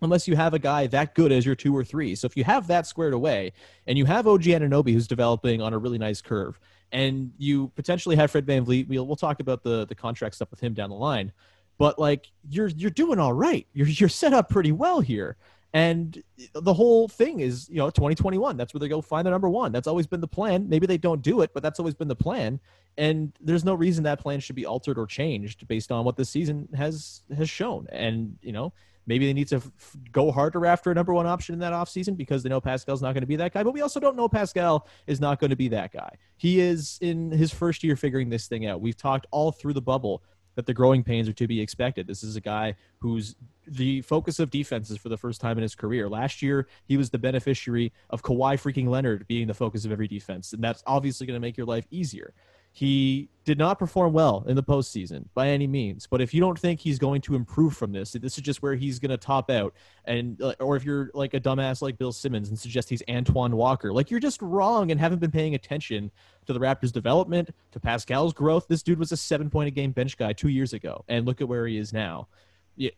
unless 0.00 0.28
you 0.28 0.36
have 0.36 0.54
a 0.54 0.58
guy 0.60 0.86
that 0.86 1.14
good 1.14 1.32
as 1.32 1.44
your 1.44 1.56
two 1.56 1.76
or 1.76 1.82
three. 1.82 2.14
So 2.14 2.26
if 2.26 2.36
you 2.36 2.44
have 2.44 2.68
that 2.68 2.86
squared 2.86 3.14
away 3.14 3.52
and 3.88 3.98
you 3.98 4.04
have 4.04 4.28
OG 4.28 4.42
Anunoby 4.42 4.92
who's 4.92 5.08
developing 5.08 5.60
on 5.60 5.72
a 5.72 5.78
really 5.78 5.98
nice 5.98 6.22
curve 6.22 6.60
and 6.92 7.32
you 7.36 7.68
potentially 7.74 8.14
have 8.14 8.30
Fred 8.30 8.46
VanVleet, 8.46 8.86
we'll, 8.86 9.06
we'll 9.06 9.16
talk 9.16 9.40
about 9.40 9.64
the, 9.64 9.86
the 9.86 9.94
contract 9.94 10.36
stuff 10.36 10.52
with 10.52 10.60
him 10.60 10.74
down 10.74 10.90
the 10.90 10.96
line 10.96 11.32
but 11.78 11.98
like 11.98 12.30
you're 12.48 12.68
you're 12.68 12.90
doing 12.90 13.18
all 13.18 13.32
right. 13.32 13.66
You're 13.72 13.88
you're 13.88 14.08
set 14.08 14.32
up 14.32 14.48
pretty 14.48 14.72
well 14.72 15.00
here. 15.00 15.36
And 15.74 16.22
the 16.52 16.72
whole 16.72 17.08
thing 17.08 17.40
is, 17.40 17.68
you 17.68 17.78
know, 17.78 17.90
2021. 17.90 18.56
That's 18.56 18.72
where 18.72 18.78
they 18.78 18.86
go 18.86 19.00
find 19.00 19.26
the 19.26 19.32
number 19.32 19.48
one. 19.48 19.72
That's 19.72 19.88
always 19.88 20.06
been 20.06 20.20
the 20.20 20.28
plan. 20.28 20.68
Maybe 20.68 20.86
they 20.86 20.98
don't 20.98 21.20
do 21.20 21.40
it, 21.40 21.50
but 21.52 21.64
that's 21.64 21.80
always 21.80 21.94
been 21.94 22.06
the 22.06 22.14
plan. 22.14 22.60
And 22.96 23.32
there's 23.40 23.64
no 23.64 23.74
reason 23.74 24.04
that 24.04 24.20
plan 24.20 24.38
should 24.38 24.54
be 24.54 24.66
altered 24.66 24.98
or 24.98 25.06
changed 25.06 25.66
based 25.66 25.90
on 25.90 26.04
what 26.04 26.16
this 26.16 26.30
season 26.30 26.68
has 26.76 27.22
has 27.36 27.50
shown. 27.50 27.88
And 27.90 28.38
you 28.40 28.52
know, 28.52 28.72
maybe 29.06 29.26
they 29.26 29.32
need 29.32 29.48
to 29.48 29.56
f- 29.56 29.96
go 30.12 30.30
harder 30.30 30.64
after 30.64 30.92
a 30.92 30.94
number 30.94 31.12
one 31.12 31.26
option 31.26 31.54
in 31.54 31.58
that 31.58 31.72
offseason 31.72 32.16
because 32.16 32.44
they 32.44 32.48
know 32.48 32.60
Pascal's 32.60 33.02
not 33.02 33.12
going 33.12 33.22
to 33.22 33.26
be 33.26 33.36
that 33.36 33.52
guy. 33.52 33.64
But 33.64 33.74
we 33.74 33.80
also 33.80 33.98
don't 33.98 34.14
know 34.16 34.28
Pascal 34.28 34.86
is 35.08 35.20
not 35.20 35.40
going 35.40 35.50
to 35.50 35.56
be 35.56 35.66
that 35.68 35.92
guy. 35.92 36.10
He 36.36 36.60
is 36.60 36.98
in 37.00 37.32
his 37.32 37.50
first 37.50 37.82
year 37.82 37.96
figuring 37.96 38.30
this 38.30 38.46
thing 38.46 38.64
out. 38.66 38.80
We've 38.80 38.96
talked 38.96 39.26
all 39.32 39.50
through 39.50 39.72
the 39.72 39.82
bubble 39.82 40.22
that 40.54 40.66
the 40.66 40.74
growing 40.74 41.02
pains 41.02 41.28
are 41.28 41.32
to 41.32 41.46
be 41.46 41.60
expected. 41.60 42.06
This 42.06 42.22
is 42.22 42.36
a 42.36 42.40
guy 42.40 42.74
who's 42.98 43.36
the 43.66 44.02
focus 44.02 44.38
of 44.38 44.50
defenses 44.50 44.98
for 44.98 45.08
the 45.08 45.16
first 45.16 45.40
time 45.40 45.56
in 45.56 45.62
his 45.62 45.74
career. 45.74 46.08
Last 46.08 46.42
year, 46.42 46.66
he 46.86 46.96
was 46.96 47.10
the 47.10 47.18
beneficiary 47.18 47.92
of 48.10 48.22
Kawhi 48.22 48.54
freaking 48.54 48.88
Leonard 48.88 49.26
being 49.26 49.46
the 49.46 49.54
focus 49.54 49.84
of 49.84 49.92
every 49.92 50.08
defense, 50.08 50.52
and 50.52 50.62
that's 50.62 50.82
obviously 50.86 51.26
going 51.26 51.36
to 51.36 51.40
make 51.40 51.56
your 51.56 51.66
life 51.66 51.86
easier. 51.90 52.34
He 52.76 53.28
did 53.44 53.56
not 53.56 53.78
perform 53.78 54.12
well 54.12 54.44
in 54.48 54.56
the 54.56 54.62
postseason 54.62 55.26
by 55.32 55.46
any 55.46 55.68
means, 55.68 56.08
but 56.08 56.20
if 56.20 56.34
you 56.34 56.40
don't 56.40 56.58
think 56.58 56.80
he's 56.80 56.98
going 56.98 57.20
to 57.20 57.36
improve 57.36 57.76
from 57.76 57.92
this, 57.92 58.10
this 58.10 58.36
is 58.36 58.42
just 58.42 58.62
where 58.62 58.74
he's 58.74 58.98
going 58.98 59.12
to 59.12 59.16
top 59.16 59.48
out. 59.48 59.74
And 60.06 60.42
or 60.58 60.74
if 60.74 60.84
you're 60.84 61.08
like 61.14 61.34
a 61.34 61.40
dumbass 61.40 61.82
like 61.82 61.98
Bill 61.98 62.10
Simmons 62.10 62.48
and 62.48 62.58
suggest 62.58 62.88
he's 62.88 63.02
Antoine 63.08 63.54
Walker, 63.54 63.92
like 63.92 64.10
you're 64.10 64.18
just 64.18 64.42
wrong 64.42 64.90
and 64.90 64.98
haven't 64.98 65.20
been 65.20 65.30
paying 65.30 65.54
attention 65.54 66.10
to 66.46 66.52
the 66.52 66.58
Raptors' 66.58 66.90
development, 66.90 67.50
to 67.70 67.78
Pascal's 67.78 68.32
growth. 68.32 68.66
This 68.66 68.82
dude 68.82 68.98
was 68.98 69.12
a 69.12 69.16
seven 69.16 69.48
point 69.48 69.68
a 69.68 69.70
game 69.70 69.92
bench 69.92 70.16
guy 70.16 70.32
two 70.32 70.48
years 70.48 70.72
ago, 70.72 71.04
and 71.06 71.26
look 71.26 71.40
at 71.40 71.46
where 71.46 71.68
he 71.68 71.78
is 71.78 71.92
now. 71.92 72.26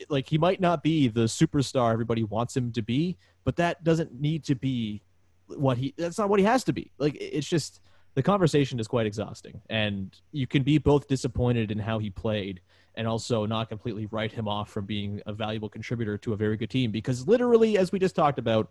Like 0.08 0.26
he 0.26 0.38
might 0.38 0.62
not 0.62 0.82
be 0.82 1.08
the 1.08 1.24
superstar 1.24 1.92
everybody 1.92 2.24
wants 2.24 2.56
him 2.56 2.72
to 2.72 2.80
be, 2.80 3.18
but 3.44 3.56
that 3.56 3.84
doesn't 3.84 4.18
need 4.18 4.42
to 4.44 4.54
be 4.54 5.02
what 5.48 5.76
he. 5.76 5.92
That's 5.98 6.16
not 6.16 6.30
what 6.30 6.40
he 6.40 6.46
has 6.46 6.64
to 6.64 6.72
be. 6.72 6.92
Like 6.96 7.14
it's 7.20 7.46
just 7.46 7.82
the 8.16 8.22
conversation 8.22 8.80
is 8.80 8.88
quite 8.88 9.06
exhausting, 9.06 9.60
and 9.68 10.18
you 10.32 10.46
can 10.46 10.62
be 10.62 10.78
both 10.78 11.06
disappointed 11.06 11.70
in 11.70 11.78
how 11.78 11.98
he 11.98 12.08
played 12.08 12.62
and 12.94 13.06
also 13.06 13.44
not 13.44 13.68
completely 13.68 14.06
write 14.06 14.32
him 14.32 14.48
off 14.48 14.70
from 14.70 14.86
being 14.86 15.20
a 15.26 15.34
valuable 15.34 15.68
contributor 15.68 16.16
to 16.16 16.32
a 16.32 16.36
very 16.36 16.56
good 16.56 16.70
team 16.70 16.90
because 16.90 17.28
literally, 17.28 17.76
as 17.76 17.92
we 17.92 17.98
just 17.98 18.16
talked 18.16 18.38
about, 18.38 18.70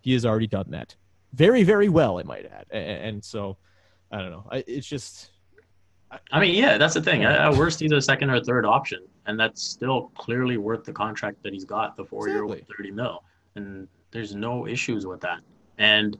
he 0.00 0.12
has 0.12 0.24
already 0.24 0.46
done 0.46 0.70
that 0.70 0.94
very, 1.32 1.64
very 1.64 1.88
well. 1.88 2.20
I 2.20 2.22
might 2.22 2.46
add, 2.46 2.70
and 2.70 3.22
so 3.22 3.56
I 4.12 4.18
don't 4.18 4.30
know. 4.30 4.46
It's 4.52 4.86
just. 4.86 5.32
I 6.30 6.38
mean, 6.38 6.54
yeah, 6.54 6.78
that's 6.78 6.94
the 6.94 7.02
thing. 7.02 7.24
At 7.24 7.52
worst, 7.56 7.80
he's 7.80 7.90
a 7.90 8.00
second 8.00 8.30
or 8.30 8.38
third 8.44 8.64
option, 8.64 9.00
and 9.26 9.40
that's 9.40 9.60
still 9.60 10.12
clearly 10.16 10.56
worth 10.56 10.84
the 10.84 10.92
contract 10.92 11.42
that 11.42 11.52
he's 11.52 11.64
got, 11.64 11.96
the 11.96 12.04
four-year, 12.04 12.44
exactly. 12.44 12.66
thirty 12.76 12.92
mil, 12.92 13.24
and 13.56 13.88
there's 14.12 14.36
no 14.36 14.68
issues 14.68 15.04
with 15.04 15.20
that. 15.22 15.40
And 15.78 16.16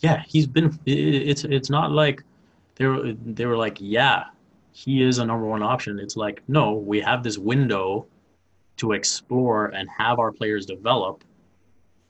yeah, 0.00 0.22
he's 0.26 0.46
been. 0.46 0.78
It's 0.86 1.44
it's 1.44 1.70
not 1.70 1.92
like 1.92 2.22
they 2.76 2.86
were 2.86 3.12
they 3.12 3.46
were 3.46 3.56
like, 3.56 3.78
yeah, 3.80 4.24
he 4.72 5.02
is 5.02 5.18
a 5.18 5.24
number 5.24 5.46
one 5.46 5.62
option. 5.62 5.98
It's 5.98 6.16
like, 6.16 6.42
no, 6.48 6.72
we 6.72 7.00
have 7.00 7.22
this 7.22 7.38
window 7.38 8.06
to 8.76 8.92
explore 8.92 9.66
and 9.66 9.88
have 9.96 10.18
our 10.18 10.32
players 10.32 10.66
develop. 10.66 11.24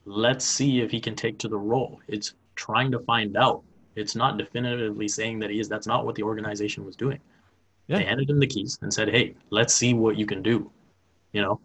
Let's 0.07 0.45
see 0.45 0.81
if 0.81 0.91
he 0.91 1.01
can 1.01 1.15
take 1.15 1.39
to 1.39 1.49
the 1.49 1.59
role. 1.59 2.01
It's 2.09 2.35
trying 2.57 2.91
to 2.93 2.99
find 3.01 3.37
out 3.37 3.63
it's 3.97 4.17
not 4.17 4.39
definitively 4.39 5.09
saying 5.09 5.39
that 5.41 5.51
he 5.51 5.61
is. 5.61 5.69
That's 5.69 5.87
not 5.87 6.05
what 6.05 6.15
the 6.15 6.23
organization 6.23 6.85
was 6.85 6.97
doing. 6.97 7.21
Yeah. 7.87 7.99
They 7.99 8.05
handed 8.05 8.31
him 8.31 8.41
the 8.41 8.47
keys 8.47 8.79
and 8.83 8.93
said, 8.93 9.09
"Hey, 9.09 9.35
let's 9.51 9.75
see 9.75 9.95
what 9.95 10.17
you 10.17 10.27
can 10.27 10.43
do," 10.43 10.71
you 11.33 11.43
know. 11.43 11.61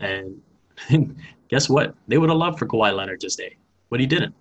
And 0.00 0.40
guess 1.48 1.68
what? 1.68 1.94
They 2.08 2.18
would 2.18 2.30
have 2.30 2.38
loved 2.38 2.58
for 2.58 2.66
Kawhi 2.66 2.94
Leonard 2.94 3.20
to 3.20 3.30
stay, 3.30 3.56
but 3.90 4.00
he 4.00 4.06
didn't. 4.06 4.34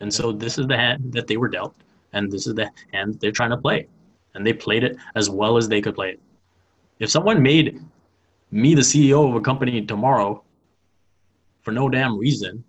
And 0.00 0.12
so 0.12 0.32
this 0.32 0.58
is 0.58 0.66
the 0.66 0.76
hand 0.76 1.12
that 1.12 1.26
they 1.26 1.36
were 1.36 1.48
dealt, 1.48 1.74
and 2.12 2.30
this 2.30 2.46
is 2.46 2.54
the 2.54 2.70
hand 2.92 3.20
they're 3.20 3.32
trying 3.32 3.50
to 3.50 3.56
play, 3.56 3.86
and 4.34 4.46
they 4.46 4.52
played 4.52 4.84
it 4.84 4.96
as 5.14 5.28
well 5.28 5.56
as 5.56 5.68
they 5.68 5.80
could 5.80 5.94
play 5.94 6.10
it. 6.10 6.20
If 6.98 7.10
someone 7.10 7.42
made 7.42 7.80
me 8.50 8.74
the 8.74 8.80
CEO 8.80 9.28
of 9.28 9.34
a 9.34 9.40
company 9.40 9.84
tomorrow 9.84 10.42
for 11.62 11.72
no 11.72 11.88
damn 11.88 12.18
reason, 12.18 12.64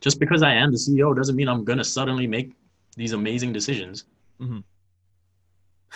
just 0.00 0.20
because 0.20 0.42
I 0.42 0.54
am 0.54 0.70
the 0.70 0.78
CEO 0.78 1.16
doesn't 1.16 1.36
mean 1.36 1.48
I'm 1.48 1.64
gonna 1.64 1.84
suddenly 1.84 2.26
make 2.26 2.52
these 2.96 3.12
amazing 3.12 3.52
decisions. 3.52 4.04
Mm-hmm. 4.40 4.60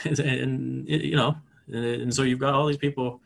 and, 0.23 0.88
you 0.88 1.16
know, 1.16 1.37
and 1.69 2.14
so 2.14 2.23
you've 2.23 2.38
got 2.38 2.55
all 2.55 2.66
these 2.66 2.77
people. 2.77 3.21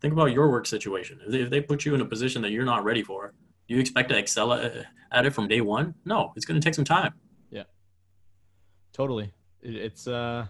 Think 0.00 0.14
about 0.14 0.32
your 0.32 0.50
work 0.50 0.66
situation. 0.66 1.20
If 1.24 1.30
they, 1.30 1.40
if 1.42 1.50
they 1.50 1.60
put 1.60 1.84
you 1.84 1.94
in 1.94 2.00
a 2.00 2.04
position 2.04 2.42
that 2.42 2.50
you're 2.50 2.64
not 2.64 2.82
ready 2.82 3.02
for, 3.04 3.34
you 3.68 3.78
expect 3.78 4.08
to 4.10 4.18
excel 4.18 4.52
at, 4.52 4.86
it 5.26 5.30
from 5.30 5.48
day 5.48 5.60
one? 5.60 5.94
No, 6.04 6.32
it's 6.36 6.44
going 6.44 6.60
to 6.60 6.64
take 6.64 6.74
some 6.74 6.84
time. 6.84 7.14
Yeah, 7.50 7.64
totally. 8.92 9.32
It, 9.62 9.76
it's. 9.76 10.06
uh 10.06 10.46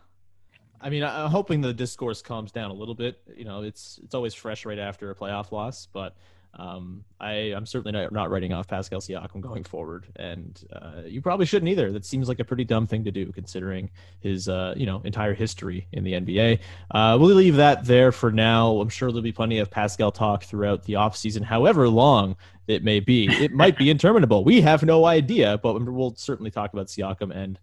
I 0.84 0.90
mean, 0.90 1.04
I'm 1.04 1.30
hoping 1.30 1.60
the 1.60 1.72
discourse 1.72 2.22
calms 2.22 2.50
down 2.50 2.72
a 2.72 2.74
little 2.74 2.96
bit. 2.96 3.20
You 3.36 3.44
know, 3.44 3.62
it's 3.62 4.00
it's 4.02 4.14
always 4.16 4.34
fresh 4.34 4.66
right 4.66 4.80
after 4.80 5.12
a 5.12 5.14
playoff 5.14 5.52
loss, 5.52 5.86
but 5.86 6.16
um, 6.54 7.04
I, 7.18 7.32
I'm 7.54 7.64
certainly 7.64 7.92
not, 7.98 8.12
not 8.12 8.30
writing 8.30 8.52
off 8.52 8.68
Pascal 8.68 9.00
Siakam 9.00 9.40
going 9.40 9.64
forward, 9.64 10.06
and 10.16 10.62
uh, 10.72 11.02
you 11.06 11.22
probably 11.22 11.46
shouldn't 11.46 11.70
either. 11.70 11.90
That 11.90 12.04
seems 12.04 12.28
like 12.28 12.40
a 12.40 12.44
pretty 12.44 12.64
dumb 12.64 12.86
thing 12.86 13.04
to 13.04 13.10
do, 13.10 13.32
considering 13.32 13.90
his 14.20 14.48
uh, 14.48 14.74
you 14.76 14.84
know 14.84 15.00
entire 15.04 15.32
history 15.32 15.86
in 15.92 16.04
the 16.04 16.12
NBA. 16.12 16.58
Uh, 16.90 17.16
we'll 17.18 17.34
leave 17.34 17.56
that 17.56 17.84
there 17.86 18.12
for 18.12 18.30
now. 18.30 18.80
I'm 18.80 18.90
sure 18.90 19.10
there'll 19.10 19.22
be 19.22 19.32
plenty 19.32 19.58
of 19.58 19.70
Pascal 19.70 20.12
talk 20.12 20.44
throughout 20.44 20.84
the 20.84 20.94
offseason, 20.94 21.42
however 21.42 21.88
long 21.88 22.36
it 22.68 22.84
may 22.84 23.00
be. 23.00 23.28
It 23.28 23.52
might 23.52 23.78
be 23.78 23.88
interminable. 23.90 24.44
We 24.44 24.60
have 24.60 24.82
no 24.82 25.06
idea, 25.06 25.58
but 25.58 25.80
we'll 25.82 26.14
certainly 26.16 26.50
talk 26.50 26.72
about 26.72 26.88
Siakam 26.88 27.34
and 27.34 27.58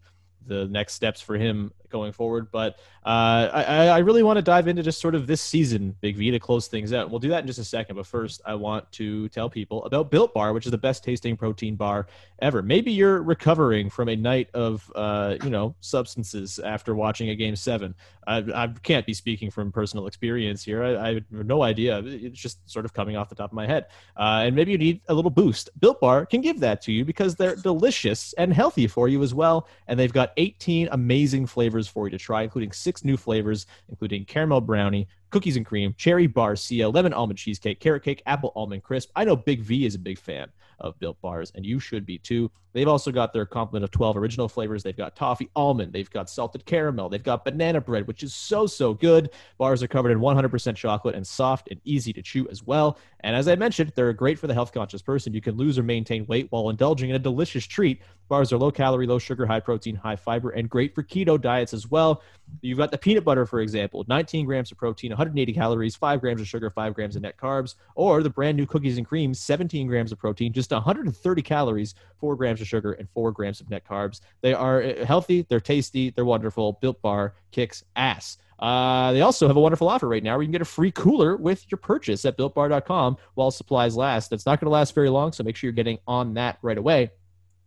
the 0.49 0.67
next 0.67 0.93
steps 0.93 1.21
for 1.21 1.35
him 1.35 1.71
going 1.89 2.11
forward. 2.11 2.51
But 2.51 2.77
uh, 3.05 3.49
I, 3.53 3.87
I 3.87 3.97
really 3.99 4.23
want 4.23 4.37
to 4.37 4.41
dive 4.41 4.67
into 4.67 4.83
just 4.83 4.99
sort 4.99 5.15
of 5.15 5.27
this 5.27 5.41
season, 5.41 5.95
Big 6.01 6.15
V, 6.17 6.31
to 6.31 6.39
close 6.39 6.67
things 6.67 6.93
out. 6.93 7.09
We'll 7.09 7.19
do 7.19 7.29
that 7.29 7.41
in 7.41 7.47
just 7.47 7.59
a 7.59 7.63
second. 7.63 7.95
But 7.95 8.05
first, 8.05 8.41
I 8.45 8.55
want 8.55 8.91
to 8.93 9.29
tell 9.29 9.49
people 9.49 9.83
about 9.85 10.11
Built 10.11 10.33
Bar, 10.33 10.53
which 10.53 10.65
is 10.65 10.71
the 10.71 10.77
best 10.77 11.03
tasting 11.03 11.35
protein 11.35 11.75
bar 11.75 12.07
ever. 12.39 12.61
Maybe 12.61 12.91
you're 12.91 13.21
recovering 13.21 13.89
from 13.89 14.09
a 14.09 14.15
night 14.15 14.49
of, 14.53 14.91
uh, 14.95 15.37
you 15.43 15.49
know, 15.49 15.75
substances 15.81 16.59
after 16.59 16.95
watching 16.95 17.29
a 17.29 17.35
game 17.35 17.55
seven. 17.55 17.95
I, 18.27 18.37
I 18.53 18.67
can't 18.83 19.05
be 19.05 19.13
speaking 19.13 19.49
from 19.49 19.71
personal 19.71 20.05
experience 20.05 20.63
here. 20.63 20.83
I, 20.83 21.09
I, 21.09 21.13
have 21.15 21.45
no 21.45 21.63
idea. 21.63 21.99
It's 22.05 22.39
just 22.39 22.69
sort 22.69 22.85
of 22.85 22.93
coming 22.93 23.17
off 23.17 23.27
the 23.27 23.35
top 23.35 23.49
of 23.49 23.55
my 23.55 23.65
head. 23.65 23.87
Uh, 24.15 24.43
and 24.45 24.55
maybe 24.55 24.71
you 24.71 24.77
need 24.77 25.01
a 25.07 25.13
little 25.13 25.31
boost. 25.31 25.69
Built 25.79 25.99
Bar 25.99 26.27
can 26.27 26.41
give 26.41 26.59
that 26.59 26.81
to 26.83 26.91
you 26.91 27.03
because 27.03 27.35
they're 27.35 27.55
delicious 27.55 28.33
and 28.33 28.53
healthy 28.53 28.85
for 28.85 29.07
you 29.07 29.23
as 29.23 29.33
well. 29.33 29.67
And 29.87 29.99
they've 29.99 30.13
got 30.13 30.31
18 30.39 30.87
amazing 30.91 31.45
flavors 31.45 31.87
for 31.87 32.07
you 32.07 32.11
to 32.11 32.17
try, 32.17 32.41
including 32.43 32.71
six 32.71 33.03
new 33.03 33.17
flavors, 33.17 33.67
including 33.89 34.25
caramel 34.25 34.61
brownie, 34.61 35.07
cookies 35.29 35.57
and 35.57 35.65
cream, 35.65 35.93
cherry 35.97 36.27
bar, 36.27 36.49
barcia, 36.53 36.93
lemon 36.93 37.13
almond 37.13 37.37
cheesecake, 37.37 37.79
carrot 37.79 38.03
cake, 38.03 38.21
apple 38.25 38.51
almond 38.55 38.83
crisp. 38.83 39.11
I 39.15 39.23
know 39.23 39.35
Big 39.35 39.61
V 39.61 39.85
is 39.85 39.95
a 39.95 39.99
big 39.99 40.17
fan 40.17 40.49
of 40.79 40.97
Built 40.99 41.19
Bars, 41.21 41.51
and 41.55 41.65
you 41.65 41.79
should 41.79 42.05
be 42.05 42.17
too. 42.17 42.49
They've 42.71 42.87
also 42.87 43.11
got 43.11 43.33
their 43.33 43.45
complement 43.45 43.83
of 43.83 43.91
12 43.91 44.17
original 44.17 44.47
flavors. 44.47 44.83
They've 44.83 44.95
got 44.95 45.15
toffee 45.15 45.49
almond, 45.55 45.91
they've 45.91 46.09
got 46.09 46.29
salted 46.29 46.65
caramel, 46.65 47.09
they've 47.09 47.23
got 47.23 47.43
banana 47.43 47.81
bread, 47.81 48.07
which 48.07 48.23
is 48.23 48.33
so, 48.33 48.67
so 48.67 48.93
good. 48.93 49.31
Bars 49.57 49.81
are 49.81 49.87
covered 49.87 50.11
in 50.11 50.19
100% 50.19 50.75
chocolate 50.75 51.15
and 51.15 51.25
soft 51.25 51.67
and 51.71 51.81
easy 51.83 52.13
to 52.13 52.21
chew 52.21 52.47
as 52.49 52.63
well. 52.63 52.97
And 53.21 53.35
as 53.35 53.47
I 53.47 53.55
mentioned, 53.55 53.91
they're 53.95 54.13
great 54.13 54.37
for 54.37 54.47
the 54.47 54.53
health 54.53 54.71
conscious 54.71 55.01
person. 55.01 55.33
You 55.33 55.41
can 55.41 55.57
lose 55.57 55.79
or 55.79 55.83
maintain 55.83 56.25
weight 56.27 56.47
while 56.51 56.69
indulging 56.69 57.09
in 57.09 57.15
a 57.15 57.19
delicious 57.19 57.65
treat. 57.65 58.01
Bars 58.27 58.53
are 58.53 58.57
low 58.57 58.71
calorie, 58.71 59.07
low 59.07 59.19
sugar, 59.19 59.45
high 59.45 59.59
protein, 59.59 59.95
high 59.95 60.15
fiber, 60.15 60.51
and 60.51 60.69
great 60.69 60.93
for 60.93 61.01
keto 61.03 61.41
diets 61.41 61.73
as 61.73 61.89
well. 61.89 62.21
You've 62.61 62.77
got 62.77 62.91
the 62.91 62.97
peanut 62.97 63.25
butter, 63.25 63.45
for 63.45 63.61
example, 63.61 64.05
19 64.07 64.45
grams 64.45 64.71
of 64.71 64.77
protein, 64.77 65.11
180 65.19 65.53
calories, 65.53 65.95
5 65.95 66.21
grams 66.21 66.39
of 66.39 66.47
sugar, 66.47 66.69
5 66.69 66.93
grams 66.93 67.15
of 67.17 67.21
net 67.21 67.35
carbs, 67.37 67.75
or 67.95 68.23
the 68.23 68.29
brand 68.29 68.55
new 68.55 68.65
cookies 68.65 68.97
and 68.97 69.05
cream, 69.05 69.33
17 69.33 69.85
grams 69.85 70.13
of 70.13 70.17
protein, 70.17 70.53
just 70.53 70.71
130 70.71 71.41
calories, 71.41 71.93
4 72.19 72.35
grams 72.37 72.61
of 72.61 72.67
sugar, 72.67 72.93
and 72.93 73.09
4 73.09 73.31
grams 73.33 73.59
of 73.59 73.69
net 73.69 73.85
carbs. 73.85 74.21
They 74.41 74.53
are 74.53 74.81
uh, 74.81 75.05
healthy, 75.05 75.45
they're 75.49 75.59
tasty, 75.59 76.09
they're 76.11 76.25
wonderful. 76.25 76.73
Built 76.81 77.01
Bar 77.01 77.33
kicks 77.51 77.83
ass. 77.97 78.37
Uh, 78.59 79.13
they 79.13 79.21
also 79.21 79.47
have 79.47 79.57
a 79.57 79.61
wonderful 79.61 79.87
offer 79.87 80.07
right 80.07 80.23
now 80.23 80.33
where 80.35 80.41
you 80.41 80.47
can 80.47 80.53
get 80.53 80.61
a 80.61 80.65
free 80.65 80.91
cooler 80.91 81.37
with 81.37 81.65
your 81.71 81.77
purchase 81.77 82.25
at 82.25 82.37
builtbar.com 82.37 83.17
while 83.35 83.51
supplies 83.51 83.95
last. 83.95 84.29
That's 84.29 84.45
not 84.45 84.59
going 84.59 84.67
to 84.67 84.73
last 84.73 84.93
very 84.95 85.09
long, 85.09 85.31
so 85.31 85.43
make 85.43 85.55
sure 85.55 85.67
you're 85.67 85.73
getting 85.73 85.99
on 86.07 86.33
that 86.35 86.59
right 86.61 86.77
away. 86.77 87.11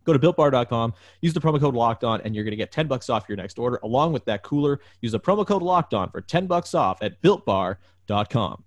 Go 0.05 0.13
to 0.13 0.19
builtbar.com, 0.19 0.95
use 1.21 1.33
the 1.33 1.41
promo 1.41 1.61
code 1.61 1.75
locked 1.75 2.05
on, 2.05 2.21
and 2.23 2.35
you're 2.35 2.45
going 2.45 2.53
to 2.53 2.57
get 2.57 2.73
10 2.73 2.87
bucks 2.87 3.09
off 3.09 3.29
your 3.29 3.37
next 3.37 3.59
order. 3.59 3.79
Along 3.83 4.13
with 4.13 4.25
that 4.27 4.43
cooler, 4.43 4.81
use 5.01 5.13
the 5.13 5.21
promo 5.21 5.47
code 5.47 5.63
locked 5.63 5.95
on 5.95 6.11
for 6.11 6.21
10 6.21 6.47
bucks 6.47 6.75
off 6.75 7.03
at 7.03 7.21
builtbar.com. 7.23 8.65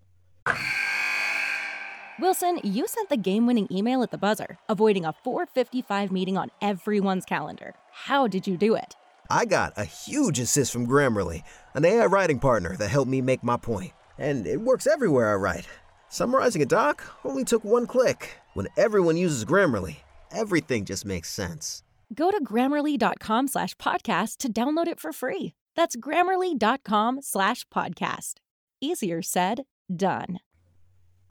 Wilson, 2.18 2.62
you 2.64 2.88
sent 2.88 3.10
the 3.10 3.18
game 3.18 3.46
winning 3.46 3.68
email 3.70 4.02
at 4.02 4.12
the 4.12 4.18
buzzer, 4.18 4.58
avoiding 4.70 5.04
a 5.04 5.12
455 5.12 6.14
meeting 6.14 6.38
on 6.38 6.50
everyone's 6.62 7.26
calendar. 7.26 7.76
How 7.92 8.28
did 8.28 8.48
you 8.48 8.56
do 8.56 8.76
it? 8.76 8.96
I 9.30 9.44
got 9.46 9.74
a 9.76 9.84
huge 9.84 10.40
assist 10.40 10.72
from 10.72 10.88
Grammarly, 10.88 11.44
an 11.74 11.84
AI 11.84 12.06
writing 12.06 12.40
partner 12.40 12.78
that 12.78 12.90
helped 12.90 13.10
me 13.10 13.22
make 13.22 13.44
my 13.44 13.58
point. 13.58 13.92
And 14.18 14.48
it 14.48 14.62
works 14.62 14.88
everywhere 14.88 15.32
I 15.32 15.36
write. 15.36 15.68
Summarizing 16.08 16.62
a 16.62 16.66
doc 16.66 17.04
only 17.26 17.44
took 17.44 17.66
one 17.66 17.86
click. 17.88 18.38
When 18.54 18.68
everyone 18.78 19.18
uses 19.18 19.44
Grammarly, 19.44 19.98
everything 20.36 20.86
just 20.86 21.06
makes 21.06 21.30
sense. 21.30 21.84
Go 22.14 22.30
to 22.30 22.44
grammarly.com 22.44 23.48
slash 23.48 23.76
podcast 23.76 24.38
to 24.38 24.52
download 24.52 24.88
it 24.88 25.00
for 25.00 25.12
free. 25.12 25.54
That's 25.76 25.96
grammarly.com 25.96 27.22
slash 27.22 27.66
podcast. 27.74 28.36
Easier 28.82 29.22
said, 29.22 29.64
done. 29.94 30.40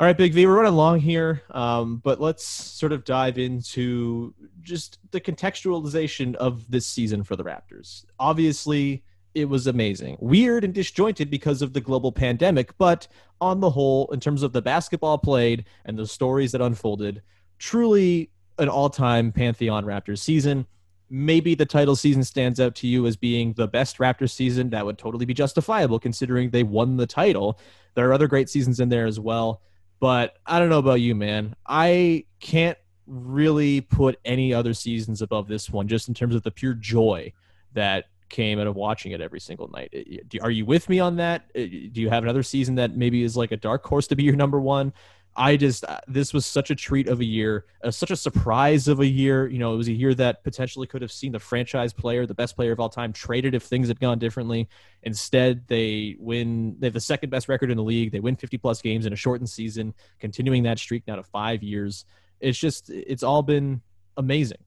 All 0.01 0.07
right, 0.09 0.17
Big 0.17 0.35
V, 0.35 0.45
we're 0.47 0.57
running 0.57 0.75
long 0.75 0.99
here, 0.99 1.43
um, 1.53 1.99
but 2.03 2.21
let's 2.21 2.45
sort 2.45 2.91
of 2.91 3.05
dive 3.05 3.39
into 3.39 4.35
just 4.61 4.99
the 5.13 5.21
contextualization 5.21 6.35
of 6.35 6.69
this 6.69 6.85
season 6.85 7.23
for 7.23 7.37
the 7.37 7.45
Raptors. 7.45 8.05
Obviously, 8.19 9.05
it 9.35 9.49
was 9.49 9.69
amazing. 9.69 10.17
Weird 10.19 10.65
and 10.65 10.75
disjointed 10.75 11.31
because 11.31 11.63
of 11.63 11.75
the 11.75 11.81
global 11.81 12.11
pandemic, 12.11 12.77
but 12.77 13.07
on 13.41 13.61
the 13.61 13.71
whole, 13.71 14.11
in 14.13 14.19
terms 14.19 14.43
of 14.43 14.53
the 14.53 14.63
basketball 14.63 15.17
played 15.17 15.65
and 15.85 15.97
the 15.97 16.09
stories 16.09 16.51
that 16.53 16.61
unfolded, 16.61 17.23
truly 17.59 18.31
an 18.59 18.69
all 18.69 18.91
time 18.91 19.33
Pantheon 19.33 19.85
Raptors 19.85 20.19
season. 20.19 20.67
Maybe 21.11 21.55
the 21.55 21.67
title 21.67 21.97
season 21.97 22.25
stands 22.25 22.59
out 22.61 22.75
to 22.77 22.87
you 22.87 23.07
as 23.07 23.17
being 23.17 23.53
the 23.53 23.69
best 23.69 23.99
Raptors 23.99 24.31
season. 24.31 24.71
That 24.71 24.87
would 24.87 24.99
totally 24.99 25.27
be 25.27 25.35
justifiable 25.35 25.99
considering 25.99 26.51
they 26.51 26.63
won 26.63 26.97
the 26.97 27.07
title. 27.07 27.59
There 27.95 28.09
are 28.09 28.13
other 28.13 28.27
great 28.27 28.49
seasons 28.49 28.81
in 28.81 28.89
there 28.89 29.07
as 29.07 29.21
well. 29.21 29.61
But 30.01 30.39
I 30.47 30.59
don't 30.59 30.69
know 30.69 30.79
about 30.79 31.01
you, 31.01 31.15
man. 31.15 31.55
I 31.67 32.25
can't 32.41 32.79
really 33.07 33.81
put 33.81 34.19
any 34.25 34.53
other 34.53 34.75
seasons 34.75 35.23
above 35.23 35.47
this 35.47 35.71
one, 35.71 35.89
just 35.89 36.09
in 36.09 36.15
terms 36.15 36.35
of 36.35 36.43
the 36.43 36.51
pure 36.51 36.75
joy 36.75 37.33
that 37.75 38.07
came 38.29 38.59
out 38.59 38.67
of 38.67 38.75
watching 38.75 39.13
it 39.13 39.21
every 39.21 39.41
single 39.41 39.69
night. 39.69 39.95
Are 40.43 40.51
you 40.51 40.65
with 40.65 40.89
me 40.89 40.99
on 40.99 41.17
that? 41.17 41.43
Uh, 41.55 41.61
do 41.93 42.01
you 42.01 42.11
have 42.11 42.23
another 42.23 42.43
season 42.43 42.75
that 42.77 42.97
maybe 42.97 43.23
is 43.23 43.37
like 43.37 43.53
a 43.53 43.57
dark 43.57 43.85
horse 43.85 44.07
to 44.09 44.17
be 44.17 44.25
your 44.25 44.37
number 44.37 44.61
one? 44.61 44.93
I 45.37 45.57
just 45.57 45.85
uh, 45.85 46.01
this 46.07 46.33
was 46.33 46.47
such 46.47 46.71
a 46.71 46.75
treat 46.75 47.09
of 47.09 47.21
a 47.21 47.25
year, 47.25 47.65
uh, 47.83 47.91
such 47.91 48.11
a 48.11 48.17
surprise 48.17 48.87
of 48.87 49.01
a 49.01 49.07
year. 49.07 49.49
You 49.49 49.59
know, 49.59 49.75
it 49.75 49.77
was 49.77 49.89
a 49.89 49.93
year 49.93 50.15
that 50.15 50.45
potentially 50.45 50.87
could 50.87 51.03
have 51.03 51.11
seen 51.11 51.33
the 51.33 51.41
franchise 51.41 51.93
player, 51.93 52.25
the 52.25 52.35
best 52.35 52.55
player 52.55 52.73
of 52.73 52.79
all 52.79 52.89
time, 52.89 53.13
traded 53.13 53.55
if 53.55 53.65
things 53.65 53.89
had 53.89 53.99
gone 53.99 54.19
differently. 54.19 54.69
Instead, 55.03 55.67
they 55.67 56.17
win. 56.21 56.77
They 56.79 56.87
have 56.87 56.95
the 56.95 57.01
second 57.01 57.31
best 57.31 57.49
record 57.49 57.71
in 57.71 57.77
the 57.77 57.83
league. 57.83 58.13
They 58.13 58.21
win 58.21 58.37
50 58.37 58.59
plus 58.59 58.81
games 58.81 59.07
in 59.07 59.13
a 59.13 59.17
shortened 59.17 59.51
season, 59.51 59.95
continuing 60.21 60.63
that 60.65 60.79
streak 60.79 61.03
now 61.09 61.17
to 61.17 61.25
five 61.25 61.63
years. 61.63 62.05
It's 62.41 62.59
just, 62.59 62.91
it's 62.91 63.23
all 63.23 63.43
been 63.43 63.81
amazing. 64.17 64.59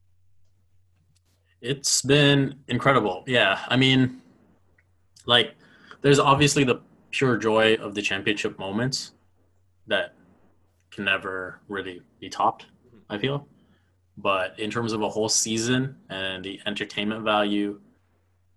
It's 1.62 2.02
been 2.02 2.56
incredible. 2.68 3.24
Yeah, 3.26 3.60
I 3.68 3.78
mean, 3.78 4.22
like, 5.26 5.56
there's 6.02 6.20
obviously 6.20 6.64
the 6.64 6.82
pure 7.12 7.38
joy 7.38 7.76
of 7.76 7.96
the 7.96 8.02
championship 8.02 8.60
moments 8.60 9.14
that 9.88 10.14
can 10.98 11.06
never 11.06 11.60
really 11.70 12.02
be 12.20 12.28
topped, 12.28 12.66
I 13.08 13.20
feel. 13.20 13.48
But 14.18 14.60
in 14.60 14.72
terms 14.72 14.94
of 14.94 15.04
a 15.04 15.10
whole 15.10 15.30
season 15.30 15.96
and 16.10 16.44
the 16.44 16.60
entertainment 16.66 17.24
value, 17.24 17.80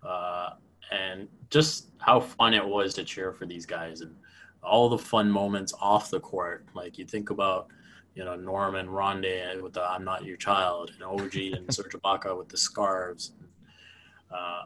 uh, 0.02 0.54
and 0.90 1.28
just 1.50 1.88
how 1.98 2.18
fun 2.18 2.54
it 2.54 2.66
was 2.66 2.94
to 2.94 3.04
cheer 3.04 3.32
for 3.32 3.44
these 3.44 3.66
guys 3.66 4.00
and 4.00 4.16
all 4.62 4.88
the 4.88 4.96
fun 4.96 5.30
moments 5.30 5.74
off 5.82 6.10
the 6.10 6.18
court. 6.18 6.64
Like 6.74 6.96
you 6.96 7.04
think 7.04 7.28
about, 7.28 7.68
you 8.14 8.24
know, 8.24 8.36
Norman 8.36 8.86
Rondae 8.86 9.60
with 9.62 9.74
the 9.74 9.82
"I'm 9.82 10.02
Not 10.02 10.24
Your 10.24 10.38
Child" 10.38 10.92
and 10.94 11.02
OG 11.02 11.36
and 11.36 11.74
Serge 11.74 11.92
Ibaka 11.92 12.36
with 12.36 12.48
the 12.48 12.56
scarves. 12.56 13.32
Uh, 14.34 14.62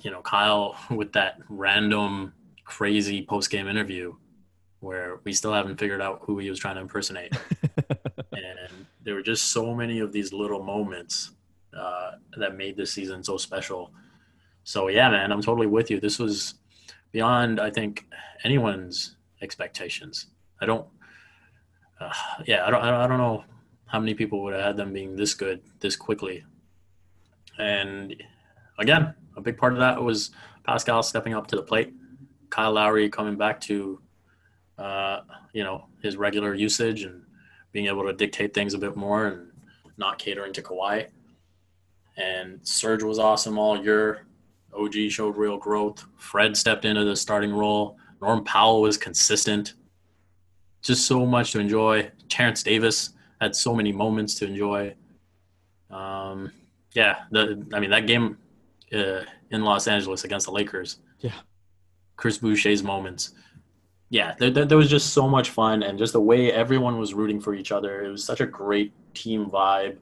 you 0.00 0.10
know, 0.10 0.22
Kyle 0.22 0.74
with 0.90 1.12
that 1.12 1.38
random 1.50 2.32
crazy 2.64 3.26
post 3.26 3.50
game 3.50 3.68
interview 3.68 4.14
where 4.80 5.20
we 5.24 5.32
still 5.32 5.52
haven't 5.52 5.78
figured 5.78 6.00
out 6.00 6.20
who 6.22 6.38
he 6.38 6.50
was 6.50 6.58
trying 6.58 6.76
to 6.76 6.80
impersonate. 6.80 7.36
and 8.32 8.86
there 9.02 9.14
were 9.14 9.22
just 9.22 9.52
so 9.52 9.74
many 9.74 10.00
of 10.00 10.12
these 10.12 10.32
little 10.32 10.62
moments 10.62 11.32
uh, 11.76 12.12
that 12.36 12.56
made 12.56 12.76
this 12.76 12.92
season 12.92 13.22
so 13.22 13.36
special. 13.36 13.92
So 14.64 14.88
yeah, 14.88 15.10
man, 15.10 15.32
I'm 15.32 15.42
totally 15.42 15.66
with 15.66 15.90
you. 15.90 16.00
This 16.00 16.18
was 16.18 16.54
beyond, 17.12 17.60
I 17.60 17.70
think, 17.70 18.06
anyone's 18.44 19.16
expectations. 19.42 20.26
I 20.60 20.66
don't, 20.66 20.86
uh, 22.00 22.12
yeah, 22.46 22.66
I 22.66 22.70
don't, 22.70 22.82
I 22.82 23.06
don't 23.06 23.18
know 23.18 23.44
how 23.86 23.98
many 23.98 24.14
people 24.14 24.42
would 24.42 24.54
have 24.54 24.62
had 24.62 24.76
them 24.76 24.92
being 24.92 25.16
this 25.16 25.34
good 25.34 25.62
this 25.80 25.96
quickly. 25.96 26.44
And 27.58 28.14
again, 28.78 29.14
a 29.36 29.40
big 29.40 29.56
part 29.56 29.72
of 29.72 29.78
that 29.80 30.00
was 30.02 30.30
Pascal 30.64 31.02
stepping 31.02 31.34
up 31.34 31.46
to 31.48 31.56
the 31.56 31.62
plate, 31.62 31.94
Kyle 32.50 32.72
Lowry 32.72 33.08
coming 33.08 33.36
back 33.36 33.60
to 33.62 34.00
uh, 34.78 35.20
you 35.52 35.64
know, 35.64 35.86
his 36.02 36.16
regular 36.16 36.54
usage 36.54 37.02
and 37.02 37.22
being 37.72 37.86
able 37.86 38.04
to 38.04 38.12
dictate 38.12 38.54
things 38.54 38.74
a 38.74 38.78
bit 38.78 38.96
more 38.96 39.26
and 39.26 39.50
not 39.96 40.18
catering 40.18 40.52
to 40.52 40.62
Kawhi. 40.62 41.08
And 42.16 42.60
Serge 42.62 43.02
was 43.02 43.18
awesome 43.18 43.58
all 43.58 43.82
year. 43.82 44.26
OG 44.76 44.94
showed 45.10 45.36
real 45.36 45.56
growth. 45.56 46.04
Fred 46.16 46.56
stepped 46.56 46.84
into 46.84 47.04
the 47.04 47.16
starting 47.16 47.52
role. 47.52 47.96
Norm 48.20 48.44
Powell 48.44 48.82
was 48.82 48.96
consistent. 48.96 49.74
Just 50.82 51.06
so 51.06 51.26
much 51.26 51.52
to 51.52 51.60
enjoy. 51.60 52.10
Terrence 52.28 52.62
Davis 52.62 53.10
had 53.40 53.54
so 53.54 53.74
many 53.74 53.92
moments 53.92 54.34
to 54.36 54.46
enjoy. 54.46 54.94
Um, 55.90 56.52
yeah, 56.94 57.20
the 57.30 57.66
I 57.72 57.80
mean 57.80 57.90
that 57.90 58.06
game 58.06 58.38
uh, 58.92 59.22
in 59.50 59.64
Los 59.64 59.88
Angeles 59.88 60.24
against 60.24 60.46
the 60.46 60.52
Lakers. 60.52 60.98
Yeah, 61.20 61.32
Chris 62.16 62.38
Boucher's 62.38 62.82
moments 62.82 63.32
yeah, 64.10 64.34
there, 64.38 64.50
there, 64.50 64.64
there, 64.64 64.78
was 64.78 64.88
just 64.88 65.12
so 65.12 65.28
much 65.28 65.50
fun 65.50 65.82
and 65.82 65.98
just 65.98 66.14
the 66.14 66.20
way 66.20 66.50
everyone 66.50 66.98
was 66.98 67.12
rooting 67.12 67.40
for 67.40 67.54
each 67.54 67.72
other. 67.72 68.04
It 68.04 68.08
was 68.08 68.24
such 68.24 68.40
a 68.40 68.46
great 68.46 68.92
team 69.14 69.46
vibe. 69.46 69.98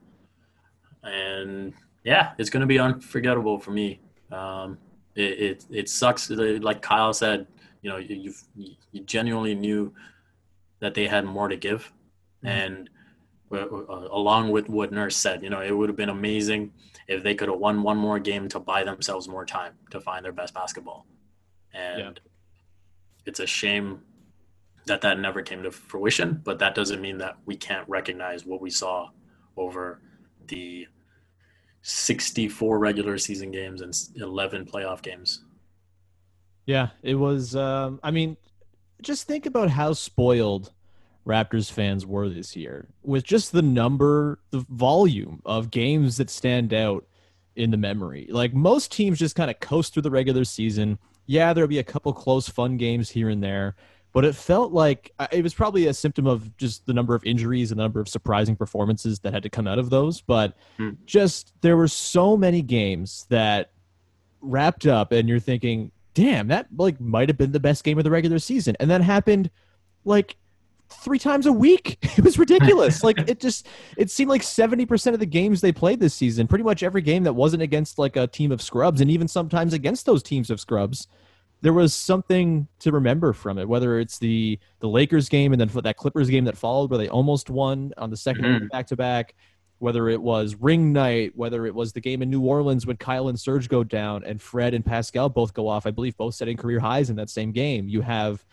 And 1.02 1.74
yeah, 2.04 2.32
it's 2.38 2.50
going 2.50 2.60
to 2.60 2.66
be 2.66 2.78
unforgettable 2.78 3.58
for 3.58 3.72
me. 3.72 4.00
Um, 4.30 4.78
it, 5.16 5.22
it, 5.22 5.66
it 5.70 5.88
sucks. 5.88 6.30
Like 6.30 6.82
Kyle 6.82 7.12
said, 7.12 7.48
you 7.82 7.90
know, 7.90 7.96
you, 7.96 8.32
you 8.54 9.02
genuinely 9.04 9.56
knew 9.56 9.92
that 10.78 10.94
they 10.94 11.08
had 11.08 11.24
more 11.24 11.48
to 11.48 11.56
give. 11.56 11.92
Mm-hmm. 12.44 12.46
And 12.46 12.90
uh, 13.50 13.56
uh, 13.56 14.08
along 14.12 14.50
with 14.50 14.68
what 14.68 14.92
Nurse 14.92 15.16
said, 15.16 15.42
you 15.42 15.50
know, 15.50 15.62
it 15.62 15.76
would 15.76 15.88
have 15.88 15.96
been 15.96 16.10
amazing 16.10 16.72
if 17.08 17.24
they 17.24 17.34
could 17.34 17.48
have 17.48 17.58
won 17.58 17.82
one 17.82 17.96
more 17.96 18.20
game 18.20 18.48
to 18.50 18.60
buy 18.60 18.84
themselves 18.84 19.26
more 19.26 19.44
time 19.44 19.72
to 19.90 20.00
find 20.00 20.24
their 20.24 20.32
best 20.32 20.54
basketball. 20.54 21.06
And 21.74 22.00
yeah 22.00 22.10
it's 23.26 23.40
a 23.40 23.46
shame 23.46 24.00
that 24.86 25.00
that 25.02 25.18
never 25.18 25.42
came 25.42 25.62
to 25.64 25.70
fruition, 25.70 26.40
but 26.44 26.60
that 26.60 26.74
doesn't 26.74 27.00
mean 27.00 27.18
that 27.18 27.36
we 27.44 27.56
can't 27.56 27.88
recognize 27.88 28.46
what 28.46 28.60
we 28.60 28.70
saw 28.70 29.08
over 29.56 30.00
the 30.46 30.86
64 31.82 32.78
regular 32.78 33.18
season 33.18 33.50
games 33.50 33.80
and 33.80 33.94
11 34.16 34.66
playoff 34.66 35.02
games. 35.02 35.44
Yeah, 36.66 36.88
it 37.02 37.14
was. 37.14 37.54
Um, 37.54 38.00
I 38.02 38.10
mean, 38.10 38.36
just 39.02 39.26
think 39.26 39.46
about 39.46 39.70
how 39.70 39.92
spoiled 39.92 40.72
Raptors 41.26 41.70
fans 41.70 42.06
were 42.06 42.28
this 42.28 42.54
year 42.54 42.88
with 43.02 43.24
just 43.24 43.52
the 43.52 43.62
number, 43.62 44.38
the 44.50 44.64
volume 44.68 45.42
of 45.44 45.70
games 45.70 46.16
that 46.16 46.30
stand 46.30 46.72
out 46.72 47.04
in 47.56 47.70
the 47.70 47.76
memory. 47.76 48.28
Like 48.30 48.54
most 48.54 48.92
teams 48.92 49.18
just 49.18 49.34
kind 49.34 49.50
of 49.50 49.58
coast 49.60 49.92
through 49.92 50.02
the 50.02 50.10
regular 50.10 50.44
season. 50.44 50.98
Yeah, 51.26 51.52
there'll 51.52 51.68
be 51.68 51.78
a 51.78 51.84
couple 51.84 52.12
close, 52.12 52.48
fun 52.48 52.76
games 52.76 53.10
here 53.10 53.28
and 53.28 53.42
there, 53.42 53.74
but 54.12 54.24
it 54.24 54.34
felt 54.34 54.72
like 54.72 55.12
uh, 55.18 55.26
it 55.32 55.42
was 55.42 55.52
probably 55.54 55.86
a 55.86 55.94
symptom 55.94 56.26
of 56.26 56.56
just 56.56 56.86
the 56.86 56.92
number 56.94 57.14
of 57.14 57.24
injuries 57.24 57.70
and 57.70 57.78
the 57.78 57.84
number 57.84 58.00
of 58.00 58.08
surprising 58.08 58.56
performances 58.56 59.18
that 59.20 59.32
had 59.34 59.42
to 59.42 59.50
come 59.50 59.66
out 59.66 59.78
of 59.78 59.90
those. 59.90 60.20
But 60.20 60.56
Hmm. 60.78 60.90
just 61.04 61.52
there 61.60 61.76
were 61.76 61.88
so 61.88 62.36
many 62.36 62.62
games 62.62 63.26
that 63.28 63.72
wrapped 64.40 64.86
up, 64.86 65.12
and 65.12 65.28
you're 65.28 65.40
thinking, 65.40 65.90
damn, 66.14 66.48
that 66.48 66.66
like 66.76 67.00
might 67.00 67.28
have 67.28 67.36
been 67.38 67.52
the 67.52 67.60
best 67.60 67.84
game 67.84 67.98
of 67.98 68.04
the 68.04 68.10
regular 68.10 68.38
season. 68.38 68.76
And 68.80 68.90
that 68.90 69.02
happened 69.02 69.50
like 70.04 70.36
three 70.88 71.18
times 71.18 71.46
a 71.46 71.52
week. 71.52 71.98
It 72.16 72.24
was 72.24 72.38
ridiculous. 72.38 73.02
like 73.04 73.18
it 73.28 73.40
just 73.40 73.66
it 73.98 74.10
seemed 74.10 74.30
like 74.30 74.40
70% 74.42 75.12
of 75.12 75.18
the 75.20 75.26
games 75.26 75.60
they 75.60 75.72
played 75.72 76.00
this 76.00 76.14
season, 76.14 76.46
pretty 76.46 76.64
much 76.64 76.82
every 76.82 77.02
game 77.02 77.24
that 77.24 77.34
wasn't 77.34 77.62
against 77.62 77.98
like 77.98 78.16
a 78.16 78.26
team 78.26 78.52
of 78.52 78.62
scrubs 78.62 79.00
and 79.02 79.10
even 79.10 79.28
sometimes 79.28 79.72
against 79.74 80.06
those 80.06 80.22
teams 80.22 80.48
of 80.48 80.58
scrubs, 80.60 81.08
there 81.66 81.72
was 81.72 81.92
something 81.92 82.68
to 82.78 82.92
remember 82.92 83.32
from 83.32 83.58
it, 83.58 83.68
whether 83.68 83.98
it's 83.98 84.20
the 84.20 84.56
the 84.78 84.86
Lakers 84.88 85.28
game 85.28 85.52
and 85.52 85.60
then 85.60 85.68
that 85.82 85.96
Clippers 85.96 86.30
game 86.30 86.44
that 86.44 86.56
followed 86.56 86.90
where 86.90 86.98
they 86.98 87.08
almost 87.08 87.50
won 87.50 87.92
on 87.98 88.08
the 88.08 88.14
2nd 88.16 88.68
back 88.70 88.86
to 88.86 88.94
back, 88.94 89.34
whether 89.80 90.08
it 90.08 90.22
was 90.22 90.54
ring 90.54 90.92
night, 90.92 91.32
whether 91.34 91.66
it 91.66 91.74
was 91.74 91.92
the 91.92 92.00
game 92.00 92.22
in 92.22 92.30
New 92.30 92.42
Orleans 92.42 92.86
when 92.86 92.96
Kyle 92.96 93.26
and 93.26 93.38
Serge 93.38 93.68
go 93.68 93.82
down 93.82 94.22
and 94.22 94.40
Fred 94.40 94.74
and 94.74 94.86
Pascal 94.86 95.28
both 95.28 95.54
go 95.54 95.66
off, 95.66 95.86
I 95.88 95.90
believe 95.90 96.16
both 96.16 96.36
setting 96.36 96.56
career 96.56 96.78
highs 96.78 97.10
in 97.10 97.16
that 97.16 97.30
same 97.30 97.50
game. 97.50 97.88
You 97.88 98.00
have 98.02 98.44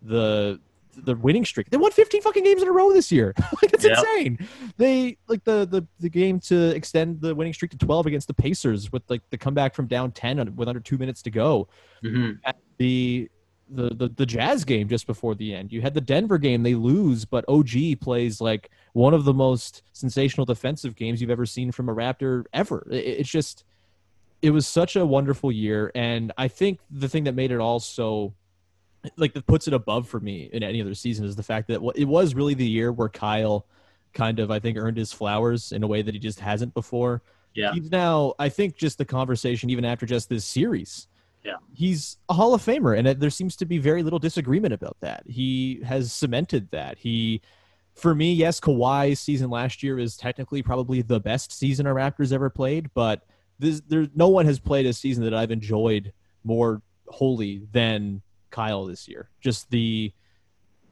the 0.00 0.58
the 0.94 1.16
winning 1.16 1.42
streak. 1.42 1.70
They 1.70 1.78
won 1.78 1.90
15 1.90 2.20
fucking 2.20 2.44
games 2.44 2.60
in 2.60 2.68
a 2.68 2.70
row 2.72 2.92
this 2.92 3.10
year. 3.10 3.32
like 3.62 3.72
it's 3.72 3.82
Yep. 3.84 3.96
insane. 3.98 4.48
They 4.76 5.16
like 5.26 5.42
the 5.44 5.66
the 5.66 5.86
the 6.00 6.10
game 6.10 6.38
to 6.40 6.68
extend 6.76 7.20
the 7.22 7.34
winning 7.34 7.52
streak 7.54 7.70
to 7.72 7.78
12 7.78 8.06
against 8.06 8.28
the 8.28 8.34
Pacers 8.34 8.92
with 8.92 9.02
like 9.08 9.22
the 9.30 9.38
comeback 9.38 9.74
from 9.74 9.86
down 9.86 10.12
10 10.12 10.54
with 10.56 10.68
under 10.68 10.80
2 10.80 10.98
minutes 10.98 11.22
to 11.22 11.30
go. 11.30 11.68
Mhm. 12.04 12.38
The 12.78 13.28
the, 13.70 13.88
the 13.94 14.08
the 14.08 14.26
Jazz 14.26 14.64
game 14.64 14.88
just 14.88 15.06
before 15.06 15.34
the 15.34 15.54
end. 15.54 15.72
You 15.72 15.80
had 15.80 15.94
the 15.94 16.00
Denver 16.00 16.36
game, 16.38 16.62
they 16.62 16.74
lose, 16.74 17.24
but 17.24 17.44
OG 17.48 18.00
plays 18.00 18.40
like 18.40 18.70
one 18.92 19.14
of 19.14 19.24
the 19.24 19.32
most 19.32 19.82
sensational 19.94 20.44
defensive 20.44 20.94
games 20.94 21.20
you've 21.22 21.30
ever 21.30 21.46
seen 21.46 21.72
from 21.72 21.88
a 21.88 21.94
Raptor 21.94 22.44
ever. 22.52 22.86
It- 22.90 23.20
it's 23.20 23.30
just 23.30 23.64
it 24.42 24.50
was 24.50 24.66
such 24.66 24.96
a 24.96 25.06
wonderful 25.06 25.52
year 25.52 25.92
and 25.94 26.32
I 26.36 26.48
think 26.48 26.80
the 26.90 27.08
thing 27.08 27.24
that 27.24 27.34
made 27.36 27.52
it 27.52 27.60
all 27.60 27.78
so 27.78 28.34
like 29.16 29.32
that 29.34 29.46
puts 29.46 29.68
it 29.68 29.72
above 29.72 30.08
for 30.08 30.18
me 30.20 30.50
in 30.52 30.62
any 30.64 30.80
other 30.82 30.94
season 30.94 31.24
is 31.24 31.36
the 31.36 31.42
fact 31.44 31.68
that 31.68 31.80
it 31.94 32.04
was 32.06 32.34
really 32.34 32.54
the 32.54 32.66
year 32.66 32.90
where 32.92 33.08
Kyle 33.08 33.64
kind 34.12 34.38
of 34.40 34.50
I 34.50 34.58
think 34.58 34.76
earned 34.76 34.96
his 34.96 35.12
flowers 35.12 35.70
in 35.72 35.82
a 35.82 35.86
way 35.86 36.02
that 36.02 36.12
he 36.12 36.18
just 36.20 36.40
hasn't 36.40 36.74
before. 36.74 37.22
Yeah. 37.54 37.72
He's 37.72 37.90
now 37.90 38.34
I 38.38 38.48
think 38.48 38.76
just 38.76 38.98
the 38.98 39.04
conversation 39.04 39.70
even 39.70 39.84
after 39.84 40.04
just 40.06 40.28
this 40.28 40.44
series. 40.44 41.06
Yeah. 41.44 41.56
He's 41.74 42.18
a 42.28 42.34
Hall 42.34 42.54
of 42.54 42.62
Famer 42.62 42.96
and 42.96 43.20
there 43.20 43.30
seems 43.30 43.56
to 43.56 43.66
be 43.66 43.78
very 43.78 44.02
little 44.02 44.18
disagreement 44.18 44.74
about 44.74 44.96
that. 45.00 45.24
He 45.26 45.80
has 45.84 46.12
cemented 46.12 46.68
that. 46.70 46.98
He 46.98 47.42
for 47.94 48.14
me, 48.14 48.32
yes, 48.32 48.58
Kawhi's 48.58 49.20
season 49.20 49.50
last 49.50 49.82
year 49.82 49.98
is 49.98 50.16
technically 50.16 50.62
probably 50.62 51.02
the 51.02 51.20
best 51.20 51.52
season 51.52 51.86
our 51.86 51.94
Raptors 51.94 52.32
ever 52.32 52.48
played, 52.48 52.90
but 52.94 53.26
this, 53.58 53.82
there 53.86 54.08
no 54.14 54.28
one 54.28 54.46
has 54.46 54.58
played 54.58 54.86
a 54.86 54.92
season 54.92 55.24
that 55.24 55.34
I've 55.34 55.50
enjoyed 55.50 56.12
more 56.44 56.80
wholly 57.06 57.62
than 57.72 58.22
Kyle 58.50 58.86
this 58.86 59.08
year. 59.08 59.28
Just 59.40 59.70
the 59.70 60.12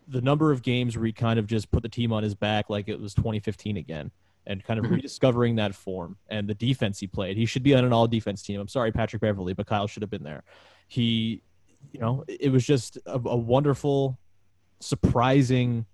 the 0.08 0.20
number 0.20 0.50
of 0.50 0.62
games 0.62 0.96
where 0.96 1.06
he 1.06 1.12
kind 1.12 1.38
of 1.38 1.46
just 1.46 1.70
put 1.70 1.82
the 1.82 1.88
team 1.88 2.12
on 2.12 2.24
his 2.24 2.34
back 2.34 2.68
like 2.68 2.88
it 2.88 3.00
was 3.00 3.14
2015 3.14 3.76
again 3.76 4.10
and 4.46 4.64
kind 4.64 4.78
of 4.80 4.86
Mhm. 4.86 4.90
rediscovering 4.96 5.56
that 5.56 5.74
form 5.74 6.16
and 6.28 6.48
the 6.48 6.54
defense 6.54 6.98
he 6.98 7.06
played. 7.06 7.36
He 7.36 7.46
should 7.46 7.62
be 7.62 7.74
on 7.74 7.84
an 7.84 7.92
all 7.92 8.08
defense 8.08 8.42
team. 8.42 8.58
I'm 8.60 8.68
sorry, 8.68 8.90
Patrick 8.92 9.20
Beverley, 9.22 9.52
but 9.52 9.66
Kyle 9.66 9.86
should 9.86 10.02
have 10.02 10.10
been 10.10 10.22
there. 10.24 10.42
He, 10.88 11.42
you 11.92 12.00
know, 12.00 12.24
it 12.26 12.50
was 12.50 12.66
just 12.66 12.96
a, 13.06 13.14
a 13.14 13.36
wonderful, 13.36 14.18
surprising, 14.80 15.86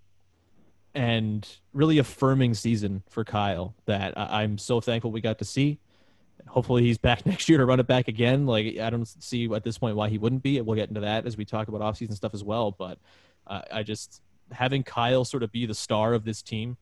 and 0.94 1.46
really 1.74 1.98
affirming 1.98 2.54
season 2.54 3.02
for 3.10 3.24
Kyle 3.24 3.74
that 3.84 4.16
I- 4.16 4.42
I'm 4.42 4.56
so 4.58 4.80
thankful 4.80 5.10
we 5.12 5.20
got 5.20 5.38
to 5.38 5.44
see. 5.44 5.78
Hopefully 6.48 6.82
he's 6.84 6.96
back 6.98 7.26
next 7.26 7.48
year 7.48 7.58
to 7.58 7.66
run 7.66 7.80
it 7.80 7.86
back 7.86 8.08
again. 8.08 8.46
Like 8.46 8.78
I 8.78 8.88
don't 8.90 9.06
see 9.06 9.52
at 9.52 9.64
this 9.64 9.78
point 9.78 9.96
why 9.96 10.08
he 10.08 10.16
wouldn't 10.18 10.42
be. 10.42 10.60
We'll 10.60 10.76
get 10.76 10.88
into 10.88 11.00
that 11.02 11.26
as 11.26 11.36
we 11.36 11.44
talk 11.44 11.68
about 11.68 11.80
offseason 11.82 12.14
stuff 12.14 12.32
as 12.32 12.42
well. 12.44 12.70
But 12.70 12.98
uh, 13.46 13.62
I 13.72 13.82
just 13.82 14.22
having 14.52 14.82
Kyle 14.82 15.24
sort 15.24 15.42
of 15.42 15.52
be 15.52 15.66
the 15.66 15.74
star 15.74 16.14
of 16.14 16.24
this 16.24 16.40
team, 16.40 16.76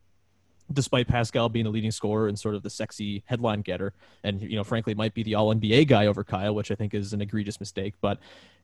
despite 0.73 1.09
Pascal 1.09 1.49
being 1.49 1.65
the 1.65 1.71
leading 1.71 1.91
scorer 1.91 2.29
and 2.29 2.39
sort 2.39 2.55
of 2.55 2.63
the 2.63 2.71
sexy 2.71 3.23
headline 3.27 3.61
getter, 3.61 3.93
and 4.23 4.41
you 4.41 4.57
know 4.57 4.65
frankly 4.65 4.95
might 4.95 5.15
be 5.15 5.23
the 5.23 5.35
All 5.35 5.55
NBA 5.55 5.87
guy 5.89 6.07
over 6.07 6.25
Kyle, 6.25 6.55
which 6.55 6.71
I 6.71 6.75
think 6.75 6.95
is 6.95 7.13
an 7.13 7.21
egregious 7.21 7.61
mistake. 7.61 7.95
But 8.01 8.19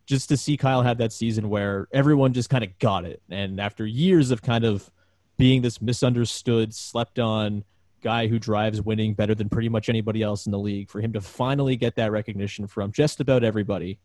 just 0.07 0.29
to 0.31 0.37
see 0.37 0.57
Kyle 0.57 0.83
have 0.83 0.99
that 0.99 1.13
season 1.13 1.49
where 1.49 1.89
everyone 1.93 2.33
just 2.33 2.51
kind 2.51 2.65
of 2.65 2.79
got 2.79 3.05
it, 3.05 3.23
and 3.31 3.61
after 3.61 3.87
years 3.87 4.31
of 4.31 4.43
kind 4.43 4.65
of 4.65 4.91
being 5.37 5.63
this 5.63 5.81
misunderstood, 5.81 6.75
slept 6.75 7.19
on 7.19 7.65
guy 8.03 8.27
who 8.27 8.39
drives 8.39 8.81
winning 8.81 9.15
better 9.15 9.35
than 9.35 9.49
pretty 9.49 9.69
much 9.69 9.89
anybody 9.89 10.23
else 10.23 10.47
in 10.47 10.53
the 10.53 10.59
league, 10.59 10.91
for 10.91 11.01
him 11.01 11.13
to 11.13 11.21
finally 11.21 11.77
get 11.77 11.97
that 11.97 12.11
recognition 12.11 12.67
from 12.67 12.93
just 12.93 13.21
about 13.21 13.45
everybody 13.45 13.99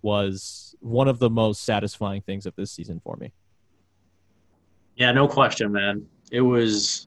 was 0.00 0.74
one 0.80 1.08
of 1.08 1.18
the 1.18 1.30
most 1.30 1.64
satisfying 1.64 2.20
things 2.22 2.44
of 2.44 2.54
this 2.56 2.72
season 2.72 3.00
for 3.00 3.16
me. 3.16 3.32
Yeah, 4.96 5.12
no 5.12 5.28
question, 5.28 5.72
man. 5.72 6.06
It 6.30 6.40
was 6.40 7.06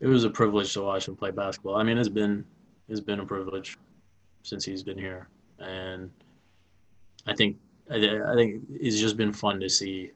it 0.00 0.06
was 0.06 0.24
a 0.24 0.30
privilege 0.30 0.72
to 0.74 0.82
watch 0.82 1.08
him 1.08 1.16
play 1.16 1.30
basketball. 1.30 1.76
I 1.76 1.82
mean, 1.82 1.98
it's 1.98 2.08
been 2.08 2.44
it's 2.88 3.00
been 3.00 3.20
a 3.20 3.26
privilege 3.26 3.78
since 4.42 4.64
he's 4.64 4.82
been 4.82 4.98
here, 4.98 5.28
and 5.58 6.10
I 7.26 7.34
think 7.34 7.56
I, 7.90 8.34
think 8.34 8.62
it's 8.70 9.00
just 9.00 9.16
been 9.16 9.32
fun 9.32 9.60
to 9.60 9.68
see 9.68 10.12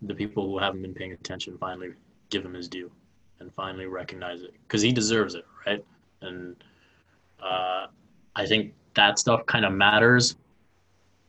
the 0.00 0.14
people 0.14 0.46
who 0.46 0.58
haven't 0.58 0.82
been 0.82 0.94
paying 0.94 1.12
attention 1.12 1.56
finally 1.58 1.90
give 2.30 2.44
him 2.44 2.54
his 2.54 2.68
due 2.68 2.90
and 3.40 3.52
finally 3.54 3.86
recognize 3.86 4.42
it 4.42 4.54
because 4.62 4.80
he 4.82 4.90
deserves 4.90 5.34
it, 5.34 5.44
right? 5.66 5.84
And 6.22 6.56
uh, 7.42 7.86
I 8.34 8.46
think 8.46 8.74
that 8.94 9.18
stuff 9.18 9.44
kind 9.46 9.64
of 9.64 9.72
matters 9.72 10.36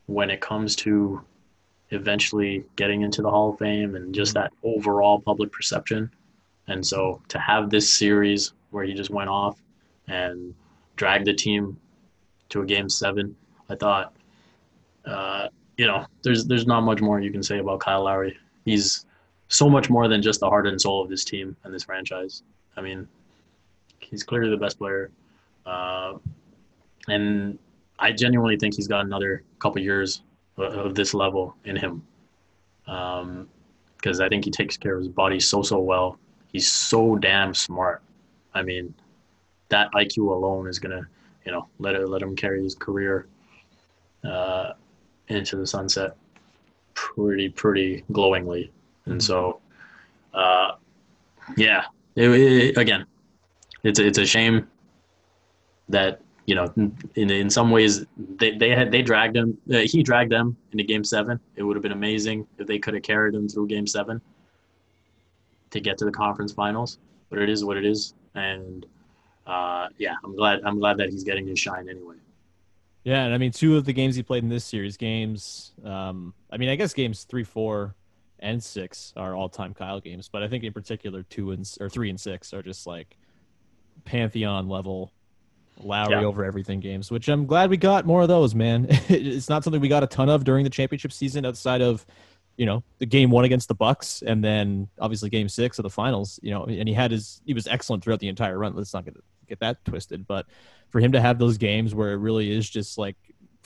when 0.05 0.29
it 0.29 0.41
comes 0.41 0.75
to 0.77 1.21
eventually 1.89 2.63
getting 2.75 3.01
into 3.01 3.21
the 3.21 3.29
Hall 3.29 3.51
of 3.51 3.59
Fame 3.59 3.95
and 3.95 4.13
just 4.13 4.33
that 4.33 4.53
overall 4.63 5.19
public 5.19 5.51
perception. 5.51 6.09
And 6.67 6.85
so 6.85 7.21
to 7.29 7.39
have 7.39 7.69
this 7.69 7.91
series 7.91 8.53
where 8.71 8.85
he 8.85 8.93
just 8.93 9.09
went 9.09 9.29
off 9.29 9.61
and 10.07 10.53
dragged 10.95 11.25
the 11.25 11.33
team 11.33 11.77
to 12.49 12.61
a 12.61 12.65
game 12.65 12.89
seven, 12.89 13.35
I 13.69 13.75
thought, 13.75 14.13
uh, 15.05 15.47
you 15.77 15.87
know, 15.87 16.05
there's 16.21 16.45
there's 16.45 16.67
not 16.67 16.81
much 16.81 17.01
more 17.01 17.19
you 17.19 17.31
can 17.31 17.43
say 17.43 17.59
about 17.59 17.79
Kyle 17.79 18.03
Lowry. 18.03 18.37
He's 18.63 19.05
so 19.47 19.69
much 19.69 19.89
more 19.89 20.07
than 20.07 20.21
just 20.21 20.39
the 20.39 20.49
heart 20.49 20.67
and 20.67 20.79
soul 20.79 21.01
of 21.01 21.09
this 21.09 21.25
team 21.25 21.55
and 21.63 21.73
this 21.73 21.83
franchise. 21.83 22.43
I 22.77 22.81
mean, 22.81 23.07
he's 23.99 24.23
clearly 24.23 24.49
the 24.49 24.57
best 24.57 24.77
player, 24.77 25.11
uh, 25.65 26.13
and 27.07 27.59
I 27.99 28.11
genuinely 28.11 28.57
think 28.57 28.75
he's 28.75 28.87
got 28.87 29.05
another 29.05 29.43
couple 29.59 29.81
years 29.81 30.21
of- 30.57 30.73
of 30.73 30.95
this 30.95 31.13
level 31.13 31.55
in 31.65 31.75
him. 31.75 32.03
Because 32.85 34.19
I 34.19 34.29
think 34.29 34.45
he 34.45 34.51
takes 34.51 34.77
care 34.77 34.95
of 34.95 34.99
his 34.99 35.09
body 35.09 35.39
so 35.39 35.61
so 35.61 35.79
well. 35.79 36.19
He's 36.53 36.67
so 36.71 37.15
damn 37.17 37.53
smart. 37.53 38.01
I 38.53 38.61
mean, 38.61 38.93
that 39.69 39.91
IQ 39.93 40.31
alone 40.31 40.67
is 40.67 40.79
gonna, 40.79 41.01
you 41.45 41.51
know, 41.51 41.67
let 41.79 41.95
it 41.95 42.07
let 42.07 42.21
him 42.21 42.35
carry 42.35 42.63
his 42.63 42.75
career 42.75 43.27
uh, 44.23 44.73
into 45.27 45.57
the 45.57 45.67
sunset 45.67 46.15
pretty 46.93 47.49
pretty 47.49 48.03
glowingly. 48.11 48.71
And 49.05 49.21
so, 49.21 49.59
uh, 50.33 50.73
yeah, 51.57 51.85
it, 52.15 52.29
it- 52.29 52.77
again, 52.77 53.05
it's 53.83 53.99
it's 53.99 54.19
a 54.19 54.25
shame 54.25 54.67
that 55.89 56.21
you 56.45 56.55
know 56.55 56.71
in 57.15 57.29
in 57.29 57.49
some 57.49 57.71
ways 57.71 58.05
they 58.37 58.51
they 58.57 58.69
had 58.69 58.91
they 58.91 59.01
dragged 59.01 59.35
him 59.35 59.57
uh, 59.73 59.79
he 59.79 60.03
dragged 60.03 60.31
them 60.31 60.55
into 60.71 60.83
game 60.83 61.03
seven 61.03 61.39
it 61.55 61.63
would 61.63 61.75
have 61.75 61.83
been 61.83 61.91
amazing 61.91 62.45
if 62.57 62.67
they 62.67 62.79
could 62.79 62.93
have 62.93 63.03
carried 63.03 63.33
him 63.33 63.47
through 63.47 63.67
game 63.67 63.87
seven 63.87 64.21
to 65.73 65.79
get 65.81 65.97
to 65.97 66.05
the 66.05 66.11
conference 66.11 66.51
finals 66.53 66.97
but 67.29 67.39
it 67.39 67.49
is 67.49 67.63
what 67.65 67.75
it 67.77 67.85
is 67.85 68.13
and 68.35 68.85
uh, 69.47 69.87
yeah 69.97 70.15
i'm 70.23 70.35
glad 70.35 70.61
i'm 70.65 70.79
glad 70.79 70.95
that 70.97 71.09
he's 71.09 71.23
getting 71.23 71.45
his 71.47 71.59
shine 71.59 71.87
anyway 71.89 72.15
Yeah, 73.03 73.25
and 73.25 73.33
I 73.33 73.37
mean, 73.37 73.51
two 73.51 73.75
of 73.75 73.83
the 73.83 73.91
games 73.91 74.15
he 74.15 74.23
played 74.23 74.43
in 74.43 74.49
this 74.49 74.63
series, 74.63 74.95
games, 74.95 75.73
um, 75.83 76.33
I 76.49 76.55
mean, 76.55 76.69
I 76.69 76.77
guess 76.77 76.93
games 76.93 77.25
three, 77.25 77.43
four, 77.43 77.95
and 78.39 78.63
six 78.63 79.11
are 79.17 79.35
all-time 79.35 79.73
Kyle 79.73 79.99
games, 79.99 80.29
but 80.31 80.41
I 80.41 80.47
think 80.47 80.63
in 80.63 80.71
particular 80.71 81.23
two 81.23 81.51
and 81.51 81.69
or 81.81 81.89
three 81.89 82.09
and 82.09 82.17
six 82.19 82.53
are 82.53 82.63
just 82.63 82.87
like 82.87 83.17
pantheon 84.05 84.69
level 84.69 85.11
Lowry 85.83 86.21
Yeah. 86.21 86.27
over 86.27 86.45
everything 86.45 86.79
games, 86.79 87.11
which 87.11 87.27
I'm 87.27 87.45
glad 87.45 87.69
we 87.69 87.77
got 87.77 88.05
more 88.05 88.21
of 88.21 88.27
those. 88.29 88.53
Man, 88.55 88.85
it's 89.09 89.49
not 89.49 89.63
something 89.63 89.81
we 89.81 89.89
got 89.89 90.03
a 90.03 90.07
ton 90.07 90.29
of 90.29 90.43
during 90.43 90.63
the 90.63 90.69
championship 90.69 91.11
season 91.11 91.45
outside 91.45 91.81
of 91.81 92.05
you 92.57 92.65
know 92.65 92.83
the 92.99 93.05
game 93.05 93.31
one 93.31 93.45
against 93.45 93.67
the 93.67 93.75
Bucks, 93.75 94.21
and 94.25 94.43
then 94.43 94.87
obviously 94.99 95.29
game 95.29 95.49
six 95.49 95.79
of 95.79 95.83
the 95.83 95.89
finals. 95.89 96.39
You 96.43 96.51
know, 96.51 96.65
and 96.65 96.87
he 96.87 96.93
had 96.93 97.11
his 97.11 97.41
he 97.45 97.53
was 97.53 97.67
excellent 97.67 98.03
throughout 98.03 98.19
the 98.19 98.27
entire 98.27 98.57
run. 98.57 98.75
Let's 98.75 98.93
not 98.93 99.05
get 99.05 99.15
get 99.47 99.59
that 99.59 99.83
twisted, 99.85 100.27
but 100.27 100.45
for 100.89 100.99
him 100.99 101.11
to 101.13 101.21
have 101.21 101.39
those 101.39 101.57
games 101.57 101.93
where 101.95 102.13
it 102.13 102.17
really 102.17 102.51
is 102.51 102.69
just 102.69 102.97
like 102.97 103.15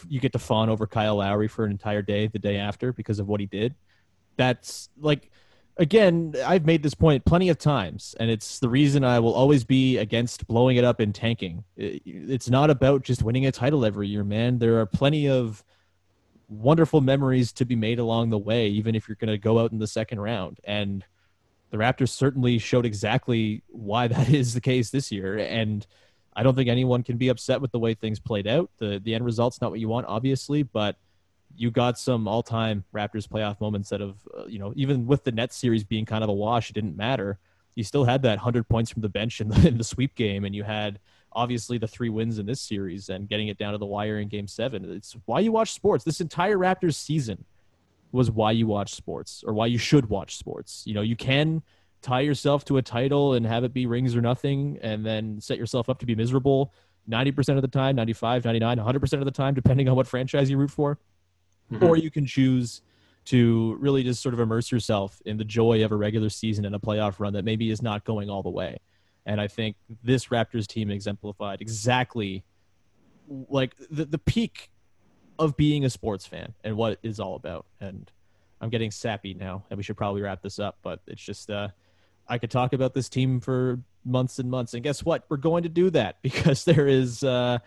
you 0.08 0.20
get 0.20 0.34
to 0.34 0.40
fawn 0.40 0.70
over 0.70 0.86
Kyle 0.86 1.18
Lowry 1.18 1.48
for 1.48 1.66
an 1.66 1.72
entire 1.72 2.02
day 2.02 2.28
the 2.28 2.40
day 2.40 2.58
after 2.58 2.94
because 2.94 3.20
of 3.20 3.28
what 3.28 3.40
he 3.40 3.46
did. 3.46 3.76
That's 4.38 4.90
like 5.00 5.32
again, 5.78 6.34
I've 6.46 6.66
made 6.66 6.84
this 6.84 6.94
point 6.94 7.26
plenty 7.26 7.50
of 7.50 7.58
times, 7.58 8.16
and 8.20 8.30
it's 8.30 8.60
the 8.60 8.70
reason 8.70 9.04
I 9.04 9.20
will 9.20 9.34
always 9.34 9.64
be 9.64 9.98
against 9.98 10.48
blowing 10.48 10.78
it 10.78 10.84
up 10.84 11.00
and 11.00 11.14
tanking. 11.14 11.64
It's 11.76 12.50
not 12.50 12.70
about 12.70 13.04
just 13.04 13.24
winning 13.24 13.46
a 13.46 13.52
title 13.52 13.86
every 13.86 14.08
year, 14.08 14.24
man. 14.24 14.60
There 14.60 14.80
are 14.80 14.86
plenty 14.86 15.30
of 15.30 15.64
wonderful 16.50 17.02
memories 17.02 17.52
to 17.54 17.66
be 17.66 17.76
made 17.76 18.00
along 18.00 18.30
the 18.30 18.38
way, 18.38 18.68
even 18.68 18.96
if 18.96 19.08
you're 19.08 19.16
going 19.16 19.30
to 19.30 19.38
go 19.38 19.60
out 19.60 19.72
in 19.72 19.80
the 19.80 19.88
second 19.88 20.20
round. 20.20 20.60
And 20.64 21.04
the 21.70 21.78
Raptors 21.78 22.10
certainly 22.10 22.58
showed 22.58 22.86
exactly 22.86 23.64
why 23.68 24.08
that 24.08 24.30
is 24.30 24.54
the 24.54 24.62
case 24.62 24.90
this 24.90 25.12
year. 25.12 25.38
And 25.38 25.86
I 26.36 26.44
don't 26.44 26.56
think 26.56 26.70
anyone 26.70 27.04
can 27.04 27.18
be 27.18 27.30
upset 27.30 27.62
with 27.62 27.72
the 27.72 27.80
way 27.80 27.94
things 27.94 28.20
played 28.20 28.48
out. 28.48 28.70
The 28.78 29.02
the 29.04 29.16
end 29.16 29.26
result's 29.26 29.60
not 29.60 29.72
what 29.72 29.80
you 29.80 29.90
want, 29.90 30.06
obviously, 30.08 30.64
but 30.64 30.98
you 31.56 31.72
got 31.72 31.98
some 31.98 32.28
all-time 32.28 32.84
Raptors 32.94 33.28
playoff 33.28 33.60
moments 33.60 33.90
that 33.90 34.02
have, 34.02 34.18
uh, 34.38 34.46
you 34.46 34.60
know, 34.60 34.74
even 34.76 35.08
with 35.08 35.24
the 35.24 35.32
Nets 35.32 35.56
series 35.56 35.84
being 35.84 36.06
kind 36.06 36.24
of 36.24 36.30
a 36.30 36.34
wash, 36.34 36.70
it 36.70 36.74
didn't 36.74 36.96
matter. 36.96 37.40
You 37.74 37.84
still 37.84 38.06
had 38.06 38.22
that 38.24 38.38
100 38.38 38.70
points 38.70 38.92
from 38.92 39.02
the 39.02 39.10
bench 39.10 39.42
in 39.42 39.50
the, 39.50 39.68
in 39.70 39.78
the 39.78 39.84
sweep 39.84 40.14
game, 40.14 40.46
and 40.46 40.54
you 40.54 40.64
had 40.64 41.00
obviously 41.38 41.78
the 41.78 41.88
three 41.88 42.10
wins 42.10 42.40
in 42.40 42.48
this 42.48 42.60
series 42.60 43.10
and 43.10 43.30
getting 43.30 43.48
it 43.48 43.60
down 43.60 43.72
to 43.74 43.78
the 43.78 43.86
wire 43.86 44.20
in 44.20 44.28
game 44.28 44.48
seven. 44.48 44.84
It's 44.92 45.16
why 45.26 45.40
you 45.40 45.52
watch 45.52 45.72
sports. 45.72 46.04
This 46.04 46.20
entire 46.20 46.58
Raptors 46.58 46.96
season 46.96 47.46
was 48.12 48.32
why 48.32 48.52
you 48.52 48.66
watch 48.66 48.96
sports 48.96 49.44
or 49.46 49.54
why 49.54 49.68
you 49.68 49.78
should 49.78 50.10
watch 50.10 50.38
sports. 50.38 50.84
You 50.88 50.96
know, 50.96 51.02
you 51.02 51.16
can 51.16 51.62
tie 52.02 52.22
yourself 52.22 52.66
to 52.66 52.78
a 52.78 52.82
title 52.82 53.36
and 53.36 53.46
have 53.46 53.64
it 53.64 53.72
be 53.72 53.86
rings 53.86 54.16
or 54.16 54.22
nothing 54.22 54.80
and 54.82 55.06
then 55.06 55.40
set 55.40 55.60
yourself 55.60 55.90
up 55.90 56.00
to 56.00 56.06
be 56.08 56.16
miserable 56.16 56.74
90% 57.10 57.56
of 57.56 57.62
the 57.62 57.68
time, 57.68 57.96
95, 57.96 58.44
99, 58.44 58.78
100% 58.80 59.14
of 59.14 59.26
the 59.26 59.32
time, 59.32 59.54
depending 59.54 59.88
on 59.88 59.96
what 59.96 60.08
franchise 60.08 60.50
you 60.50 60.58
root 60.58 60.72
for. 60.72 61.00
Mm-hmm. 61.72 61.86
Or 61.86 61.98
you 61.98 62.12
can 62.12 62.26
choose 62.26 62.82
to 63.26 63.78
really 63.80 64.04
just 64.04 64.22
sort 64.22 64.34
of 64.34 64.40
immerse 64.40 64.72
yourself 64.72 65.22
in 65.26 65.38
the 65.38 65.46
joy 65.46 65.84
of 65.84 65.92
a 65.92 65.96
regular 65.96 66.30
season 66.30 66.66
and 66.66 66.76
a 66.76 66.80
playoff 66.80 67.20
run 67.20 67.34
that 67.34 67.46
maybe 67.46 67.70
is 67.70 67.82
not 67.82 68.04
going 68.04 68.30
all 68.30 68.44
the 68.44 68.50
way. 68.50 68.78
And 69.28 69.42
I 69.42 69.48
think 69.48 69.76
this 70.02 70.28
Raptors 70.28 70.66
team 70.66 70.90
exemplified 70.90 71.60
exactly 71.60 72.46
like 73.50 73.76
the, 73.92 74.06
the 74.06 74.18
peak 74.18 74.72
of 75.38 75.58
being 75.58 75.84
a 75.84 75.90
sports 75.90 76.26
fan 76.26 76.54
and 76.64 76.78
what 76.78 76.94
it 76.94 77.00
is 77.04 77.20
all 77.20 77.36
about. 77.36 77.66
And 77.82 78.10
I'm 78.62 78.70
getting 78.70 78.90
sappy 78.90 79.34
now, 79.34 79.66
and 79.70 79.78
we 79.78 79.84
should 79.84 79.98
probably 79.98 80.22
wrap 80.22 80.42
this 80.42 80.60
up. 80.60 80.78
But 80.82 81.02
it's 81.08 81.22
just, 81.22 81.52
uh, 81.52 81.68
I 82.26 82.38
could 82.38 82.50
talk 82.50 82.72
about 82.72 82.94
this 82.94 83.10
team 83.10 83.42
for 83.42 83.82
months 84.06 84.40
and 84.40 84.50
months. 84.50 84.74
And 84.74 84.82
guess 84.82 85.04
what? 85.04 85.26
We're 85.28 85.38
going 85.38 85.64
to 85.64 85.70
do 85.70 85.90
that 85.90 86.20
because 86.22 86.64
there 86.64 86.88
is 86.88 87.22
uh, 87.22 87.60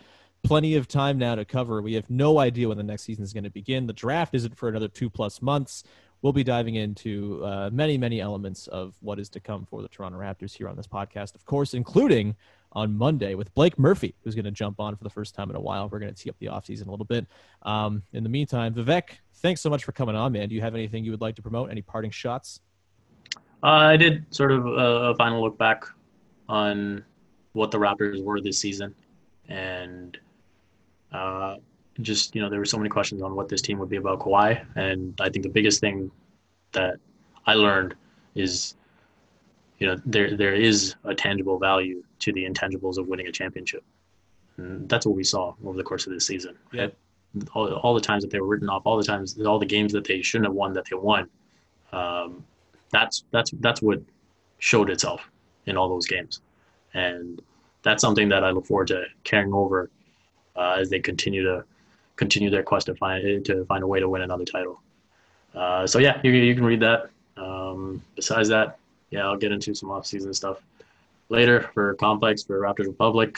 plenty 0.43 0.77
of 0.77 0.89
time 0.89 1.19
now 1.19 1.35
to 1.35 1.45
cover. 1.45 1.83
We 1.83 1.93
have 1.93 2.09
no 2.09 2.39
idea 2.39 2.69
when 2.69 2.79
the 2.79 2.83
next 2.83 3.03
season 3.03 3.23
is 3.23 3.35
going 3.35 3.45
to 3.45 3.51
begin. 3.51 3.87
The 3.87 3.93
draft 3.93 4.35
isn't 4.35 4.57
for 4.57 4.71
another 4.71 4.89
two 4.89 5.11
plus 5.11 5.43
months. 5.43 5.85
We'll 6.23 6.33
be 6.33 6.45
diving 6.45 6.75
into 6.75 7.43
uh, 7.45 7.71
many, 7.73 7.97
many 7.97 8.21
elements 8.21 8.66
of 8.66 8.95
what 9.01 9.18
is 9.18 9.29
to 9.31 9.41
come 9.41 9.64
for 9.64 9.81
the 9.81 9.89
Toronto 9.89 10.18
Raptors 10.18 10.55
here 10.55 10.68
on 10.68 10.77
this 10.77 10.87
podcast, 10.87 11.35
of 11.35 11.45
course, 11.47 11.73
including 11.73 12.37
on 12.73 12.97
Monday 12.97 13.35
with 13.35 13.53
Blake 13.55 13.79
Murphy, 13.79 14.14
who's 14.23 14.35
going 14.35 14.45
to 14.45 14.51
jump 14.51 14.81
on 14.81 14.95
for 14.97 15.05
the 15.05 15.11
first 15.11 15.35
time 15.35 15.51
in 15.51 15.57
a 15.57 15.61
while. 15.61 15.89
We're 15.89 15.99
going 15.99 16.12
to 16.12 16.23
tee 16.23 16.31
up 16.31 16.37
the 16.39 16.47
offseason 16.47 16.87
a 16.87 16.91
little 16.91 17.07
bit. 17.07 17.27
Um, 17.62 18.03
in 18.12 18.23
the 18.23 18.29
meantime, 18.29 18.75
Vivek, 18.75 19.18
thanks 19.37 19.61
so 19.61 19.71
much 19.71 19.85
for 19.85 19.93
coming 19.93 20.14
on, 20.14 20.33
man. 20.33 20.49
Do 20.49 20.55
you 20.55 20.61
have 20.61 20.75
anything 20.75 21.05
you 21.05 21.11
would 21.11 21.21
like 21.21 21.37
to 21.37 21.43
promote? 21.43 21.71
Any 21.71 21.83
parting 21.83 22.11
shots? 22.11 22.61
Uh, 23.62 23.66
I 23.66 23.97
did 23.97 24.25
sort 24.31 24.53
of 24.53 24.66
a, 24.66 24.71
a 24.71 25.16
final 25.16 25.43
look 25.43 25.59
back 25.59 25.85
on 26.49 27.05
what 27.53 27.71
the 27.71 27.79
Raptors 27.79 28.23
were 28.23 28.41
this 28.41 28.59
season, 28.59 28.95
and 29.49 30.16
uh, 31.12 31.57
just 32.03 32.34
you 32.34 32.42
know 32.42 32.48
there 32.48 32.59
were 32.59 32.64
so 32.64 32.78
many 32.78 32.90
questions 32.90 33.22
on 33.22 33.34
what 33.34 33.48
this 33.48 33.62
team 33.62 33.78
would 33.78 33.88
be 33.88 33.96
about 33.96 34.20
Kawhi, 34.20 34.64
and 34.76 35.18
I 35.20 35.28
think 35.28 35.42
the 35.42 35.51
biggest 35.51 35.80
thing 35.80 36.11
that 36.72 36.96
I 37.46 37.55
learned 37.55 37.94
is 38.34 38.74
you 39.78 39.86
know 39.86 39.96
there 40.05 40.36
there 40.36 40.55
is 40.55 40.94
a 41.05 41.14
tangible 41.14 41.59
value 41.59 42.03
to 42.20 42.32
the 42.32 42.44
intangibles 42.44 42.98
of 42.98 43.09
winning 43.09 43.26
a 43.26 43.32
championship. 43.32 43.82
And 44.57 44.88
that's 44.88 45.07
what 45.07 45.16
we 45.16 45.24
saw 45.24 45.55
over 45.64 45.76
the 45.76 45.82
course 45.82 46.07
of 46.07 46.12
this 46.12 46.26
season. 46.26 46.57
Yeah. 46.72 46.88
All, 47.55 47.72
all 47.74 47.94
the 47.94 48.01
times 48.01 48.22
that 48.22 48.30
they 48.30 48.40
were 48.40 48.46
written 48.46 48.68
off, 48.68 48.82
all 48.84 48.96
the 48.96 49.05
times, 49.05 49.40
all 49.40 49.59
the 49.59 49.66
games 49.66 49.92
that 49.92 50.05
they 50.05 50.20
shouldn't 50.20 50.46
have 50.46 50.55
won 50.55 50.72
that 50.74 50.84
they 50.90 50.96
won. 50.96 51.28
Um, 51.92 52.44
that's 52.90 53.24
that's 53.30 53.53
that's 53.61 53.80
what 53.80 54.03
showed 54.59 54.90
itself 54.90 55.30
in 55.66 55.76
all 55.76 55.88
those 55.88 56.07
games, 56.07 56.40
and 56.94 57.40
that's 57.82 58.01
something 58.01 58.28
that 58.28 58.44
I 58.44 58.51
look 58.51 58.66
forward 58.66 58.88
to 58.88 59.05
carrying 59.22 59.55
over 59.55 59.90
uh, 60.57 60.76
as 60.78 60.90
they 60.90 60.98
continue 60.98 61.42
to 61.44 61.64
continue 62.21 62.51
their 62.51 62.62
quest 62.71 62.85
to 62.87 62.95
find 62.95 63.45
to 63.49 63.64
find 63.71 63.83
a 63.83 63.89
way 63.93 63.99
to 64.05 64.09
win 64.12 64.23
another 64.23 64.45
title. 64.45 64.77
Uh, 65.61 65.85
so 65.93 65.99
yeah, 65.99 66.21
you, 66.23 66.31
you 66.31 66.55
can 66.55 66.66
read 66.73 66.83
that. 66.89 67.01
Um, 67.37 68.03
besides 68.14 68.49
that, 68.55 68.79
yeah, 69.11 69.25
I'll 69.27 69.41
get 69.45 69.51
into 69.51 69.75
some 69.75 69.91
off-season 69.91 70.33
stuff 70.35 70.59
later 71.31 71.57
for 71.75 71.95
Complex 71.95 72.45
for 72.45 72.61
Raptors 72.61 72.87
Republic. 72.95 73.31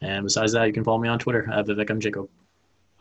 And 0.00 0.24
besides 0.24 0.52
that, 0.52 0.64
you 0.68 0.72
can 0.72 0.84
follow 0.84 0.98
me 0.98 1.08
on 1.08 1.18
Twitter 1.18 1.42
at 1.52 1.66
Vivek. 1.66 1.98
Jacob 1.98 2.28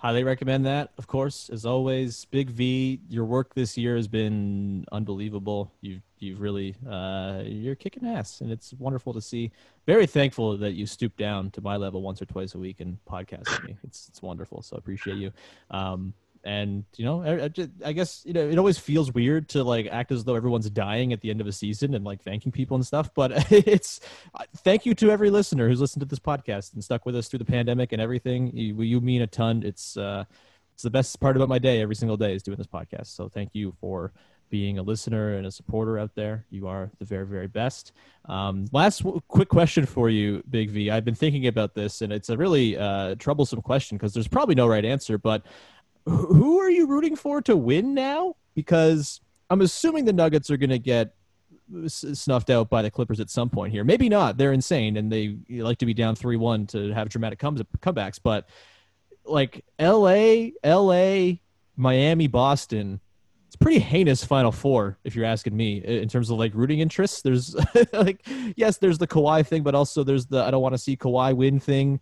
highly 0.06 0.24
recommend 0.24 0.68
that. 0.68 0.92
Of 1.00 1.08
course 1.08 1.50
as 1.50 1.66
always 1.66 2.26
big 2.26 2.52
v 2.52 3.00
your 3.10 3.26
work 3.26 3.56
this 3.56 3.76
year 3.76 3.96
has 3.96 4.08
been 4.08 4.86
unbelievable. 4.92 5.72
You've 5.82 6.04
you've 6.20 6.42
really 6.42 6.76
uh, 6.88 7.42
you're 7.44 7.74
kicking 7.74 8.08
ass 8.08 8.42
and 8.42 8.52
it's 8.52 8.72
wonderful 8.74 9.14
to 9.14 9.22
see. 9.22 9.52
Very 9.88 10.06
thankful 10.06 10.58
that 10.58 10.74
you 10.74 10.86
stoop 10.86 11.18
down 11.18 11.50
to 11.52 11.62
my 11.62 11.76
level 11.76 12.04
once 12.04 12.22
or 12.22 12.26
twice 12.26 12.54
a 12.54 12.60
week 12.60 12.82
and 12.82 13.00
podcast 13.10 13.50
with 13.50 13.64
me. 13.64 13.78
It's 13.84 14.08
it's 14.08 14.22
wonderful 14.22 14.62
so 14.62 14.76
i 14.76 14.78
appreciate 14.78 15.18
you. 15.18 15.32
Um, 15.72 16.14
and 16.46 16.86
you 16.96 17.04
know 17.04 17.24
I, 17.24 17.50
I, 17.84 17.94
guess 17.94 18.22
you 18.24 18.34
know 18.34 18.48
it 18.48 18.58
always 18.58 18.78
feels 18.78 19.12
weird 19.12 19.50
to 19.50 19.64
like 19.64 19.88
act 19.88 20.12
as 20.12 20.24
though 20.24 20.36
everyone's 20.36 20.70
dying 20.70 21.12
at 21.12 21.22
the 21.22 21.32
end 21.32 21.42
of 21.42 21.48
a 21.48 21.52
season 21.52 21.96
and 21.96 22.06
like 22.06 22.22
thanking 22.22 22.52
people 22.52 22.76
and 22.76 22.86
stuff 22.86 23.10
but 23.16 23.32
it's 23.52 24.00
thank 24.58 24.86
you 24.86 24.94
to 24.96 25.12
every 25.12 25.30
listener 25.30 25.68
who's 25.68 25.82
listened 25.82 26.02
to 26.02 26.06
this 26.06 26.20
podcast 26.20 26.74
and 26.74 26.84
stuck 26.84 27.06
with 27.06 27.16
us 27.16 27.28
through 27.28 27.40
the 27.40 27.46
pandemic 27.46 27.92
and 27.92 28.02
everything. 28.02 28.56
You, 28.56 28.82
you 28.82 29.02
mean 29.02 29.22
a 29.22 29.28
ton. 29.28 29.64
It's 29.64 29.98
uh 29.98 30.26
it's 30.74 30.84
the 30.84 30.90
best 30.90 31.20
part 31.22 31.38
about 31.38 31.48
my 31.48 31.60
day 31.60 31.82
every 31.82 31.96
single 31.96 32.18
day 32.18 32.36
is 32.36 32.44
doing 32.44 32.58
this 32.58 32.68
podcast. 32.68 33.08
So 33.08 33.30
thank 33.30 33.52
you 33.54 33.74
for 33.80 34.12
being 34.50 34.78
a 34.78 34.84
listener 34.84 35.36
and 35.36 35.48
a 35.48 35.52
supporter 35.52 35.98
out 35.98 36.14
there. 36.16 36.46
You 36.50 36.68
are 36.68 36.92
the 37.00 37.06
very 37.06 37.26
very 37.26 37.48
best. 37.48 37.94
Um, 38.26 38.66
last 38.72 39.00
w- 39.00 39.22
quick 39.28 39.50
question 39.50 39.86
for 39.86 40.10
you 40.10 40.44
big 40.50 40.70
v. 40.70 40.92
I've 40.92 41.06
been 41.06 41.16
thinking 41.16 41.48
about 41.48 41.76
this 41.76 42.02
and 42.02 42.12
it's 42.12 42.30
a 42.30 42.38
really 42.38 42.78
uh, 42.78 43.16
troublesome 43.16 43.62
question 43.62 43.98
because 43.98 44.14
there's 44.14 44.28
probably 44.28 44.56
no 44.56 44.68
right 44.68 44.86
answer 44.86 45.18
but 45.18 45.46
who 46.06 46.60
are 46.60 46.70
you 46.70 46.88
rooting 46.88 47.16
for 47.16 47.42
to 47.44 47.56
win 47.56 47.94
now? 47.94 48.36
Because 48.54 49.22
I'm 49.50 49.62
assuming 49.62 50.06
the 50.06 50.14
Nuggets 50.14 50.50
are 50.50 50.58
going 50.58 50.70
to 50.70 50.80
get 50.80 51.16
snuffed 51.88 52.50
out 52.50 52.70
by 52.70 52.82
the 52.82 52.92
Clippers 52.92 53.20
at 53.20 53.30
some 53.30 53.50
point 53.50 53.72
here. 53.72 53.84
Maybe 53.84 54.08
not. 54.08 54.38
They're 54.38 54.54
insane 54.54 54.98
and 54.98 55.12
they 55.12 55.38
like 55.50 55.80
to 55.80 55.86
be 55.86 55.94
down 55.94 56.16
3 56.16 56.38
1 56.38 56.68
to 56.68 56.94
have 56.94 57.10
dramatic 57.10 57.40
comebacks. 57.40 58.20
But 58.22 58.50
like 59.26 59.66
LA, 59.80 60.50
LA, 60.64 61.38
Miami, 61.76 62.28
Boston, 62.28 63.00
it's 63.48 63.56
pretty 63.56 63.80
heinous 63.80 64.24
Final 64.24 64.52
Four, 64.52 64.98
if 65.04 65.16
you're 65.16 65.26
asking 65.26 65.56
me, 65.56 65.78
in 65.78 66.10
terms 66.10 66.30
of 66.30 66.38
like 66.38 66.54
rooting 66.54 66.80
interests. 66.80 67.22
There's 67.22 67.56
like, 67.94 68.28
yes, 68.56 68.78
there's 68.78 68.98
the 68.98 69.08
Kawhi 69.08 69.46
thing, 69.46 69.64
but 69.64 69.76
also 69.76 70.04
there's 70.04 70.26
the 70.26 70.44
I 70.44 70.52
don't 70.52 70.62
want 70.62 70.74
to 70.74 70.80
see 70.80 70.98
Kawhi 70.98 71.36
win 71.36 71.60
thing. 71.60 72.00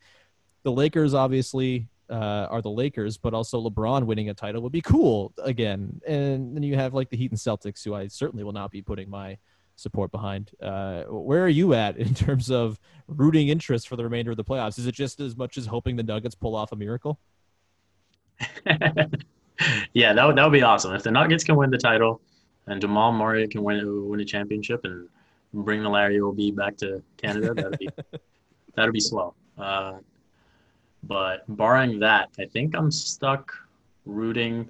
The 0.64 0.72
Lakers, 0.72 1.14
obviously, 1.14 1.90
uh, 2.10 2.48
are 2.50 2.62
the 2.62 2.70
Lakers, 2.70 3.18
but 3.18 3.34
also 3.34 3.62
LeBron 3.62 4.06
winning 4.06 4.30
a 4.30 4.34
title 4.34 4.62
would 4.62 4.72
be 4.72 4.82
cool 4.82 5.34
again. 5.44 6.02
And 6.08 6.56
then 6.56 6.64
you 6.64 6.76
have 6.76 6.94
like 6.94 7.10
the 7.10 7.18
Heat 7.18 7.32
and 7.32 7.40
Celtics, 7.40 7.84
who 7.84 7.94
I 7.94 8.08
certainly 8.08 8.44
will 8.44 8.54
not 8.54 8.72
be 8.72 8.82
putting 8.82 9.10
my 9.10 9.38
support 9.76 10.12
behind. 10.12 10.52
Uh, 10.62 11.04
where 11.04 11.44
are 11.44 11.50
you 11.50 11.74
at 11.74 11.98
in 11.98 12.14
terms 12.14 12.52
of 12.52 12.80
rooting 13.08 13.50
interest 13.50 13.88
for 13.88 13.96
the 13.96 14.04
remainder 14.04 14.32
of 14.32 14.38
the 14.38 14.44
playoffs? 14.44 14.78
Is 14.78 14.88
it 14.88 14.96
just 14.96 15.20
as 15.20 15.36
much 15.36 15.58
as 15.58 15.66
hoping 15.66 15.96
the 15.96 16.04
Nuggets 16.04 16.36
pull 16.36 16.56
off 16.56 16.72
a 16.72 16.76
miracle? 16.76 17.20
yeah, 19.94 20.14
that 20.14 20.26
would, 20.26 20.36
that 20.36 20.44
would 20.44 20.54
be 20.54 20.64
awesome. 20.64 20.94
If 20.94 21.04
the 21.04 21.12
Nuggets 21.12 21.44
can 21.44 21.56
win 21.56 21.70
the 21.70 21.78
title 21.78 22.22
and 22.68 22.82
Jamal 22.82 23.12
Murray 23.12 23.48
can 23.48 23.64
win, 23.64 24.10
win 24.10 24.20
a 24.20 24.26
championship 24.26 24.82
and 24.84 25.08
bring 25.54 25.84
the 25.84 25.90
Larry 25.90 26.20
OB 26.20 26.56
back 26.56 26.78
to 26.78 27.02
Canada, 27.18 27.54
that'd 27.54 27.80
be, 27.80 27.90
that'd 28.76 28.94
be 28.94 29.00
swell. 29.00 29.36
Uh, 29.58 29.94
but 31.04 31.44
barring 31.48 32.00
that, 32.00 32.30
I 32.40 32.46
think 32.46 32.76
I'm 32.76 32.92
stuck 32.92 33.54
rooting 34.06 34.70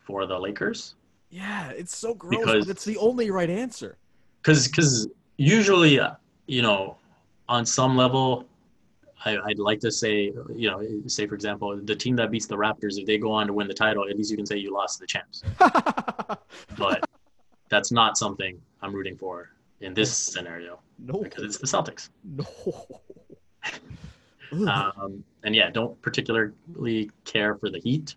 for 0.00 0.26
the 0.26 0.38
Lakers. 0.38 0.94
Yeah, 1.30 1.70
it's 1.70 1.96
so 1.96 2.14
gross, 2.14 2.38
because, 2.38 2.66
but 2.66 2.70
it's 2.70 2.84
the 2.84 2.96
only 2.98 3.30
right 3.30 3.50
answer. 3.50 3.98
Because 4.42 4.68
because 4.68 5.08
usually, 5.36 5.98
uh, 5.98 6.12
you 6.46 6.62
know, 6.62 6.96
on 7.48 7.66
some 7.66 7.96
level, 7.96 8.46
I, 9.24 9.38
would 9.46 9.58
like 9.58 9.80
to 9.80 9.90
say, 9.90 10.32
you 10.54 10.70
know, 10.70 10.82
say 11.06 11.26
for 11.26 11.34
example, 11.34 11.78
the 11.82 11.96
team 11.96 12.16
that 12.16 12.30
beats 12.30 12.46
the 12.46 12.56
Raptors, 12.56 12.98
if 12.98 13.06
they 13.06 13.18
go 13.18 13.32
on 13.32 13.46
to 13.46 13.52
win 13.52 13.66
the 13.66 13.74
title, 13.74 14.08
at 14.08 14.16
least 14.16 14.30
you 14.30 14.36
can 14.36 14.46
say 14.46 14.56
you 14.56 14.72
lost 14.72 15.00
the 15.00 15.06
champs. 15.06 15.42
but 16.78 17.04
that's 17.68 17.90
not 17.90 18.18
something 18.18 18.60
I'm 18.82 18.94
rooting 18.94 19.16
for 19.16 19.50
in 19.80 19.94
this 19.94 20.14
scenario. 20.14 20.80
No, 20.98 21.22
because 21.22 21.42
it's 21.42 21.58
the 21.58 21.66
Celtics. 21.66 22.10
No. 22.22 22.46
um, 24.52 25.24
and 25.42 25.54
yeah, 25.54 25.70
don't 25.70 26.00
particularly 26.02 27.10
care 27.24 27.56
for 27.56 27.70
the 27.70 27.78
Heat. 27.78 28.16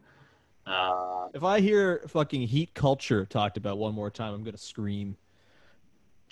Uh, 0.65 1.28
if 1.34 1.43
I 1.43 1.59
hear 1.59 2.03
fucking 2.07 2.41
Heat 2.41 2.73
culture 2.73 3.25
talked 3.25 3.57
about 3.57 3.78
one 3.78 3.93
more 3.93 4.09
time, 4.09 4.34
I'm 4.34 4.43
gonna 4.43 4.57
scream. 4.57 5.15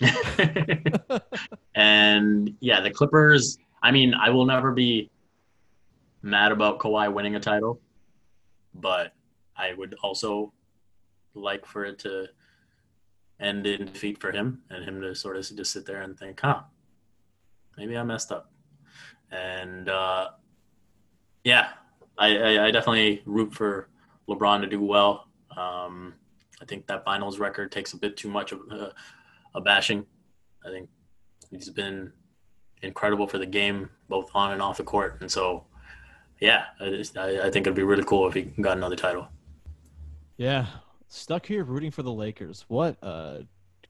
and 1.74 2.54
yeah, 2.60 2.80
the 2.80 2.90
Clippers. 2.90 3.58
I 3.82 3.90
mean, 3.90 4.14
I 4.14 4.30
will 4.30 4.46
never 4.46 4.72
be 4.72 5.10
mad 6.22 6.52
about 6.52 6.78
Kawhi 6.78 7.12
winning 7.12 7.36
a 7.36 7.40
title, 7.40 7.80
but 8.74 9.12
I 9.56 9.72
would 9.74 9.94
also 10.02 10.52
like 11.34 11.64
for 11.66 11.84
it 11.84 11.98
to 12.00 12.26
end 13.40 13.66
in 13.66 13.86
defeat 13.86 14.20
for 14.20 14.32
him 14.32 14.62
and 14.70 14.84
him 14.84 15.00
to 15.02 15.14
sort 15.14 15.36
of 15.36 15.44
just 15.56 15.72
sit 15.72 15.86
there 15.86 16.02
and 16.02 16.18
think, 16.18 16.40
huh, 16.40 16.60
maybe 17.76 17.96
I 17.96 18.02
messed 18.02 18.32
up. 18.32 18.50
And 19.30 19.88
uh, 19.88 20.30
yeah, 21.44 21.70
I, 22.18 22.36
I, 22.36 22.66
I, 22.66 22.70
definitely 22.70 23.22
root 23.26 23.52
for 23.52 23.88
LeBron 24.28 24.60
to 24.60 24.66
do 24.66 24.80
well. 24.80 25.28
Um, 25.56 26.14
I 26.60 26.64
think 26.64 26.86
that 26.86 27.04
finals 27.04 27.38
record 27.38 27.72
takes 27.72 27.92
a 27.92 27.98
bit 27.98 28.16
too 28.16 28.28
much 28.28 28.52
of 28.52 28.60
a, 28.70 28.92
a 29.54 29.60
bashing. 29.60 30.06
I 30.64 30.70
think 30.70 30.88
he's 31.50 31.70
been 31.70 32.12
incredible 32.82 33.26
for 33.26 33.38
the 33.38 33.46
game, 33.46 33.90
both 34.08 34.30
on 34.34 34.52
and 34.52 34.62
off 34.62 34.76
the 34.78 34.84
court. 34.84 35.18
And 35.20 35.30
so, 35.30 35.64
yeah, 36.40 36.66
I, 36.80 36.90
just, 36.90 37.16
I, 37.16 37.46
I 37.46 37.50
think 37.50 37.66
it'd 37.66 37.74
be 37.74 37.82
really 37.82 38.04
cool 38.04 38.26
if 38.28 38.34
he 38.34 38.42
got 38.42 38.76
another 38.76 38.96
title. 38.96 39.28
Yeah, 40.36 40.66
stuck 41.08 41.46
here 41.46 41.64
rooting 41.64 41.90
for 41.90 42.02
the 42.02 42.12
Lakers. 42.12 42.64
What 42.68 42.96
a 43.02 43.46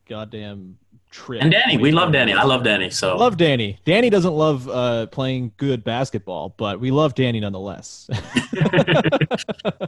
goddamn 0.08 0.78
trip. 1.16 1.42
And 1.42 1.50
Danny, 1.50 1.78
we 1.78 1.92
love 1.92 2.12
Danny. 2.12 2.34
I 2.34 2.44
love 2.44 2.62
Danny. 2.62 2.90
So 2.90 3.16
love 3.16 3.36
Danny. 3.36 3.78
Danny 3.84 4.10
doesn't 4.10 4.34
love 4.34 4.68
uh, 4.68 5.06
playing 5.06 5.52
good 5.56 5.82
basketball, 5.82 6.54
but 6.56 6.78
we 6.78 6.90
love 6.90 7.14
Danny 7.14 7.40
nonetheless. 7.40 8.08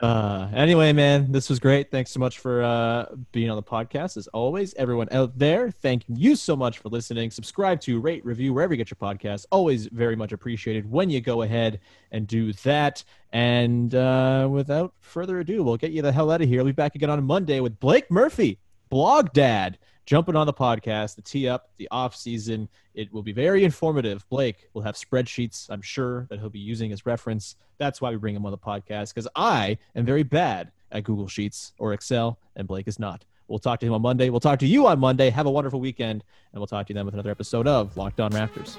Uh, 0.00 0.48
anyway, 0.52 0.92
man, 0.92 1.30
this 1.30 1.48
was 1.48 1.60
great. 1.60 1.88
Thanks 1.92 2.10
so 2.10 2.18
much 2.18 2.40
for 2.40 2.62
uh, 2.64 3.06
being 3.30 3.48
on 3.50 3.56
the 3.56 3.62
podcast. 3.62 4.16
As 4.16 4.26
always, 4.28 4.74
everyone 4.74 5.06
out 5.12 5.38
there, 5.38 5.70
thank 5.70 6.02
you 6.08 6.34
so 6.34 6.56
much 6.56 6.78
for 6.78 6.88
listening. 6.88 7.30
Subscribe 7.30 7.80
to, 7.82 8.00
rate, 8.00 8.24
review 8.24 8.52
wherever 8.52 8.74
you 8.74 8.78
get 8.78 8.90
your 8.90 8.96
podcast. 8.96 9.46
Always 9.52 9.86
very 9.86 10.16
much 10.16 10.32
appreciated 10.32 10.90
when 10.90 11.08
you 11.08 11.20
go 11.20 11.42
ahead 11.42 11.78
and 12.10 12.26
do 12.26 12.52
that. 12.64 13.04
And 13.32 13.94
uh, 13.94 14.48
without 14.50 14.92
further 15.00 15.38
ado, 15.38 15.62
we'll 15.62 15.76
get 15.76 15.92
you 15.92 16.02
the 16.02 16.10
hell 16.10 16.32
out 16.32 16.42
of 16.42 16.48
here. 16.48 16.58
We'll 16.58 16.66
be 16.66 16.72
back 16.72 16.96
again 16.96 17.10
on 17.10 17.22
Monday 17.24 17.60
with 17.60 17.78
Blake 17.78 18.10
Murphy, 18.10 18.58
blog 18.88 19.32
dad 19.32 19.78
jumping 20.06 20.36
on 20.36 20.46
the 20.46 20.52
podcast 20.52 21.14
to 21.16 21.22
tee 21.22 21.48
up 21.48 21.70
the 21.78 21.88
off 21.90 22.14
season. 22.14 22.68
It 22.94 23.12
will 23.12 23.22
be 23.22 23.32
very 23.32 23.64
informative. 23.64 24.28
Blake 24.28 24.68
will 24.74 24.82
have 24.82 24.94
spreadsheets, 24.94 25.68
I'm 25.70 25.82
sure, 25.82 26.26
that 26.30 26.38
he'll 26.38 26.50
be 26.50 26.58
using 26.58 26.92
as 26.92 27.06
reference. 27.06 27.56
That's 27.78 28.00
why 28.00 28.10
we 28.10 28.16
bring 28.16 28.34
him 28.34 28.44
on 28.44 28.52
the 28.52 28.58
podcast 28.58 29.14
because 29.14 29.28
I 29.34 29.78
am 29.94 30.04
very 30.04 30.22
bad 30.22 30.70
at 30.90 31.04
Google 31.04 31.28
Sheets 31.28 31.72
or 31.78 31.92
Excel, 31.92 32.38
and 32.56 32.68
Blake 32.68 32.88
is 32.88 32.98
not. 32.98 33.24
We'll 33.48 33.58
talk 33.58 33.80
to 33.80 33.86
him 33.86 33.92
on 33.92 34.02
Monday. 34.02 34.30
We'll 34.30 34.40
talk 34.40 34.58
to 34.60 34.66
you 34.66 34.86
on 34.86 34.98
Monday. 34.98 35.30
Have 35.30 35.46
a 35.46 35.50
wonderful 35.50 35.80
weekend, 35.80 36.24
and 36.52 36.60
we'll 36.60 36.66
talk 36.66 36.86
to 36.86 36.92
you 36.92 36.94
then 36.94 37.04
with 37.04 37.14
another 37.14 37.30
episode 37.30 37.66
of 37.66 37.96
Locked 37.96 38.20
On 38.20 38.30
Raptors. 38.30 38.78